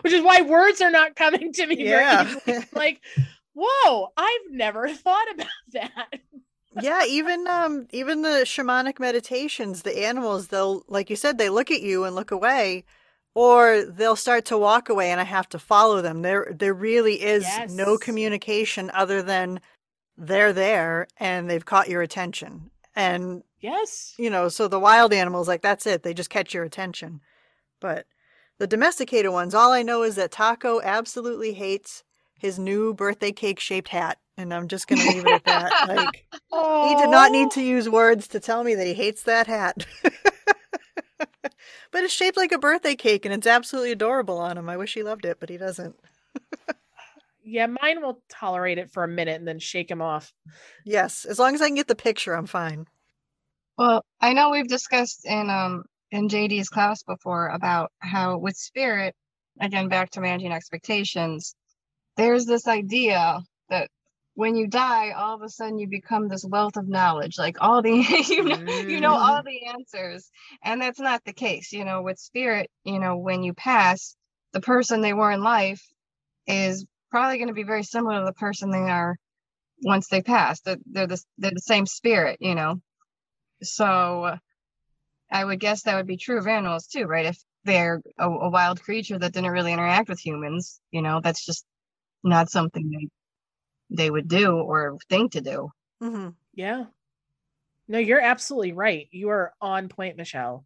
which 0.00 0.12
is 0.12 0.22
why 0.22 0.42
words 0.42 0.80
are 0.80 0.90
not 0.90 1.16
coming 1.16 1.52
to 1.52 1.66
me 1.66 1.76
yeah. 1.78 2.34
like 2.72 3.00
whoa 3.54 4.08
i've 4.16 4.50
never 4.50 4.88
thought 4.88 5.30
about 5.32 5.46
that 5.72 6.20
yeah 6.80 7.04
even 7.06 7.46
um 7.46 7.86
even 7.90 8.22
the 8.22 8.42
shamanic 8.44 8.98
meditations 8.98 9.82
the 9.82 10.04
animals 10.04 10.48
they'll 10.48 10.82
like 10.88 11.10
you 11.10 11.16
said 11.16 11.38
they 11.38 11.50
look 11.50 11.70
at 11.70 11.82
you 11.82 12.04
and 12.04 12.16
look 12.16 12.30
away 12.30 12.84
or 13.34 13.84
they'll 13.84 14.16
start 14.16 14.44
to 14.46 14.56
walk 14.56 14.88
away 14.88 15.10
and 15.10 15.20
i 15.20 15.24
have 15.24 15.48
to 15.48 15.58
follow 15.58 16.00
them 16.00 16.22
there 16.22 16.52
there 16.54 16.74
really 16.74 17.22
is 17.22 17.42
yes. 17.42 17.70
no 17.70 17.98
communication 17.98 18.90
other 18.94 19.22
than 19.22 19.60
they're 20.16 20.52
there 20.52 21.06
and 21.18 21.48
they've 21.48 21.64
caught 21.64 21.88
your 21.88 22.02
attention 22.02 22.70
and 22.94 23.42
yes, 23.60 24.14
you 24.18 24.30
know, 24.30 24.48
so 24.48 24.68
the 24.68 24.80
wild 24.80 25.12
animals, 25.12 25.48
like 25.48 25.62
that's 25.62 25.86
it. 25.86 26.02
They 26.02 26.14
just 26.14 26.30
catch 26.30 26.54
your 26.54 26.64
attention. 26.64 27.20
But 27.80 28.06
the 28.58 28.66
domesticated 28.66 29.32
ones, 29.32 29.54
all 29.54 29.72
I 29.72 29.82
know 29.82 30.02
is 30.02 30.16
that 30.16 30.30
Taco 30.30 30.80
absolutely 30.82 31.54
hates 31.54 32.04
his 32.38 32.58
new 32.58 32.92
birthday 32.92 33.32
cake 33.32 33.60
shaped 33.60 33.88
hat. 33.88 34.18
And 34.36 34.52
I'm 34.52 34.66
just 34.68 34.88
gonna 34.88 35.02
leave 35.02 35.26
it 35.26 35.32
at 35.32 35.44
that. 35.44 35.72
Like 35.88 36.26
he 36.88 36.94
did 36.96 37.10
not 37.10 37.32
need 37.32 37.50
to 37.52 37.62
use 37.62 37.88
words 37.88 38.28
to 38.28 38.40
tell 38.40 38.64
me 38.64 38.74
that 38.74 38.86
he 38.86 38.94
hates 38.94 39.22
that 39.24 39.46
hat. 39.46 39.86
but 41.90 42.02
it's 42.04 42.12
shaped 42.12 42.36
like 42.36 42.52
a 42.52 42.58
birthday 42.58 42.94
cake 42.94 43.24
and 43.24 43.34
it's 43.34 43.46
absolutely 43.46 43.92
adorable 43.92 44.38
on 44.38 44.58
him. 44.58 44.68
I 44.68 44.76
wish 44.76 44.94
he 44.94 45.02
loved 45.02 45.24
it, 45.24 45.38
but 45.38 45.48
he 45.48 45.56
doesn't. 45.56 45.96
yeah, 47.44 47.66
mine 47.66 48.02
will 48.02 48.22
tolerate 48.28 48.78
it 48.78 48.90
for 48.90 49.04
a 49.04 49.08
minute 49.08 49.38
and 49.38 49.46
then 49.46 49.58
shake 49.58 49.90
him 49.90 50.02
off. 50.02 50.32
Yes, 50.84 51.24
as 51.24 51.38
long 51.38 51.54
as 51.54 51.62
I 51.62 51.66
can 51.66 51.74
get 51.74 51.88
the 51.88 51.94
picture, 51.94 52.34
I'm 52.34 52.46
fine. 52.46 52.86
Well, 53.78 54.04
I 54.20 54.32
know 54.32 54.50
we've 54.50 54.68
discussed 54.68 55.24
in 55.24 55.50
um 55.50 55.84
in 56.10 56.28
JD's 56.28 56.68
class 56.68 57.02
before 57.02 57.48
about 57.48 57.90
how 57.98 58.38
with 58.38 58.56
spirit, 58.56 59.14
again 59.60 59.88
back 59.88 60.10
to 60.10 60.20
managing 60.20 60.52
expectations, 60.52 61.54
there's 62.16 62.44
this 62.44 62.68
idea 62.68 63.40
that 63.70 63.88
when 64.34 64.56
you 64.56 64.66
die, 64.66 65.10
all 65.10 65.34
of 65.34 65.42
a 65.42 65.48
sudden 65.48 65.78
you 65.78 65.88
become 65.88 66.28
this 66.28 66.44
wealth 66.44 66.76
of 66.76 66.88
knowledge, 66.88 67.38
like 67.38 67.56
all 67.60 67.82
the 67.82 67.90
you 68.28 68.44
know 68.44 68.56
mm. 68.56 68.90
you 68.90 69.00
know 69.00 69.14
all 69.14 69.42
mm-hmm. 69.42 69.46
the 69.46 69.66
answers, 69.66 70.30
and 70.62 70.80
that's 70.80 71.00
not 71.00 71.24
the 71.24 71.32
case. 71.32 71.72
You 71.72 71.84
know, 71.84 72.02
with 72.02 72.18
spirit, 72.18 72.70
you 72.84 72.98
know, 72.98 73.16
when 73.16 73.42
you 73.42 73.54
pass, 73.54 74.16
the 74.52 74.60
person 74.60 75.00
they 75.00 75.12
were 75.12 75.32
in 75.32 75.42
life 75.42 75.82
is 76.46 76.86
probably 77.12 77.38
going 77.38 77.48
to 77.48 77.54
be 77.54 77.62
very 77.62 77.84
similar 77.84 78.18
to 78.18 78.24
the 78.24 78.32
person 78.32 78.70
they 78.70 78.90
are 78.90 79.16
once 79.84 80.08
they 80.08 80.22
pass. 80.22 80.60
They're, 80.62 80.78
they're 80.86 81.06
the 81.06 81.22
they're 81.38 81.52
the 81.52 81.60
same 81.60 81.86
spirit, 81.86 82.38
you 82.40 82.56
know. 82.56 82.80
So 83.62 84.36
I 85.30 85.44
would 85.44 85.60
guess 85.60 85.82
that 85.82 85.96
would 85.96 86.06
be 86.06 86.16
true 86.16 86.38
of 86.38 86.48
animals 86.48 86.88
too, 86.88 87.04
right? 87.04 87.26
If 87.26 87.38
they're 87.64 88.02
a, 88.18 88.28
a 88.28 88.50
wild 88.50 88.82
creature 88.82 89.18
that 89.18 89.32
didn't 89.32 89.50
really 89.50 89.72
interact 89.72 90.08
with 90.08 90.18
humans, 90.18 90.80
you 90.90 91.02
know, 91.02 91.20
that's 91.22 91.46
just 91.46 91.64
not 92.24 92.50
something 92.50 92.90
they 92.90 93.08
they 93.94 94.10
would 94.10 94.28
do 94.28 94.56
or 94.56 94.96
think 95.08 95.32
to 95.32 95.40
do. 95.40 95.70
Mm-hmm. 96.02 96.30
Yeah. 96.54 96.86
No, 97.88 97.98
you're 97.98 98.20
absolutely 98.20 98.72
right. 98.72 99.06
You 99.10 99.28
are 99.28 99.52
on 99.60 99.88
point, 99.88 100.16
Michelle. 100.16 100.64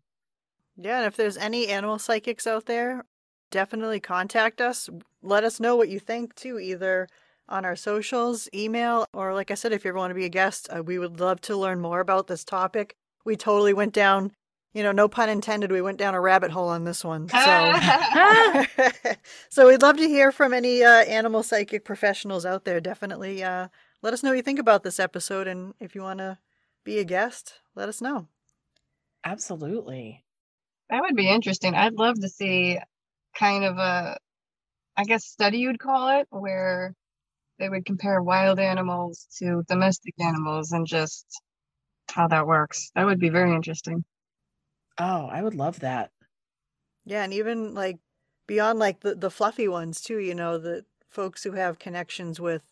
Yeah, 0.77 0.99
and 0.99 1.07
if 1.07 1.17
there's 1.17 1.39
any 1.39 1.69
animal 1.69 1.99
psychics 1.99 2.47
out 2.47 2.67
there, 2.67 3.05
definitely 3.51 4.01
contact 4.01 4.61
us. 4.61 4.89
Let 5.27 5.45
us 5.45 5.61
know 5.61 5.77
what 5.77 5.89
you 5.89 5.99
think 5.99 6.35
too, 6.35 6.59
either 6.59 7.09
on 7.49 7.65
our 7.65 7.77
socials, 7.77 8.49
email, 8.55 9.07
or 9.13 9.35
like 9.35 9.51
I 9.51 9.55
said, 9.55 9.73
if 9.73 9.85
you 9.85 9.91
ever 9.91 9.99
want 9.99 10.11
to 10.11 10.15
be 10.15 10.25
a 10.25 10.31
guest, 10.31 10.69
uh, 10.75 10.83
we 10.83 10.99
would 10.99 11.21
love 11.21 11.41
to 11.43 11.57
learn 11.57 11.81
more 11.81 12.01
about 12.01 12.27
this 12.27 12.45
topic. 12.45 12.97
We 13.25 13.37
totally 13.37 13.73
went 13.73 13.93
down, 13.93 14.33
you 14.73 14.83
know, 14.83 14.93
no 14.93 15.09
pun 15.09 15.29
intended, 15.29 15.71
we 15.71 15.83
went 15.83 15.99
down 15.99 16.15
a 16.15 16.21
rabbit 16.21 16.51
hole 16.51 16.69
on 16.69 16.85
this 16.85 17.05
one. 17.05 17.29
So, 17.29 17.37
so 19.49 19.69
we'd 19.69 19.83
love 19.83 19.97
to 19.97 20.09
hear 20.09 20.33
from 20.33 20.53
any 20.53 20.83
uh, 20.83 21.05
animal 21.05 21.43
psychic 21.43 21.85
professionals 21.85 22.47
out 22.47 22.65
there. 22.65 22.81
Definitely 22.81 23.43
uh, 23.43 23.69
let 24.03 24.13
us 24.13 24.23
know 24.23 24.31
what 24.31 24.37
you 24.37 24.43
think 24.43 24.59
about 24.59 24.83
this 24.83 25.01
episode. 25.01 25.47
And 25.47 25.75
if 25.81 25.95
you 25.95 26.03
want 26.03 26.19
to 26.19 26.39
be 26.85 26.99
a 26.99 27.05
guest, 27.05 27.55
let 27.75 27.89
us 27.89 28.01
know. 28.01 28.29
Absolutely. 29.25 30.25
That 30.91 31.03
would 31.03 31.17
be 31.17 31.29
interesting. 31.29 31.75
I'd 31.75 31.95
love 31.95 32.21
to 32.21 32.29
see 32.29 32.79
kind 33.35 33.65
of 33.65 33.77
a, 33.79 34.19
I 34.97 35.05
guess, 35.05 35.25
study 35.25 35.59
you'd 35.59 35.79
call 35.79 36.21
it, 36.21 36.27
where 36.31 36.95
they 37.59 37.69
would 37.69 37.85
compare 37.85 38.23
wild 38.23 38.59
animals 38.59 39.27
to 39.39 39.63
domestic 39.69 40.15
animals 40.21 40.73
and 40.73 40.87
just 40.87 41.27
how 42.11 42.29
that 42.29 42.47
works. 42.47 42.91
That 42.95 43.07
would 43.07 43.21
be 43.21 43.29
very 43.29 43.55
interesting. 43.55 44.05
Oh, 44.99 45.27
I 45.31 45.43
would 45.43 45.55
love 45.55 45.81
that. 45.81 46.11
Yeah, 47.05 47.23
and 47.23 47.33
even 47.33 47.75
like 47.75 47.99
beyond 48.47 48.79
like 48.79 49.01
the, 49.01 49.15
the 49.15 49.31
fluffy 49.31 49.69
ones 49.69 50.01
too, 50.01 50.19
you 50.19 50.35
know, 50.35 50.59
the 50.59 50.85
folks 51.09 51.45
who 51.45 51.53
have 51.53 51.79
connections 51.79 52.41
with 52.41 52.63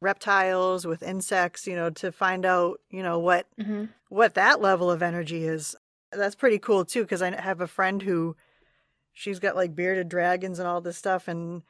reptiles, 0.00 0.86
with 0.86 1.02
insects, 1.02 1.66
you 1.66 1.74
know, 1.76 1.90
to 1.90 2.12
find 2.12 2.44
out, 2.44 2.80
you 2.90 3.02
know, 3.02 3.18
what 3.18 3.46
mm-hmm. 3.58 3.86
what 4.08 4.34
that 4.34 4.60
level 4.60 4.90
of 4.90 5.02
energy 5.02 5.44
is. 5.44 5.74
That's 6.12 6.34
pretty 6.34 6.58
cool 6.58 6.84
too, 6.84 7.02
because 7.02 7.22
I 7.22 7.34
have 7.40 7.60
a 7.60 7.66
friend 7.66 8.02
who 8.02 8.36
she's 9.14 9.38
got 9.38 9.56
like 9.56 9.74
bearded 9.74 10.08
dragons 10.08 10.58
and 10.58 10.68
all 10.68 10.80
this 10.80 10.98
stuff 10.98 11.28
and 11.28 11.62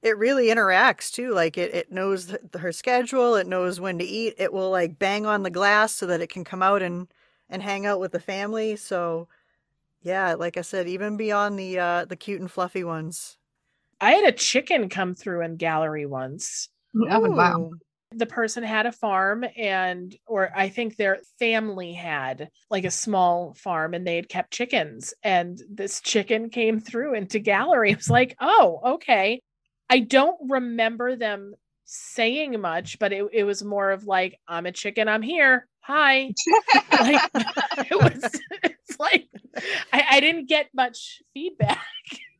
it 0.00 0.18
really 0.18 0.46
interacts 0.46 1.12
too. 1.12 1.32
Like 1.32 1.56
it, 1.58 1.74
it 1.74 1.92
knows 1.92 2.34
her 2.58 2.72
schedule 2.72 3.34
it 3.34 3.46
knows 3.46 3.80
when 3.80 3.98
to 3.98 4.04
eat 4.04 4.34
it 4.38 4.52
will 4.52 4.70
like 4.70 4.98
bang 4.98 5.26
on 5.26 5.42
the 5.42 5.50
glass 5.50 5.92
so 5.92 6.06
that 6.06 6.20
it 6.20 6.30
can 6.30 6.44
come 6.44 6.62
out 6.62 6.80
and 6.82 7.08
and 7.50 7.62
hang 7.62 7.84
out 7.84 8.00
with 8.00 8.12
the 8.12 8.20
family. 8.20 8.76
So 8.76 9.28
yeah 10.04 10.34
like 10.34 10.56
i 10.56 10.62
said 10.62 10.88
even 10.88 11.16
beyond 11.16 11.56
the 11.56 11.78
uh 11.78 12.04
the 12.06 12.16
cute 12.16 12.40
and 12.40 12.50
fluffy 12.50 12.84
ones. 12.84 13.36
I 14.00 14.12
had 14.12 14.24
a 14.24 14.32
chicken 14.32 14.88
come 14.88 15.14
through 15.14 15.42
in 15.42 15.56
gallery 15.56 16.06
once. 16.06 16.68
Oh 17.10 17.20
wow 17.20 17.70
the 18.18 18.26
person 18.26 18.62
had 18.62 18.86
a 18.86 18.92
farm 18.92 19.44
and 19.56 20.16
or 20.26 20.50
i 20.56 20.68
think 20.68 20.96
their 20.96 21.18
family 21.38 21.92
had 21.92 22.48
like 22.70 22.84
a 22.84 22.90
small 22.90 23.54
farm 23.54 23.94
and 23.94 24.06
they 24.06 24.16
had 24.16 24.28
kept 24.28 24.52
chickens 24.52 25.14
and 25.22 25.60
this 25.70 26.00
chicken 26.00 26.50
came 26.50 26.80
through 26.80 27.14
into 27.14 27.38
gallery. 27.38 27.90
It 27.90 27.96
was 27.98 28.10
like 28.10 28.36
oh 28.40 28.80
okay. 28.96 29.40
I 29.90 29.98
don't 29.98 30.38
remember 30.48 31.16
them 31.16 31.54
saying 31.84 32.58
much 32.60 32.98
but 32.98 33.12
it, 33.12 33.26
it 33.32 33.44
was 33.44 33.62
more 33.62 33.90
of 33.90 34.04
like 34.04 34.38
i'm 34.48 34.64
a 34.64 34.72
chicken 34.72 35.08
i'm 35.08 35.20
here 35.20 35.66
hi. 35.82 36.32
Like 36.92 37.30
it 37.90 38.00
was 38.00 38.40
it's 38.62 38.98
like 38.98 39.28
I, 39.92 40.04
I 40.12 40.20
didn't 40.20 40.48
get 40.48 40.68
much 40.74 41.20
feedback 41.34 41.78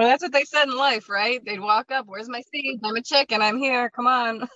well, 0.00 0.08
that's 0.08 0.22
what 0.22 0.32
they 0.32 0.44
said 0.44 0.64
in 0.64 0.74
life, 0.78 1.10
right? 1.10 1.44
They'd 1.44 1.60
walk 1.60 1.90
up, 1.90 2.06
where's 2.08 2.26
my 2.26 2.40
seeds? 2.50 2.80
I'm 2.82 2.96
a 2.96 3.02
chicken. 3.02 3.42
I'm 3.42 3.58
here. 3.58 3.90
Come 3.90 4.06
on. 4.06 4.48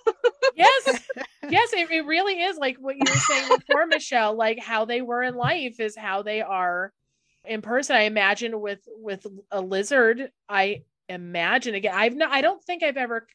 yes. 0.55 1.03
Yes, 1.47 1.73
it, 1.73 1.91
it 1.91 2.07
really 2.07 2.41
is 2.41 2.57
like 2.57 2.77
what 2.77 2.95
you 2.95 3.03
were 3.07 3.19
saying 3.19 3.49
before, 3.59 3.85
Michelle. 3.85 4.35
Like 4.35 4.57
how 4.57 4.85
they 4.85 5.03
were 5.03 5.21
in 5.21 5.35
life 5.35 5.79
is 5.79 5.95
how 5.95 6.23
they 6.23 6.41
are 6.41 6.91
in 7.45 7.61
person. 7.61 7.95
I 7.95 8.01
imagine 8.01 8.59
with 8.59 8.79
with 8.97 9.27
a 9.51 9.61
lizard, 9.61 10.31
I 10.49 10.81
imagine 11.07 11.75
again, 11.75 11.93
I've 11.93 12.15
not 12.15 12.31
I 12.31 12.41
don't 12.41 12.63
think 12.63 12.81
I've 12.81 12.97
ever 12.97 13.27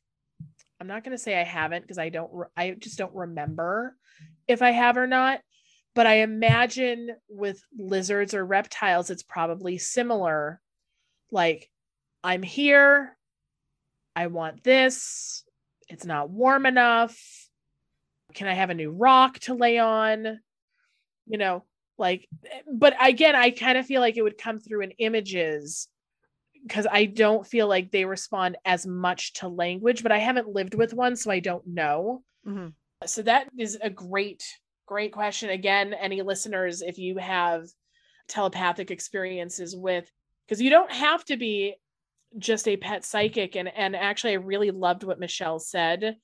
I'm 0.81 0.89
not 0.89 1.05
going 1.05 1.17
to 1.17 1.23
say 1.23 1.39
I 1.41 1.45
haven't 1.45 1.83
because 1.83 1.99
I 1.99 2.09
don't 2.09 2.33
I 2.57 2.73
just 2.73 2.99
don't 2.99 3.15
remember 3.15 3.95
if 4.49 4.61
I 4.61 4.73
have 4.73 4.97
or 4.97 5.07
not. 5.07 5.39
But 5.95 6.09
I 6.09 6.23
imagine 6.23 7.11
with 7.29 7.63
lizards 7.79 8.35
or 8.35 8.45
reptiles, 8.45 9.09
it's 9.11 9.23
probably 9.23 9.79
similar. 9.79 10.61
Like, 11.31 11.70
I'm 12.23 12.43
here. 12.43 13.17
I 14.15 14.27
want 14.27 14.63
this. 14.63 15.45
It's 15.89 16.05
not 16.05 16.31
warm 16.31 16.67
enough. 16.67 17.19
Can 18.35 18.47
I 18.47 18.55
have 18.55 18.71
a 18.71 18.75
new 18.75 18.91
rock 18.91 19.39
to 19.41 19.55
lay 19.55 19.79
on? 19.79 20.41
You 21.27 21.39
know, 21.39 21.65
like, 21.99 22.29
but 22.73 22.95
again, 23.01 23.37
I 23.37 23.51
kind 23.51 23.79
of 23.79 23.87
feel 23.87 24.01
like 24.01 24.17
it 24.17 24.23
would 24.23 24.39
come 24.39 24.59
through 24.59 24.83
in 24.83 24.93
images 24.93 25.89
because 26.67 26.87
I 26.91 27.07
don't 27.07 27.47
feel 27.47 27.69
like 27.69 27.91
they 27.91 28.05
respond 28.05 28.57
as 28.65 28.87
much 28.87 29.35
to 29.35 29.49
language, 29.49 30.03
but 30.03 30.13
I 30.13 30.19
haven't 30.19 30.49
lived 30.49 30.75
with 30.75 30.93
one, 30.93 31.17
so 31.17 31.31
I 31.31 31.41
don't 31.41 31.67
know. 31.67 32.23
Mm-hmm. 32.47 32.69
So 33.07 33.23
that 33.23 33.49
is 33.59 33.79
a 33.81 33.91
great, 33.91 34.45
great 34.87 35.13
question. 35.13 35.51
Again, 35.51 35.95
any 35.95 36.23
listeners, 36.23 36.83
if 36.83 36.99
you 36.99 37.17
have 37.17 37.67
telepathic 38.29 38.91
experiences 38.91 39.75
with, 39.75 40.11
because 40.47 40.61
you 40.61 40.71
don't 40.71 40.93
have 40.93 41.25
to 41.27 41.37
be 41.37 41.77
just 42.39 42.69
a 42.69 42.77
pet 42.77 43.05
psychic. 43.05 43.57
And 43.57 43.69
and 43.69 43.97
actually 43.97 44.33
I 44.33 44.37
really 44.37 44.71
loved 44.71 45.05
what 45.05 45.21
Michelle 45.21 45.59
said 45.59 46.17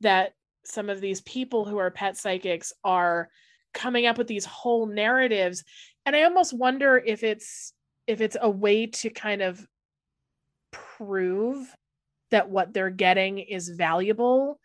that 0.00 0.32
some 0.64 0.88
of 0.88 1.00
these 1.00 1.20
people 1.22 1.64
who 1.64 1.78
are 1.78 1.90
pet 1.90 2.16
psychics 2.16 2.72
are 2.84 3.28
coming 3.72 4.06
up 4.06 4.18
with 4.18 4.26
these 4.26 4.44
whole 4.44 4.86
narratives. 4.86 5.64
And 6.06 6.14
I 6.14 6.22
almost 6.22 6.56
wonder 6.56 7.02
if 7.04 7.22
it's 7.22 7.72
if 8.06 8.20
it's 8.20 8.36
a 8.40 8.50
way 8.50 8.86
to 8.86 9.10
kind 9.10 9.42
of 9.42 9.66
prove 10.70 11.66
that 12.30 12.50
what 12.50 12.72
they're 12.72 12.90
getting 12.90 13.38
is 13.38 13.68
valuable 13.68 14.58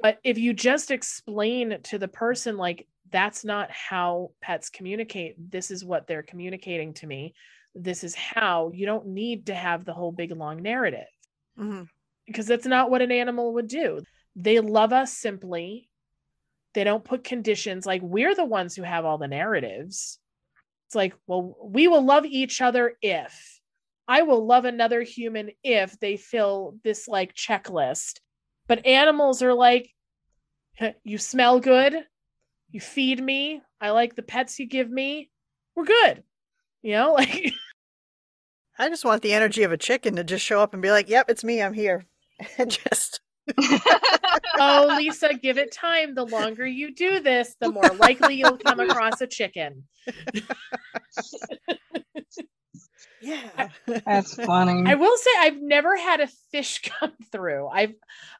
but 0.00 0.18
if 0.24 0.38
you 0.38 0.52
just 0.52 0.90
explain 0.90 1.78
to 1.82 1.98
the 1.98 2.08
person 2.08 2.56
like 2.56 2.86
that's 3.10 3.44
not 3.44 3.70
how 3.70 4.30
pets 4.40 4.70
communicate 4.70 5.34
this 5.50 5.70
is 5.70 5.84
what 5.84 6.06
they're 6.06 6.22
communicating 6.22 6.94
to 6.94 7.06
me 7.06 7.34
this 7.78 8.04
is 8.04 8.14
how 8.14 8.70
you 8.74 8.86
don't 8.86 9.08
need 9.08 9.46
to 9.46 9.54
have 9.54 9.84
the 9.84 9.92
whole 9.92 10.12
big 10.12 10.32
long 10.32 10.62
narrative. 10.62 11.06
Mm-hmm. 11.58 11.84
because 12.26 12.46
that's 12.46 12.66
not 12.66 12.90
what 12.90 13.00
an 13.00 13.10
animal 13.10 13.54
would 13.54 13.68
do. 13.68 14.00
They 14.34 14.60
love 14.60 14.92
us 14.92 15.16
simply. 15.16 15.88
They 16.74 16.84
don't 16.84 17.04
put 17.04 17.24
conditions. 17.24 17.86
Like 17.86 18.02
we're 18.02 18.34
the 18.34 18.44
ones 18.44 18.76
who 18.76 18.82
have 18.82 19.06
all 19.06 19.16
the 19.16 19.28
narratives. 19.28 20.18
It's 20.86 20.94
like 20.94 21.14
well 21.26 21.56
we 21.62 21.88
will 21.88 22.04
love 22.04 22.26
each 22.26 22.60
other 22.60 22.94
if 23.00 23.60
i 24.06 24.22
will 24.22 24.46
love 24.46 24.64
another 24.64 25.02
human 25.02 25.50
if 25.64 25.98
they 25.98 26.16
fill 26.16 26.76
this 26.84 27.08
like 27.08 27.34
checklist. 27.34 28.20
But 28.68 28.84
animals 28.84 29.42
are 29.42 29.54
like 29.54 29.90
you 31.04 31.16
smell 31.16 31.60
good. 31.60 31.94
You 32.70 32.80
feed 32.80 33.22
me. 33.22 33.62
I 33.80 33.90
like 33.90 34.14
the 34.14 34.22
pets 34.22 34.58
you 34.58 34.66
give 34.66 34.90
me. 34.90 35.30
We're 35.74 35.84
good. 35.84 36.22
You 36.82 36.92
know 36.92 37.12
like 37.18 37.52
I 38.78 38.88
just 38.88 39.04
want 39.04 39.22
the 39.22 39.32
energy 39.32 39.62
of 39.62 39.72
a 39.72 39.76
chicken 39.76 40.16
to 40.16 40.24
just 40.24 40.44
show 40.44 40.60
up 40.60 40.72
and 40.72 40.82
be 40.82 40.90
like, 40.90 41.08
"Yep, 41.08 41.30
it's 41.30 41.44
me. 41.44 41.62
I'm 41.62 41.74
here." 41.74 42.06
And 42.58 42.70
just 42.70 43.20
oh 44.58 44.94
lisa 44.98 45.32
give 45.32 45.56
it 45.56 45.72
time 45.72 46.14
the 46.14 46.26
longer 46.26 46.66
you 46.66 46.92
do 46.92 47.20
this 47.20 47.54
the 47.60 47.70
more 47.70 47.88
likely 47.98 48.34
you'll 48.34 48.58
come 48.58 48.80
across 48.80 49.22
a 49.22 49.26
chicken 49.26 49.84
yeah. 53.20 53.68
That's 53.86 54.34
funny. 54.34 54.90
I 54.90 54.94
will 54.94 55.16
say 55.16 55.30
I've 55.40 55.60
never 55.60 55.96
had 55.96 56.20
a 56.20 56.28
fish 56.50 56.80
come 56.82 57.12
through. 57.32 57.68
I've 57.68 57.94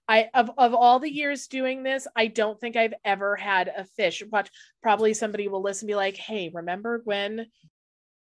I 0.09 0.28
of 0.34 0.51
of 0.57 0.74
all 0.74 1.01
the 1.01 1.12
years 1.12 1.49
doing 1.49 1.82
this, 1.82 2.07
I 2.14 2.28
don't 2.28 2.61
think 2.61 2.76
I've 2.76 2.95
ever 3.05 3.37
had 3.37 3.68
a 3.68 3.84
fish. 3.84 4.22
But 4.30 4.51
probably 4.82 5.14
somebody 5.14 5.49
will 5.49 5.62
listen 5.62 5.87
and 5.87 5.89
be 5.89 5.97
like, 5.97 6.16
"Hey, 6.16 6.51
remember 6.53 7.01
when?" 7.05 7.47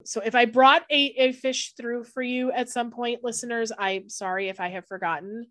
So 0.05 0.21
if 0.21 0.35
I 0.35 0.45
brought 0.45 0.83
a 0.91 1.15
a 1.17 1.33
fish 1.33 1.75
through 1.77 2.05
for 2.05 2.23
you 2.23 2.53
at 2.53 2.69
some 2.69 2.91
point, 2.91 3.25
listeners, 3.25 3.73
I'm 3.79 4.09
sorry 4.09 4.49
if 4.49 4.61
I 4.61 4.69
have 4.69 4.87
forgotten. 4.87 5.47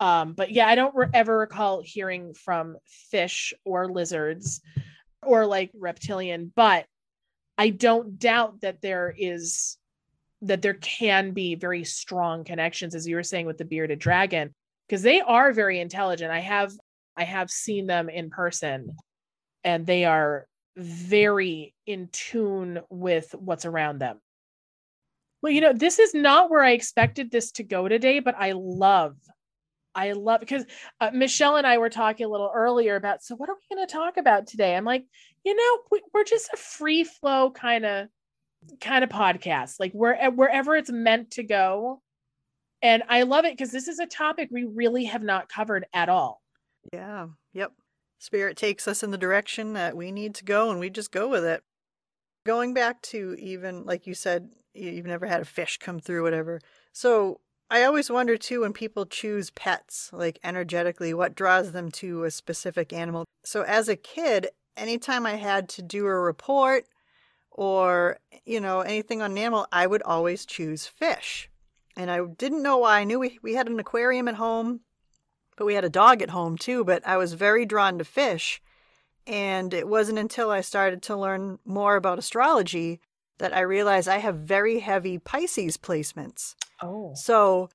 Um, 0.00 0.34
but 0.34 0.50
yeah, 0.50 0.66
I 0.66 0.74
don't 0.74 0.94
re- 0.94 1.06
ever 1.14 1.38
recall 1.38 1.80
hearing 1.82 2.34
from 2.34 2.76
fish 3.10 3.54
or 3.64 3.90
lizards 3.90 4.60
or 5.22 5.46
like 5.46 5.70
reptilian, 5.74 6.52
but 6.54 6.86
I 7.56 7.70
don't 7.70 8.18
doubt 8.18 8.60
that 8.62 8.82
there 8.82 9.14
is 9.16 9.78
that 10.42 10.60
there 10.60 10.74
can 10.74 11.32
be 11.32 11.54
very 11.54 11.84
strong 11.84 12.44
connections 12.44 12.94
as 12.94 13.06
you 13.06 13.16
were 13.16 13.22
saying 13.22 13.46
with 13.46 13.56
the 13.56 13.64
bearded 13.64 13.98
dragon 13.98 14.54
because 14.86 15.02
they 15.02 15.20
are 15.20 15.52
very 15.52 15.80
intelligent 15.80 16.30
i 16.30 16.40
have 16.40 16.72
i 17.16 17.24
have 17.24 17.50
seen 17.50 17.86
them 17.86 18.08
in 18.10 18.28
person 18.28 18.94
and 19.62 19.86
they 19.86 20.04
are 20.04 20.46
very 20.76 21.74
in 21.86 22.08
tune 22.12 22.80
with 22.90 23.34
what's 23.38 23.64
around 23.64 23.98
them 23.98 24.20
well 25.42 25.52
you 25.52 25.60
know 25.60 25.72
this 25.72 25.98
is 25.98 26.14
not 26.14 26.50
where 26.50 26.62
i 26.62 26.72
expected 26.72 27.30
this 27.30 27.52
to 27.52 27.62
go 27.62 27.86
today 27.86 28.18
but 28.18 28.34
i 28.36 28.52
love 28.52 29.16
i 29.94 30.12
love 30.12 30.40
because 30.40 30.64
uh, 31.00 31.10
michelle 31.12 31.56
and 31.56 31.66
i 31.66 31.78
were 31.78 31.90
talking 31.90 32.26
a 32.26 32.28
little 32.28 32.50
earlier 32.52 32.96
about 32.96 33.22
so 33.22 33.36
what 33.36 33.48
are 33.48 33.54
we 33.54 33.76
going 33.76 33.86
to 33.86 33.92
talk 33.92 34.16
about 34.16 34.46
today 34.46 34.74
i'm 34.74 34.84
like 34.84 35.04
you 35.44 35.54
know 35.54 35.78
we, 35.92 36.02
we're 36.12 36.24
just 36.24 36.50
a 36.52 36.56
free 36.56 37.04
flow 37.04 37.50
kind 37.50 37.84
of 37.84 38.08
kind 38.80 39.04
of 39.04 39.10
podcast 39.10 39.74
like 39.78 39.92
where 39.92 40.30
wherever 40.32 40.74
it's 40.74 40.90
meant 40.90 41.30
to 41.30 41.42
go 41.42 42.00
and 42.82 43.02
i 43.08 43.22
love 43.22 43.44
it 43.44 43.52
because 43.52 43.70
this 43.70 43.86
is 43.86 44.00
a 44.00 44.06
topic 44.06 44.48
we 44.50 44.64
really 44.64 45.04
have 45.04 45.22
not 45.22 45.48
covered 45.48 45.86
at 45.92 46.08
all 46.08 46.40
Yeah. 46.92 47.28
Yep. 47.52 47.72
Spirit 48.24 48.56
takes 48.56 48.88
us 48.88 49.02
in 49.02 49.10
the 49.10 49.18
direction 49.18 49.74
that 49.74 49.94
we 49.94 50.10
need 50.10 50.34
to 50.34 50.44
go 50.44 50.70
and 50.70 50.80
we 50.80 50.88
just 50.88 51.12
go 51.12 51.28
with 51.28 51.44
it. 51.44 51.62
Going 52.46 52.72
back 52.72 53.02
to 53.02 53.34
even 53.38 53.84
like 53.84 54.06
you 54.06 54.14
said, 54.14 54.50
you- 54.72 54.92
you've 54.92 55.04
never 55.04 55.26
had 55.26 55.42
a 55.42 55.44
fish 55.44 55.76
come 55.76 56.00
through, 56.00 56.22
whatever. 56.22 56.62
So 56.90 57.42
I 57.70 57.84
always 57.84 58.08
wonder 58.08 58.38
too 58.38 58.62
when 58.62 58.72
people 58.72 59.04
choose 59.04 59.50
pets, 59.50 60.08
like 60.10 60.38
energetically, 60.42 61.12
what 61.12 61.34
draws 61.34 61.72
them 61.72 61.90
to 61.92 62.24
a 62.24 62.30
specific 62.30 62.94
animal. 62.94 63.26
So 63.44 63.60
as 63.60 63.90
a 63.90 63.96
kid, 63.96 64.48
anytime 64.74 65.26
I 65.26 65.34
had 65.34 65.68
to 65.70 65.82
do 65.82 66.06
a 66.06 66.18
report 66.18 66.86
or, 67.50 68.20
you 68.46 68.58
know, 68.58 68.80
anything 68.80 69.20
on 69.20 69.32
an 69.32 69.38
animal, 69.38 69.66
I 69.70 69.86
would 69.86 70.02
always 70.02 70.46
choose 70.46 70.86
fish. 70.86 71.50
And 71.94 72.10
I 72.10 72.24
didn't 72.24 72.62
know 72.62 72.78
why. 72.78 73.00
I 73.00 73.04
knew 73.04 73.18
we, 73.18 73.38
we 73.42 73.52
had 73.52 73.68
an 73.68 73.78
aquarium 73.78 74.28
at 74.28 74.36
home 74.36 74.80
but 75.56 75.64
we 75.64 75.74
had 75.74 75.84
a 75.84 75.90
dog 75.90 76.22
at 76.22 76.30
home 76.30 76.56
too. 76.56 76.84
But 76.84 77.06
I 77.06 77.16
was 77.16 77.34
very 77.34 77.64
drawn 77.66 77.98
to 77.98 78.04
fish. 78.04 78.60
And 79.26 79.72
it 79.72 79.88
wasn't 79.88 80.18
until 80.18 80.50
I 80.50 80.60
started 80.60 81.02
to 81.02 81.16
learn 81.16 81.58
more 81.64 81.96
about 81.96 82.18
astrology 82.18 83.00
that 83.38 83.56
I 83.56 83.60
realized 83.60 84.08
I 84.08 84.18
have 84.18 84.36
very 84.36 84.80
heavy 84.80 85.18
Pisces 85.18 85.76
placements. 85.76 86.54
oh 86.82 87.14
So 87.14 87.70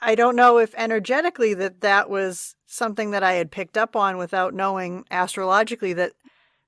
I 0.00 0.14
don't 0.14 0.36
know 0.36 0.58
if 0.58 0.74
energetically 0.76 1.54
that 1.54 1.80
that 1.82 2.10
was 2.10 2.56
something 2.66 3.12
that 3.12 3.22
I 3.22 3.34
had 3.34 3.50
picked 3.50 3.78
up 3.78 3.94
on 3.94 4.16
without 4.16 4.54
knowing 4.54 5.04
astrologically 5.10 5.92
that 5.94 6.12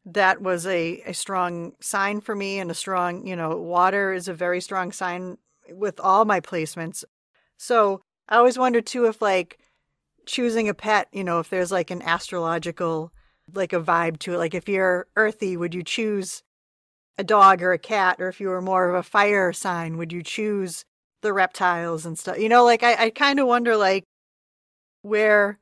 that 0.05 0.41
was 0.41 0.67
a, 0.67 1.03
a 1.05 1.13
strong 1.13 1.73
sign 1.81 2.21
for 2.21 2.37
me 2.37 2.61
and 2.61 2.71
a 2.71 2.75
strong, 2.75 3.27
you 3.27 3.35
know, 3.35 3.57
water 3.57 4.13
is 4.13 4.29
a 4.29 4.35
very 4.35 4.61
strong 4.61 4.93
sign 4.93 5.39
with 5.69 5.99
all 5.99 6.25
my 6.25 6.41
placements. 6.41 7.05
So 7.59 8.03
I 8.29 8.37
always 8.37 8.59
wondered 8.59 8.87
too 8.87 9.07
if 9.07 9.21
like 9.21 9.59
choosing 10.27 10.69
a 10.69 10.75
pet, 10.75 11.09
you 11.13 11.25
know, 11.25 11.39
if 11.41 11.49
there's 11.51 11.73
like 11.73 11.91
an 11.91 12.03
astrological 12.03 13.13
like 13.55 13.73
a 13.73 13.81
vibe 13.81 14.19
to 14.21 14.35
it. 14.35 14.39
Like 14.39 14.55
if 14.55 14.69
you're 14.69 15.07
earthy, 15.17 15.57
would 15.57 15.75
you 15.75 15.83
choose 15.83 16.43
a 17.19 17.25
dog 17.25 17.63
or 17.63 17.73
a 17.73 17.79
cat? 17.79 18.17
Or 18.21 18.29
if 18.29 18.41
you 18.41 18.49
were 18.49 18.63
more 18.63 18.89
of 18.89 18.95
a 18.95 19.03
fire 19.03 19.53
sign, 19.53 19.97
would 19.97 20.13
you 20.13 20.23
choose 20.23 20.85
the 21.23 21.33
reptiles 21.33 22.05
and 22.05 22.19
stuff? 22.19 22.39
You 22.39 22.49
know, 22.49 22.65
like 22.65 22.83
I, 22.83 23.05
I 23.07 23.11
kind 23.11 23.41
of 23.41 23.47
wonder 23.47 23.77
like 23.77 24.05
where, 25.03 25.59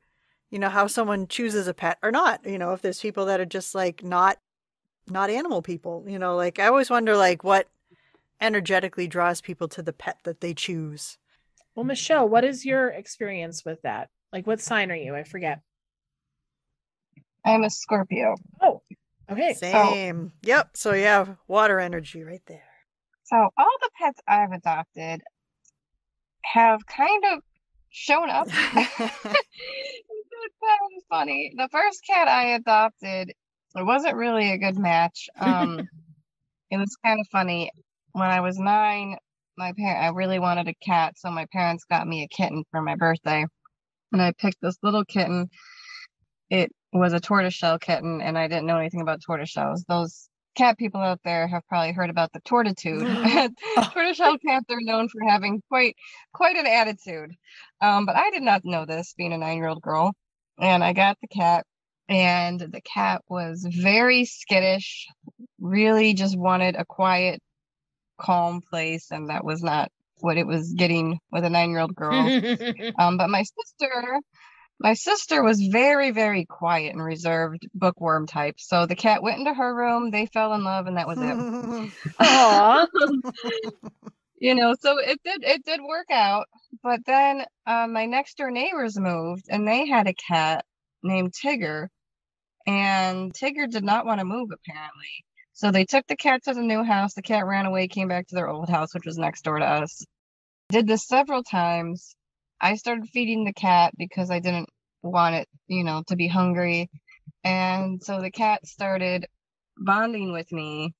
you 0.49 0.59
know, 0.59 0.69
how 0.69 0.87
someone 0.87 1.27
chooses 1.27 1.67
a 1.67 1.73
pet 1.73 1.97
or 2.01 2.11
not. 2.11 2.45
You 2.45 2.57
know, 2.57 2.73
if 2.73 2.81
there's 2.81 2.99
people 3.01 3.25
that 3.25 3.39
are 3.39 3.45
just 3.45 3.75
like 3.75 4.03
not 4.03 4.37
not 5.07 5.29
animal 5.29 5.61
people, 5.61 6.03
you 6.07 6.17
know, 6.17 6.35
like 6.35 6.59
I 6.59 6.67
always 6.67 6.89
wonder 6.89 7.15
like 7.15 7.43
what 7.43 7.67
energetically 8.41 9.07
draws 9.07 9.41
people 9.41 9.67
to 9.69 9.81
the 9.81 9.93
pet 9.93 10.19
that 10.23 10.41
they 10.41 10.53
choose. 10.53 11.17
well 11.75 11.83
michelle 11.85 12.27
what 12.27 12.43
is 12.43 12.65
your 12.65 12.89
experience 12.89 13.63
with 13.65 13.81
that 13.81 14.09
like 14.33 14.47
what 14.47 14.59
sign 14.59 14.91
are 14.91 14.95
you 14.95 15.15
i 15.15 15.23
forget 15.23 15.59
I'm 17.45 17.63
a 17.63 17.69
Scorpio. 17.69 18.35
oh 18.61 18.81
okay 19.31 19.53
Same. 19.53 20.33
Yep. 20.43 20.71
So 20.75 20.93
yeah, 20.93 21.25
water 21.47 21.79
energy 21.79 22.23
right 22.23 22.41
there. 22.47 22.63
So 23.23 23.35
all 23.37 23.77
the 23.81 23.89
pets 23.99 24.19
I've 24.27 24.51
adopted 24.51 25.21
have 26.43 26.85
kind 26.87 27.23
of 27.33 27.39
shown 27.89 28.29
up. 28.29 28.47
it's 28.47 28.87
kind 28.87 29.05
of 30.97 31.03
funny. 31.09 31.53
The 31.55 31.69
first 31.71 32.01
cat 32.07 32.27
I 32.27 32.55
adopted, 32.55 33.31
it 33.75 33.85
wasn't 33.85 34.15
really 34.15 34.51
a 34.51 34.57
good 34.57 34.77
match. 34.77 35.27
Um, 35.39 35.79
it 36.71 36.77
was 36.77 36.95
kind 37.05 37.19
of 37.19 37.27
funny. 37.31 37.71
When 38.13 38.29
I 38.29 38.41
was 38.41 38.57
nine, 38.57 39.17
my 39.57 39.73
parent, 39.77 40.03
I 40.03 40.09
really 40.09 40.39
wanted 40.39 40.67
a 40.67 40.73
cat, 40.85 41.13
so 41.17 41.29
my 41.29 41.45
parents 41.51 41.85
got 41.89 42.07
me 42.07 42.23
a 42.23 42.27
kitten 42.27 42.63
for 42.71 42.81
my 42.81 42.95
birthday, 42.95 43.45
and 44.15 44.21
I 44.21 44.31
picked 44.31 44.61
this 44.61 44.77
little 44.81 45.03
kitten. 45.03 45.49
It 46.49 46.71
was 46.93 47.11
a 47.11 47.19
tortoiseshell 47.19 47.79
kitten, 47.79 48.21
and 48.21 48.37
I 48.37 48.47
didn't 48.47 48.65
know 48.65 48.77
anything 48.77 49.01
about 49.01 49.19
tortoiseshells. 49.21 49.83
Those 49.89 50.29
cat 50.55 50.77
people 50.77 51.01
out 51.01 51.19
there 51.25 51.47
have 51.47 51.67
probably 51.67 51.91
heard 51.91 52.09
about 52.09 52.31
the 52.31 52.39
tortitude. 52.41 53.01
Tortoiseshell 53.75 54.37
cats 54.37 54.65
are 54.69 54.79
known 54.79 55.09
for 55.09 55.21
having 55.27 55.61
quite 55.67 55.97
quite 56.33 56.55
an 56.55 56.65
attitude. 56.65 57.31
Um, 57.81 58.05
but 58.05 58.15
I 58.15 58.31
did 58.31 58.41
not 58.41 58.63
know 58.63 58.85
this, 58.85 59.13
being 59.17 59.33
a 59.33 59.37
nine-year-old 59.37 59.81
girl, 59.81 60.13
and 60.59 60.81
I 60.81 60.93
got 60.93 61.17
the 61.21 61.27
cat, 61.27 61.65
and 62.07 62.57
the 62.59 62.81
cat 62.81 63.21
was 63.27 63.67
very 63.69 64.23
skittish. 64.23 65.07
Really, 65.59 66.13
just 66.13 66.37
wanted 66.37 66.77
a 66.77 66.85
quiet, 66.85 67.41
calm 68.17 68.61
place, 68.61 69.11
and 69.11 69.29
that 69.29 69.43
was 69.43 69.61
not 69.61 69.91
what 70.25 70.37
it 70.37 70.47
was 70.47 70.73
getting 70.73 71.19
with 71.31 71.45
a 71.45 71.49
nine-year-old 71.49 71.95
girl. 71.95 72.13
um, 72.99 73.17
but 73.17 73.29
my 73.29 73.43
sister 73.43 74.19
my 74.79 74.93
sister 74.93 75.41
was 75.41 75.61
very, 75.61 76.11
very 76.11 76.45
quiet 76.45 76.93
and 76.93 77.03
reserved 77.03 77.65
bookworm 77.73 78.27
type. 78.27 78.55
So 78.57 78.85
the 78.85 78.95
cat 78.95 79.23
went 79.23 79.39
into 79.39 79.53
her 79.53 79.73
room, 79.73 80.11
they 80.11 80.25
fell 80.25 80.53
in 80.53 80.65
love, 80.65 80.87
and 80.87 80.97
that 80.97 81.07
was 81.07 81.17
it. 81.21 81.91
You 84.37 84.53
know, 84.53 84.75
so 84.79 84.97
it 84.99 85.19
did 85.23 85.43
it 85.43 85.63
did 85.63 85.79
work 85.81 86.11
out. 86.11 86.47
But 86.83 86.99
then 87.05 87.45
uh, 87.65 87.87
my 87.87 88.05
next 88.05 88.37
door 88.37 88.51
neighbors 88.51 88.99
moved 88.99 89.45
and 89.49 89.65
they 89.65 89.87
had 89.87 90.07
a 90.07 90.13
cat 90.13 90.65
named 91.01 91.33
Tigger. 91.33 91.87
And 92.67 93.33
Tigger 93.33 93.69
did 93.69 93.83
not 93.83 94.05
want 94.05 94.19
to 94.19 94.25
move 94.25 94.49
apparently. 94.51 95.25
So 95.53 95.71
they 95.71 95.85
took 95.85 96.05
the 96.07 96.17
cat 96.17 96.43
to 96.43 96.53
the 96.53 96.61
new 96.61 96.83
house. 96.83 97.13
The 97.13 97.21
cat 97.21 97.45
ran 97.45 97.65
away, 97.65 97.87
came 97.87 98.09
back 98.09 98.27
to 98.27 98.35
their 98.35 98.49
old 98.49 98.69
house, 98.69 98.93
which 98.93 99.05
was 99.05 99.17
next 99.17 99.43
door 99.43 99.57
to 99.57 99.65
us. 99.65 100.05
Did 100.69 100.87
this 100.87 101.07
several 101.07 101.43
times 101.43 102.15
I 102.59 102.75
started 102.75 103.07
feeding 103.09 103.43
the 103.45 103.53
cat 103.53 103.93
because 103.97 104.31
I 104.31 104.39
didn't 104.39 104.69
want 105.03 105.35
it, 105.35 105.47
you 105.67 105.83
know, 105.83 106.03
to 106.07 106.15
be 106.15 106.27
hungry. 106.27 106.89
And 107.43 108.03
so 108.03 108.21
the 108.21 108.31
cat 108.31 108.65
started 108.65 109.27
bonding 109.77 110.31
with 110.33 110.51
me. 110.51 110.93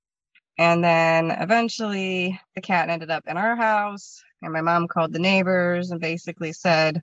And 0.58 0.84
then 0.84 1.32
eventually 1.32 2.40
the 2.56 2.62
cat 2.62 2.90
ended 2.90 3.10
up 3.10 3.24
in 3.28 3.38
our 3.38 3.56
house. 3.56 4.22
And 4.42 4.54
my 4.54 4.62
mom 4.62 4.88
called 4.88 5.14
the 5.14 5.20
neighbors 5.20 5.92
and 5.92 6.00
basically 6.00 6.54
said, 6.54 7.02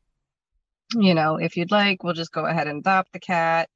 you 0.95 1.15
know, 1.15 1.37
if 1.37 1.57
you'd 1.57 1.71
like, 1.71 2.03
we'll 2.05 2.15
just 2.15 2.33
go 2.33 2.47
ahead 2.47 2.69
and 2.69 2.81
adopt 2.81 3.13
the 3.13 3.21
cat. 3.21 3.69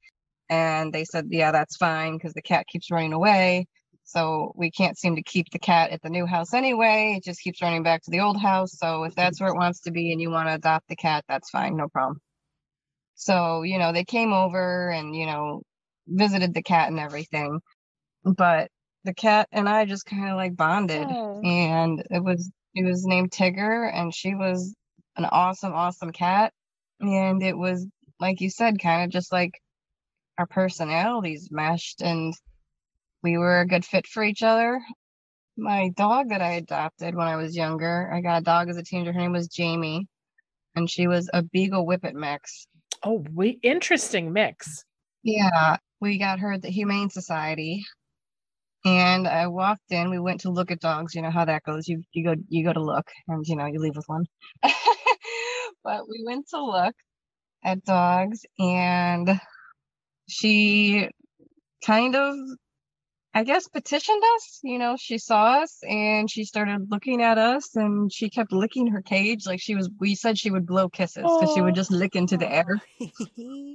And 0.49 0.93
they 0.93 1.03
said, 1.03 1.27
yeah, 1.29 1.51
that's 1.51 1.75
fine 1.75 2.13
because 2.17 2.33
the 2.33 2.41
cat 2.41 2.67
keeps 2.67 2.89
running 2.89 3.13
away. 3.13 3.67
So 4.07 4.53
we 4.55 4.71
can't 4.71 4.97
seem 4.97 5.17
to 5.17 5.21
keep 5.21 5.47
the 5.51 5.59
cat 5.59 5.91
at 5.91 6.01
the 6.01 6.09
new 6.09 6.25
house 6.25 6.53
anyway. 6.53 7.15
It 7.17 7.25
just 7.25 7.41
keeps 7.41 7.61
running 7.61 7.83
back 7.83 8.01
to 8.03 8.11
the 8.11 8.21
old 8.21 8.39
house. 8.39 8.71
So 8.77 9.03
if 9.03 9.13
that's 9.15 9.41
where 9.41 9.49
it 9.49 9.57
wants 9.57 9.81
to 9.81 9.91
be 9.91 10.13
and 10.13 10.21
you 10.21 10.31
want 10.31 10.47
to 10.47 10.55
adopt 10.55 10.87
the 10.87 10.95
cat, 10.95 11.25
that's 11.27 11.49
fine, 11.49 11.75
no 11.75 11.89
problem. 11.89 12.19
So, 13.15 13.63
you 13.63 13.77
know, 13.79 13.91
they 13.91 14.05
came 14.05 14.31
over 14.31 14.89
and, 14.89 15.13
you 15.13 15.25
know, 15.25 15.61
visited 16.07 16.53
the 16.53 16.63
cat 16.63 16.89
and 16.89 16.99
everything. 16.99 17.59
But 18.23 18.69
the 19.03 19.13
cat 19.13 19.49
and 19.51 19.67
I 19.67 19.83
just 19.85 20.05
kind 20.05 20.29
of 20.29 20.37
like 20.37 20.55
bonded 20.55 21.07
Oh. 21.09 21.41
and 21.43 22.03
it 22.09 22.23
was 22.23 22.49
it 22.75 22.85
was 22.85 23.05
named 23.05 23.31
Tigger 23.31 23.91
and 23.93 24.13
she 24.13 24.35
was 24.35 24.73
an 25.17 25.25
awesome 25.25 25.73
awesome 25.73 26.11
cat 26.11 26.53
and 26.99 27.41
it 27.43 27.57
was 27.57 27.85
like 28.19 28.41
you 28.41 28.49
said 28.49 28.79
kind 28.81 29.03
of 29.03 29.09
just 29.11 29.31
like 29.31 29.51
our 30.37 30.45
personalities 30.45 31.49
meshed 31.51 32.01
and 32.01 32.33
we 33.23 33.37
were 33.37 33.61
a 33.61 33.67
good 33.67 33.85
fit 33.85 34.07
for 34.07 34.23
each 34.23 34.43
other. 34.43 34.79
My 35.57 35.89
dog 35.95 36.29
that 36.29 36.41
I 36.41 36.53
adopted 36.53 37.15
when 37.15 37.27
I 37.27 37.35
was 37.35 37.55
younger, 37.55 38.11
I 38.13 38.21
got 38.21 38.41
a 38.41 38.43
dog 38.43 38.69
as 38.69 38.77
a 38.77 38.83
teenager. 38.83 39.11
Her 39.11 39.19
name 39.19 39.31
was 39.31 39.47
Jamie, 39.47 40.07
and 40.75 40.89
she 40.89 41.07
was 41.07 41.29
a 41.33 41.41
Beagle 41.41 41.85
Whippet 41.85 42.13
mix. 42.13 42.67
Oh, 43.03 43.25
we 43.33 43.59
interesting 43.63 44.33
mix. 44.33 44.83
Yeah, 45.23 45.77
we 45.99 46.19
got 46.19 46.39
her 46.39 46.53
at 46.53 46.61
the 46.61 46.69
Humane 46.69 47.09
Society, 47.09 47.83
and 48.85 49.27
I 49.27 49.47
walked 49.47 49.91
in. 49.91 50.11
We 50.11 50.19
went 50.19 50.41
to 50.41 50.51
look 50.51 50.69
at 50.71 50.79
dogs. 50.79 51.15
You 51.15 51.23
know 51.23 51.31
how 51.31 51.45
that 51.45 51.63
goes. 51.63 51.87
You 51.87 52.03
you 52.13 52.23
go 52.23 52.35
you 52.49 52.63
go 52.63 52.73
to 52.73 52.83
look, 52.83 53.09
and 53.27 53.43
you 53.47 53.55
know 53.55 53.65
you 53.65 53.79
leave 53.79 53.95
with 53.95 54.07
one. 54.07 54.25
but 55.83 56.07
we 56.07 56.23
went 56.25 56.47
to 56.49 56.63
look 56.63 56.95
at 57.63 57.83
dogs, 57.83 58.45
and 58.59 59.39
she 60.27 61.09
kind 61.85 62.15
of 62.15 62.35
I 63.37 63.43
guess 63.43 63.67
petitioned 63.67 64.23
us. 64.35 64.59
You 64.63 64.79
know, 64.79 64.95
she 64.97 65.19
saw 65.19 65.61
us 65.61 65.77
and 65.87 66.27
she 66.27 66.43
started 66.43 66.89
looking 66.89 67.21
at 67.21 67.37
us 67.37 67.75
and 67.75 68.11
she 68.11 68.31
kept 68.31 68.51
licking 68.51 68.87
her 68.87 69.03
cage 69.03 69.45
like 69.45 69.61
she 69.61 69.75
was 69.75 69.91
we 69.99 70.15
said 70.15 70.39
she 70.39 70.49
would 70.49 70.65
blow 70.65 70.89
kisses 70.89 71.21
because 71.21 71.53
she 71.53 71.61
would 71.61 71.75
just 71.75 71.91
lick 71.91 72.15
into 72.15 72.37
the 72.37 72.51
air. 72.51 72.81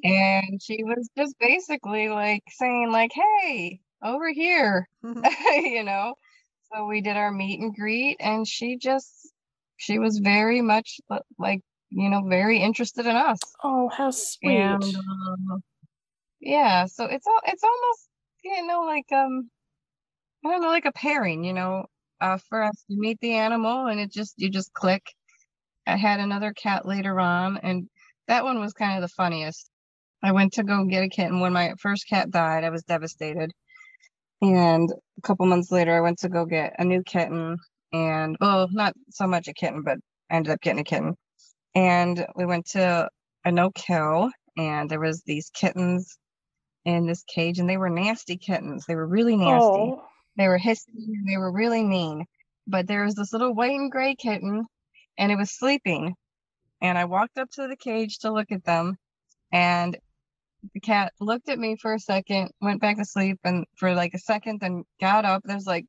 And 0.05 0.61
she 0.61 0.83
was 0.83 1.09
just 1.17 1.39
basically 1.39 2.09
like 2.09 2.43
saying, 2.49 2.91
like, 2.91 3.13
hey, 3.15 3.79
over 4.03 4.33
here, 4.33 4.89
you 5.05 5.85
know. 5.85 6.15
So 6.73 6.87
we 6.87 7.01
did 7.01 7.17
our 7.17 7.31
meet 7.31 7.61
and 7.61 7.73
greet 7.73 8.17
and 8.19 8.49
she 8.49 8.79
just 8.79 9.33
she 9.77 10.01
was 10.01 10.19
very 10.19 10.61
much 10.61 11.01
like, 11.39 11.61
you 11.91 12.09
know, 12.11 12.23
very 12.27 12.59
interested 12.59 13.07
in 13.07 13.15
us. 13.15 13.39
Oh, 13.63 13.89
how 13.97 14.11
sweet. 14.11 14.59
And 14.59 14.83
um, 14.83 15.63
yeah, 16.41 16.87
so 16.87 17.05
it's 17.05 17.29
all 17.29 17.41
it's 17.47 17.63
almost 17.63 18.09
you 18.45 18.67
know 18.67 18.83
like 18.83 19.11
um 19.13 19.51
I 20.45 20.51
don't 20.51 20.63
know 20.63 20.69
like 20.69 20.85
a 20.87 20.93
pairing, 20.93 21.45
you 21.45 21.53
know, 21.53 21.87
uh 22.21 22.39
for 22.49 22.63
us 22.63 22.77
to 22.91 22.97
meet 22.99 23.19
the 23.21 23.35
animal 23.35 23.87
and 23.87 24.01
it 24.01 24.13
just 24.13 24.35
you 24.39 24.51
just 24.51 24.73
click. 24.73 25.03
I 25.87 25.97
had 25.97 26.21
another 26.21 26.53
cat 26.53 26.87
later 26.87 27.21
on 27.21 27.59
and 27.59 27.89
that 28.29 28.45
one 28.45 28.61
was 28.61 28.73
kind 28.75 28.97
of 28.97 29.03
the 29.09 29.15
funniest. 29.15 29.71
I 30.23 30.33
went 30.33 30.55
to 30.55 30.65
go 30.65 30.85
get 30.87 31.05
a 31.05 31.09
kitten 31.09 31.41
when 31.41 31.53
my 31.53 31.75
first 31.81 32.09
cat 32.09 32.31
died. 32.31 32.65
I 32.65 32.71
was 32.71 32.85
devastated. 32.85 33.53
And 34.43 34.91
a 35.19 35.23
couple 35.23 35.47
months 35.47 35.71
later 35.73 35.97
I 35.97 36.01
went 36.01 36.19
to 36.21 36.29
go 36.29 36.47
get 36.47 36.75
a 36.79 36.85
new 36.85 37.03
kitten 37.05 37.57
and 37.93 38.37
well, 38.41 38.69
not 38.73 38.95
so 39.11 39.27
much 39.27 39.49
a 39.49 39.55
kitten, 39.55 39.83
but 39.85 39.99
I 40.31 40.37
ended 40.37 40.53
up 40.53 40.61
getting 40.61 40.81
a 40.81 40.85
kitten. 40.85 41.17
And 41.75 42.27
we 42.37 42.47
went 42.47 42.67
to 42.73 43.09
a 43.45 43.53
no 43.53 43.71
kill 43.73 44.31
and 44.57 44.91
there 44.91 45.01
was 45.01 45.23
these 45.27 45.51
kittens 45.55 46.19
in 46.85 47.07
this 47.07 47.23
cage 47.25 47.59
and 47.59 47.69
they 47.69 47.77
were 47.77 47.91
nasty 47.91 48.37
kittens. 48.37 48.85
They 48.87 48.95
were 48.95 49.07
really 49.07 49.37
nasty. 49.37 49.65
Oh, 49.65 50.03
They 50.37 50.49
were 50.49 50.59
hissing 50.59 51.25
they 51.27 51.37
were 51.37 51.53
really 51.53 51.85
mean. 51.85 52.27
But 52.67 52.87
there 52.87 53.05
was 53.05 53.15
this 53.15 53.33
little 53.33 53.55
white 53.55 53.73
and 53.79 53.91
gray 53.91 54.15
kitten 54.15 54.67
and 55.19 55.33
it 55.33 55.37
was 55.37 55.51
sleeping. 55.51 56.15
And 56.81 56.99
I 56.99 57.05
walked 57.05 57.39
up 57.39 57.51
to 57.53 57.69
the 57.69 57.77
cage 57.77 58.19
to 58.21 58.33
look 58.33 58.51
at 58.51 58.65
them 58.65 58.97
and 59.53 59.97
the 60.75 60.81
cat 60.81 61.13
looked 61.21 61.49
at 61.49 61.59
me 61.59 61.77
for 61.77 61.95
a 61.95 61.99
second, 61.99 62.51
went 62.61 62.81
back 62.81 62.97
to 62.97 63.05
sleep 63.05 63.39
and 63.45 63.67
for 63.77 63.95
like 63.95 64.15
a 64.15 64.19
second, 64.19 64.61
then 64.61 64.85
got 65.01 65.25
up. 65.25 65.43
There's 65.45 65.67
like 65.67 65.87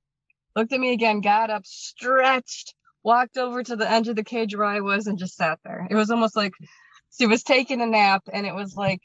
looked 0.56 0.74
at 0.74 0.80
me 0.80 0.94
again, 0.94 1.22
got 1.22 1.50
up, 1.50 1.66
stretched, 1.66 2.74
walked 3.04 3.38
over 3.38 3.64
to 3.64 3.76
the 3.76 3.90
edge 3.90 4.08
of 4.08 4.16
the 4.16 4.24
cage 4.24 4.56
where 4.56 4.66
I 4.66 4.80
was 4.80 5.08
and 5.08 5.18
just 5.18 5.36
sat 5.36 5.60
there. 5.64 5.88
It 5.90 5.96
was 5.96 6.10
almost 6.10 6.36
like 6.36 6.54
she 7.18 7.28
was 7.28 7.44
taking 7.44 7.82
a 7.82 7.86
nap 7.86 8.24
and 8.32 8.46
it 8.46 8.56
was 8.56 8.76
like, 8.76 9.02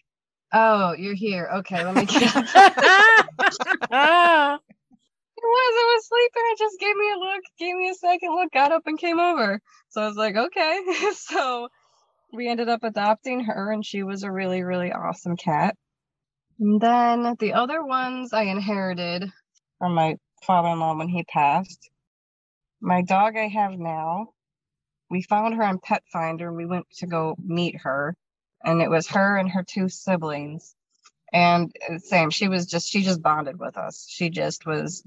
Oh, 0.52 0.92
you're 0.94 1.14
here. 1.14 1.48
Okay, 1.58 1.84
let 1.84 1.94
me 1.94 2.04
get 2.06 2.36
up. 2.36 2.46
Ah. 3.90 4.58
It 5.36 5.44
was. 5.44 5.74
I 5.76 5.94
was 5.94 6.06
sleeping. 6.08 6.42
It 6.52 6.58
just 6.58 6.80
gave 6.80 6.96
me 6.96 7.12
a 7.12 7.18
look, 7.18 7.42
gave 7.58 7.76
me 7.76 7.88
a 7.88 7.94
second 7.94 8.34
look, 8.34 8.52
got 8.52 8.72
up 8.72 8.82
and 8.86 8.98
came 8.98 9.20
over. 9.20 9.60
So 9.90 10.02
I 10.02 10.06
was 10.06 10.16
like, 10.16 10.36
okay. 10.36 10.80
so 11.14 11.68
we 12.32 12.48
ended 12.48 12.68
up 12.68 12.82
adopting 12.82 13.44
her, 13.44 13.72
and 13.72 13.84
she 13.84 14.02
was 14.02 14.22
a 14.24 14.32
really, 14.32 14.62
really 14.62 14.92
awesome 14.92 15.36
cat. 15.36 15.76
And 16.58 16.80
then 16.80 17.36
the 17.38 17.54
other 17.54 17.84
ones 17.84 18.32
I 18.32 18.42
inherited 18.44 19.30
from 19.78 19.94
my 19.94 20.16
father 20.44 20.70
in 20.70 20.80
law 20.80 20.96
when 20.96 21.08
he 21.08 21.24
passed. 21.24 21.88
My 22.80 23.02
dog 23.02 23.36
I 23.36 23.48
have 23.48 23.72
now, 23.78 24.28
we 25.10 25.22
found 25.22 25.54
her 25.54 25.62
on 25.62 25.78
Pet 25.78 26.02
Finder. 26.12 26.52
We 26.52 26.66
went 26.66 26.86
to 26.98 27.06
go 27.06 27.36
meet 27.38 27.76
her, 27.82 28.16
and 28.64 28.82
it 28.82 28.90
was 28.90 29.06
her 29.08 29.36
and 29.36 29.50
her 29.50 29.62
two 29.62 29.88
siblings. 29.88 30.74
And 31.32 31.74
uh, 31.90 31.98
same 31.98 32.30
she 32.30 32.48
was 32.48 32.66
just 32.66 32.88
she 32.88 33.02
just 33.02 33.22
bonded 33.22 33.58
with 33.58 33.76
us. 33.76 34.06
She 34.08 34.30
just 34.30 34.66
was 34.66 35.02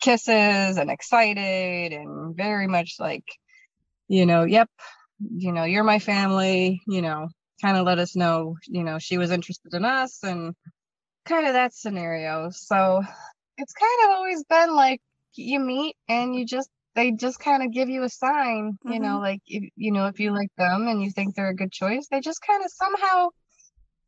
kisses 0.00 0.76
and 0.76 0.90
excited 0.90 1.92
and 1.92 2.36
very 2.36 2.68
much 2.68 2.96
like 3.00 3.24
you 4.06 4.26
know 4.26 4.44
yep 4.44 4.70
you 5.18 5.50
know 5.50 5.64
you're 5.64 5.82
my 5.82 5.98
family 5.98 6.80
you 6.86 7.02
know 7.02 7.26
kind 7.60 7.76
of 7.76 7.84
let 7.84 7.98
us 7.98 8.14
know 8.14 8.54
you 8.68 8.84
know 8.84 9.00
she 9.00 9.18
was 9.18 9.32
interested 9.32 9.74
in 9.74 9.84
us 9.84 10.22
and 10.22 10.54
kind 11.28 11.46
of 11.46 11.52
that 11.52 11.74
scenario. 11.74 12.50
So 12.50 13.02
it's 13.56 13.72
kind 13.72 14.10
of 14.10 14.16
always 14.16 14.42
been 14.44 14.74
like 14.74 15.00
you 15.34 15.60
meet 15.60 15.96
and 16.08 16.34
you 16.34 16.46
just 16.46 16.70
they 16.94 17.12
just 17.12 17.38
kind 17.38 17.62
of 17.62 17.72
give 17.72 17.88
you 17.88 18.02
a 18.02 18.08
sign 18.08 18.76
you 18.84 18.98
know 18.98 19.14
mm-hmm. 19.14 19.22
like 19.22 19.40
if, 19.46 19.70
you 19.76 19.92
know 19.92 20.06
if 20.06 20.18
you 20.20 20.32
like 20.32 20.50
them 20.56 20.86
and 20.88 21.02
you 21.02 21.10
think 21.10 21.34
they're 21.34 21.50
a 21.50 21.54
good 21.54 21.72
choice 21.72 22.08
they 22.10 22.20
just 22.20 22.40
kind 22.46 22.64
of 22.64 22.70
somehow 22.70 23.28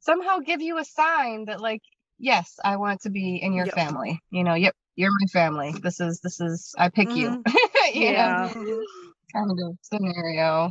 somehow 0.00 0.38
give 0.38 0.60
you 0.60 0.78
a 0.78 0.84
sign 0.84 1.44
that 1.44 1.60
like 1.60 1.82
yes 2.18 2.58
i 2.64 2.76
want 2.76 3.00
to 3.00 3.10
be 3.10 3.36
in 3.36 3.52
your 3.52 3.66
Yep. 3.66 3.74
family 3.74 4.18
you 4.30 4.44
know 4.44 4.54
yep 4.54 4.74
you're 4.96 5.10
my 5.20 5.26
family 5.32 5.74
this 5.82 6.00
is 6.00 6.20
this 6.20 6.40
is 6.40 6.74
i 6.78 6.88
pick 6.88 7.14
you 7.14 7.30
mm-hmm. 7.30 7.94
you 7.98 8.10
Yeah. 8.12 8.50
know 8.54 8.84
kind 9.34 9.50
of 9.50 9.76
scenario 9.82 10.70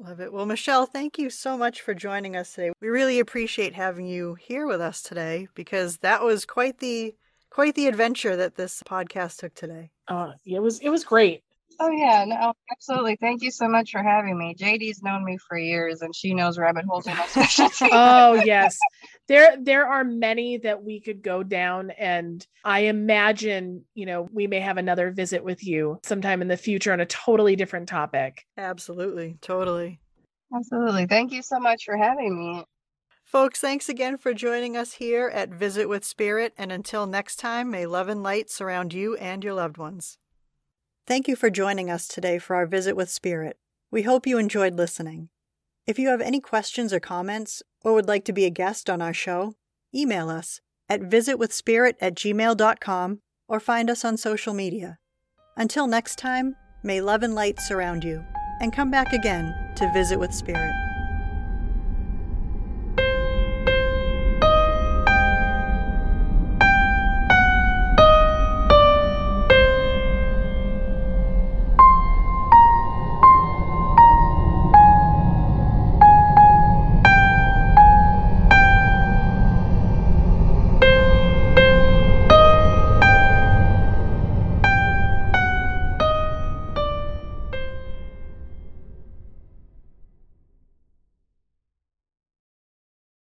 Love 0.00 0.20
it. 0.20 0.32
Well, 0.32 0.46
Michelle, 0.46 0.86
thank 0.86 1.18
you 1.18 1.28
so 1.28 1.58
much 1.58 1.80
for 1.80 1.92
joining 1.92 2.36
us 2.36 2.52
today. 2.54 2.70
We 2.80 2.86
really 2.86 3.18
appreciate 3.18 3.74
having 3.74 4.06
you 4.06 4.36
here 4.36 4.64
with 4.64 4.80
us 4.80 5.02
today 5.02 5.48
because 5.54 5.98
that 5.98 6.22
was 6.22 6.44
quite 6.44 6.78
the 6.78 7.16
quite 7.50 7.74
the 7.74 7.86
adventure 7.86 8.36
that 8.36 8.56
this 8.56 8.82
podcast 8.84 9.38
took 9.38 9.54
today. 9.54 9.90
Uh, 10.06 10.32
it 10.44 10.60
was 10.60 10.80
it 10.80 10.88
was 10.88 11.04
great. 11.04 11.42
Oh 11.80 11.90
yeah, 11.90 12.24
no, 12.24 12.52
absolutely. 12.72 13.16
Thank 13.20 13.42
you 13.42 13.52
so 13.52 13.68
much 13.68 13.92
for 13.92 14.02
having 14.02 14.36
me. 14.36 14.54
JD's 14.58 15.00
known 15.02 15.24
me 15.24 15.38
for 15.38 15.56
years, 15.56 16.02
and 16.02 16.14
she 16.14 16.34
knows 16.34 16.58
rabbit 16.58 16.84
holes 16.84 17.06
are 17.06 17.14
my 17.14 17.26
specialty. 17.26 17.88
oh 17.92 18.34
yes, 18.34 18.78
there 19.28 19.56
there 19.60 19.86
are 19.86 20.02
many 20.02 20.56
that 20.58 20.82
we 20.82 21.00
could 21.00 21.22
go 21.22 21.44
down, 21.44 21.90
and 21.90 22.44
I 22.64 22.80
imagine 22.80 23.84
you 23.94 24.06
know 24.06 24.28
we 24.32 24.48
may 24.48 24.60
have 24.60 24.76
another 24.76 25.12
visit 25.12 25.44
with 25.44 25.64
you 25.64 26.00
sometime 26.02 26.42
in 26.42 26.48
the 26.48 26.56
future 26.56 26.92
on 26.92 27.00
a 27.00 27.06
totally 27.06 27.54
different 27.54 27.88
topic. 27.88 28.44
Absolutely, 28.56 29.38
totally, 29.40 30.00
absolutely. 30.54 31.06
Thank 31.06 31.32
you 31.32 31.42
so 31.42 31.60
much 31.60 31.84
for 31.84 31.96
having 31.96 32.36
me. 32.36 32.64
Folks, 33.28 33.60
thanks 33.60 33.90
again 33.90 34.16
for 34.16 34.32
joining 34.32 34.74
us 34.74 34.94
here 34.94 35.28
at 35.28 35.50
Visit 35.50 35.86
with 35.86 36.02
Spirit, 36.02 36.54
and 36.56 36.72
until 36.72 37.06
next 37.06 37.36
time, 37.36 37.70
may 37.70 37.84
love 37.84 38.08
and 38.08 38.22
light 38.22 38.48
surround 38.48 38.94
you 38.94 39.16
and 39.16 39.44
your 39.44 39.52
loved 39.52 39.76
ones. 39.76 40.16
Thank 41.06 41.28
you 41.28 41.36
for 41.36 41.50
joining 41.50 41.90
us 41.90 42.08
today 42.08 42.38
for 42.38 42.56
our 42.56 42.64
visit 42.64 42.96
with 42.96 43.10
Spirit. 43.10 43.58
We 43.90 44.04
hope 44.04 44.26
you 44.26 44.38
enjoyed 44.38 44.78
listening. 44.78 45.28
If 45.86 45.98
you 45.98 46.08
have 46.08 46.22
any 46.22 46.40
questions 46.40 46.90
or 46.90 47.00
comments, 47.00 47.62
or 47.84 47.92
would 47.92 48.08
like 48.08 48.24
to 48.24 48.32
be 48.32 48.46
a 48.46 48.50
guest 48.50 48.88
on 48.88 49.02
our 49.02 49.12
show, 49.12 49.56
email 49.94 50.30
us 50.30 50.62
at 50.88 51.02
visitwithspirit 51.02 51.96
at 52.00 52.14
gmail.com 52.14 53.20
or 53.46 53.60
find 53.60 53.90
us 53.90 54.06
on 54.06 54.16
social 54.16 54.54
media. 54.54 54.96
Until 55.54 55.86
next 55.86 56.16
time, 56.16 56.56
may 56.82 57.02
love 57.02 57.22
and 57.22 57.34
light 57.34 57.60
surround 57.60 58.04
you, 58.04 58.24
and 58.62 58.72
come 58.72 58.90
back 58.90 59.12
again 59.12 59.54
to 59.76 59.92
visit 59.92 60.18
with 60.18 60.32
Spirit. 60.32 60.87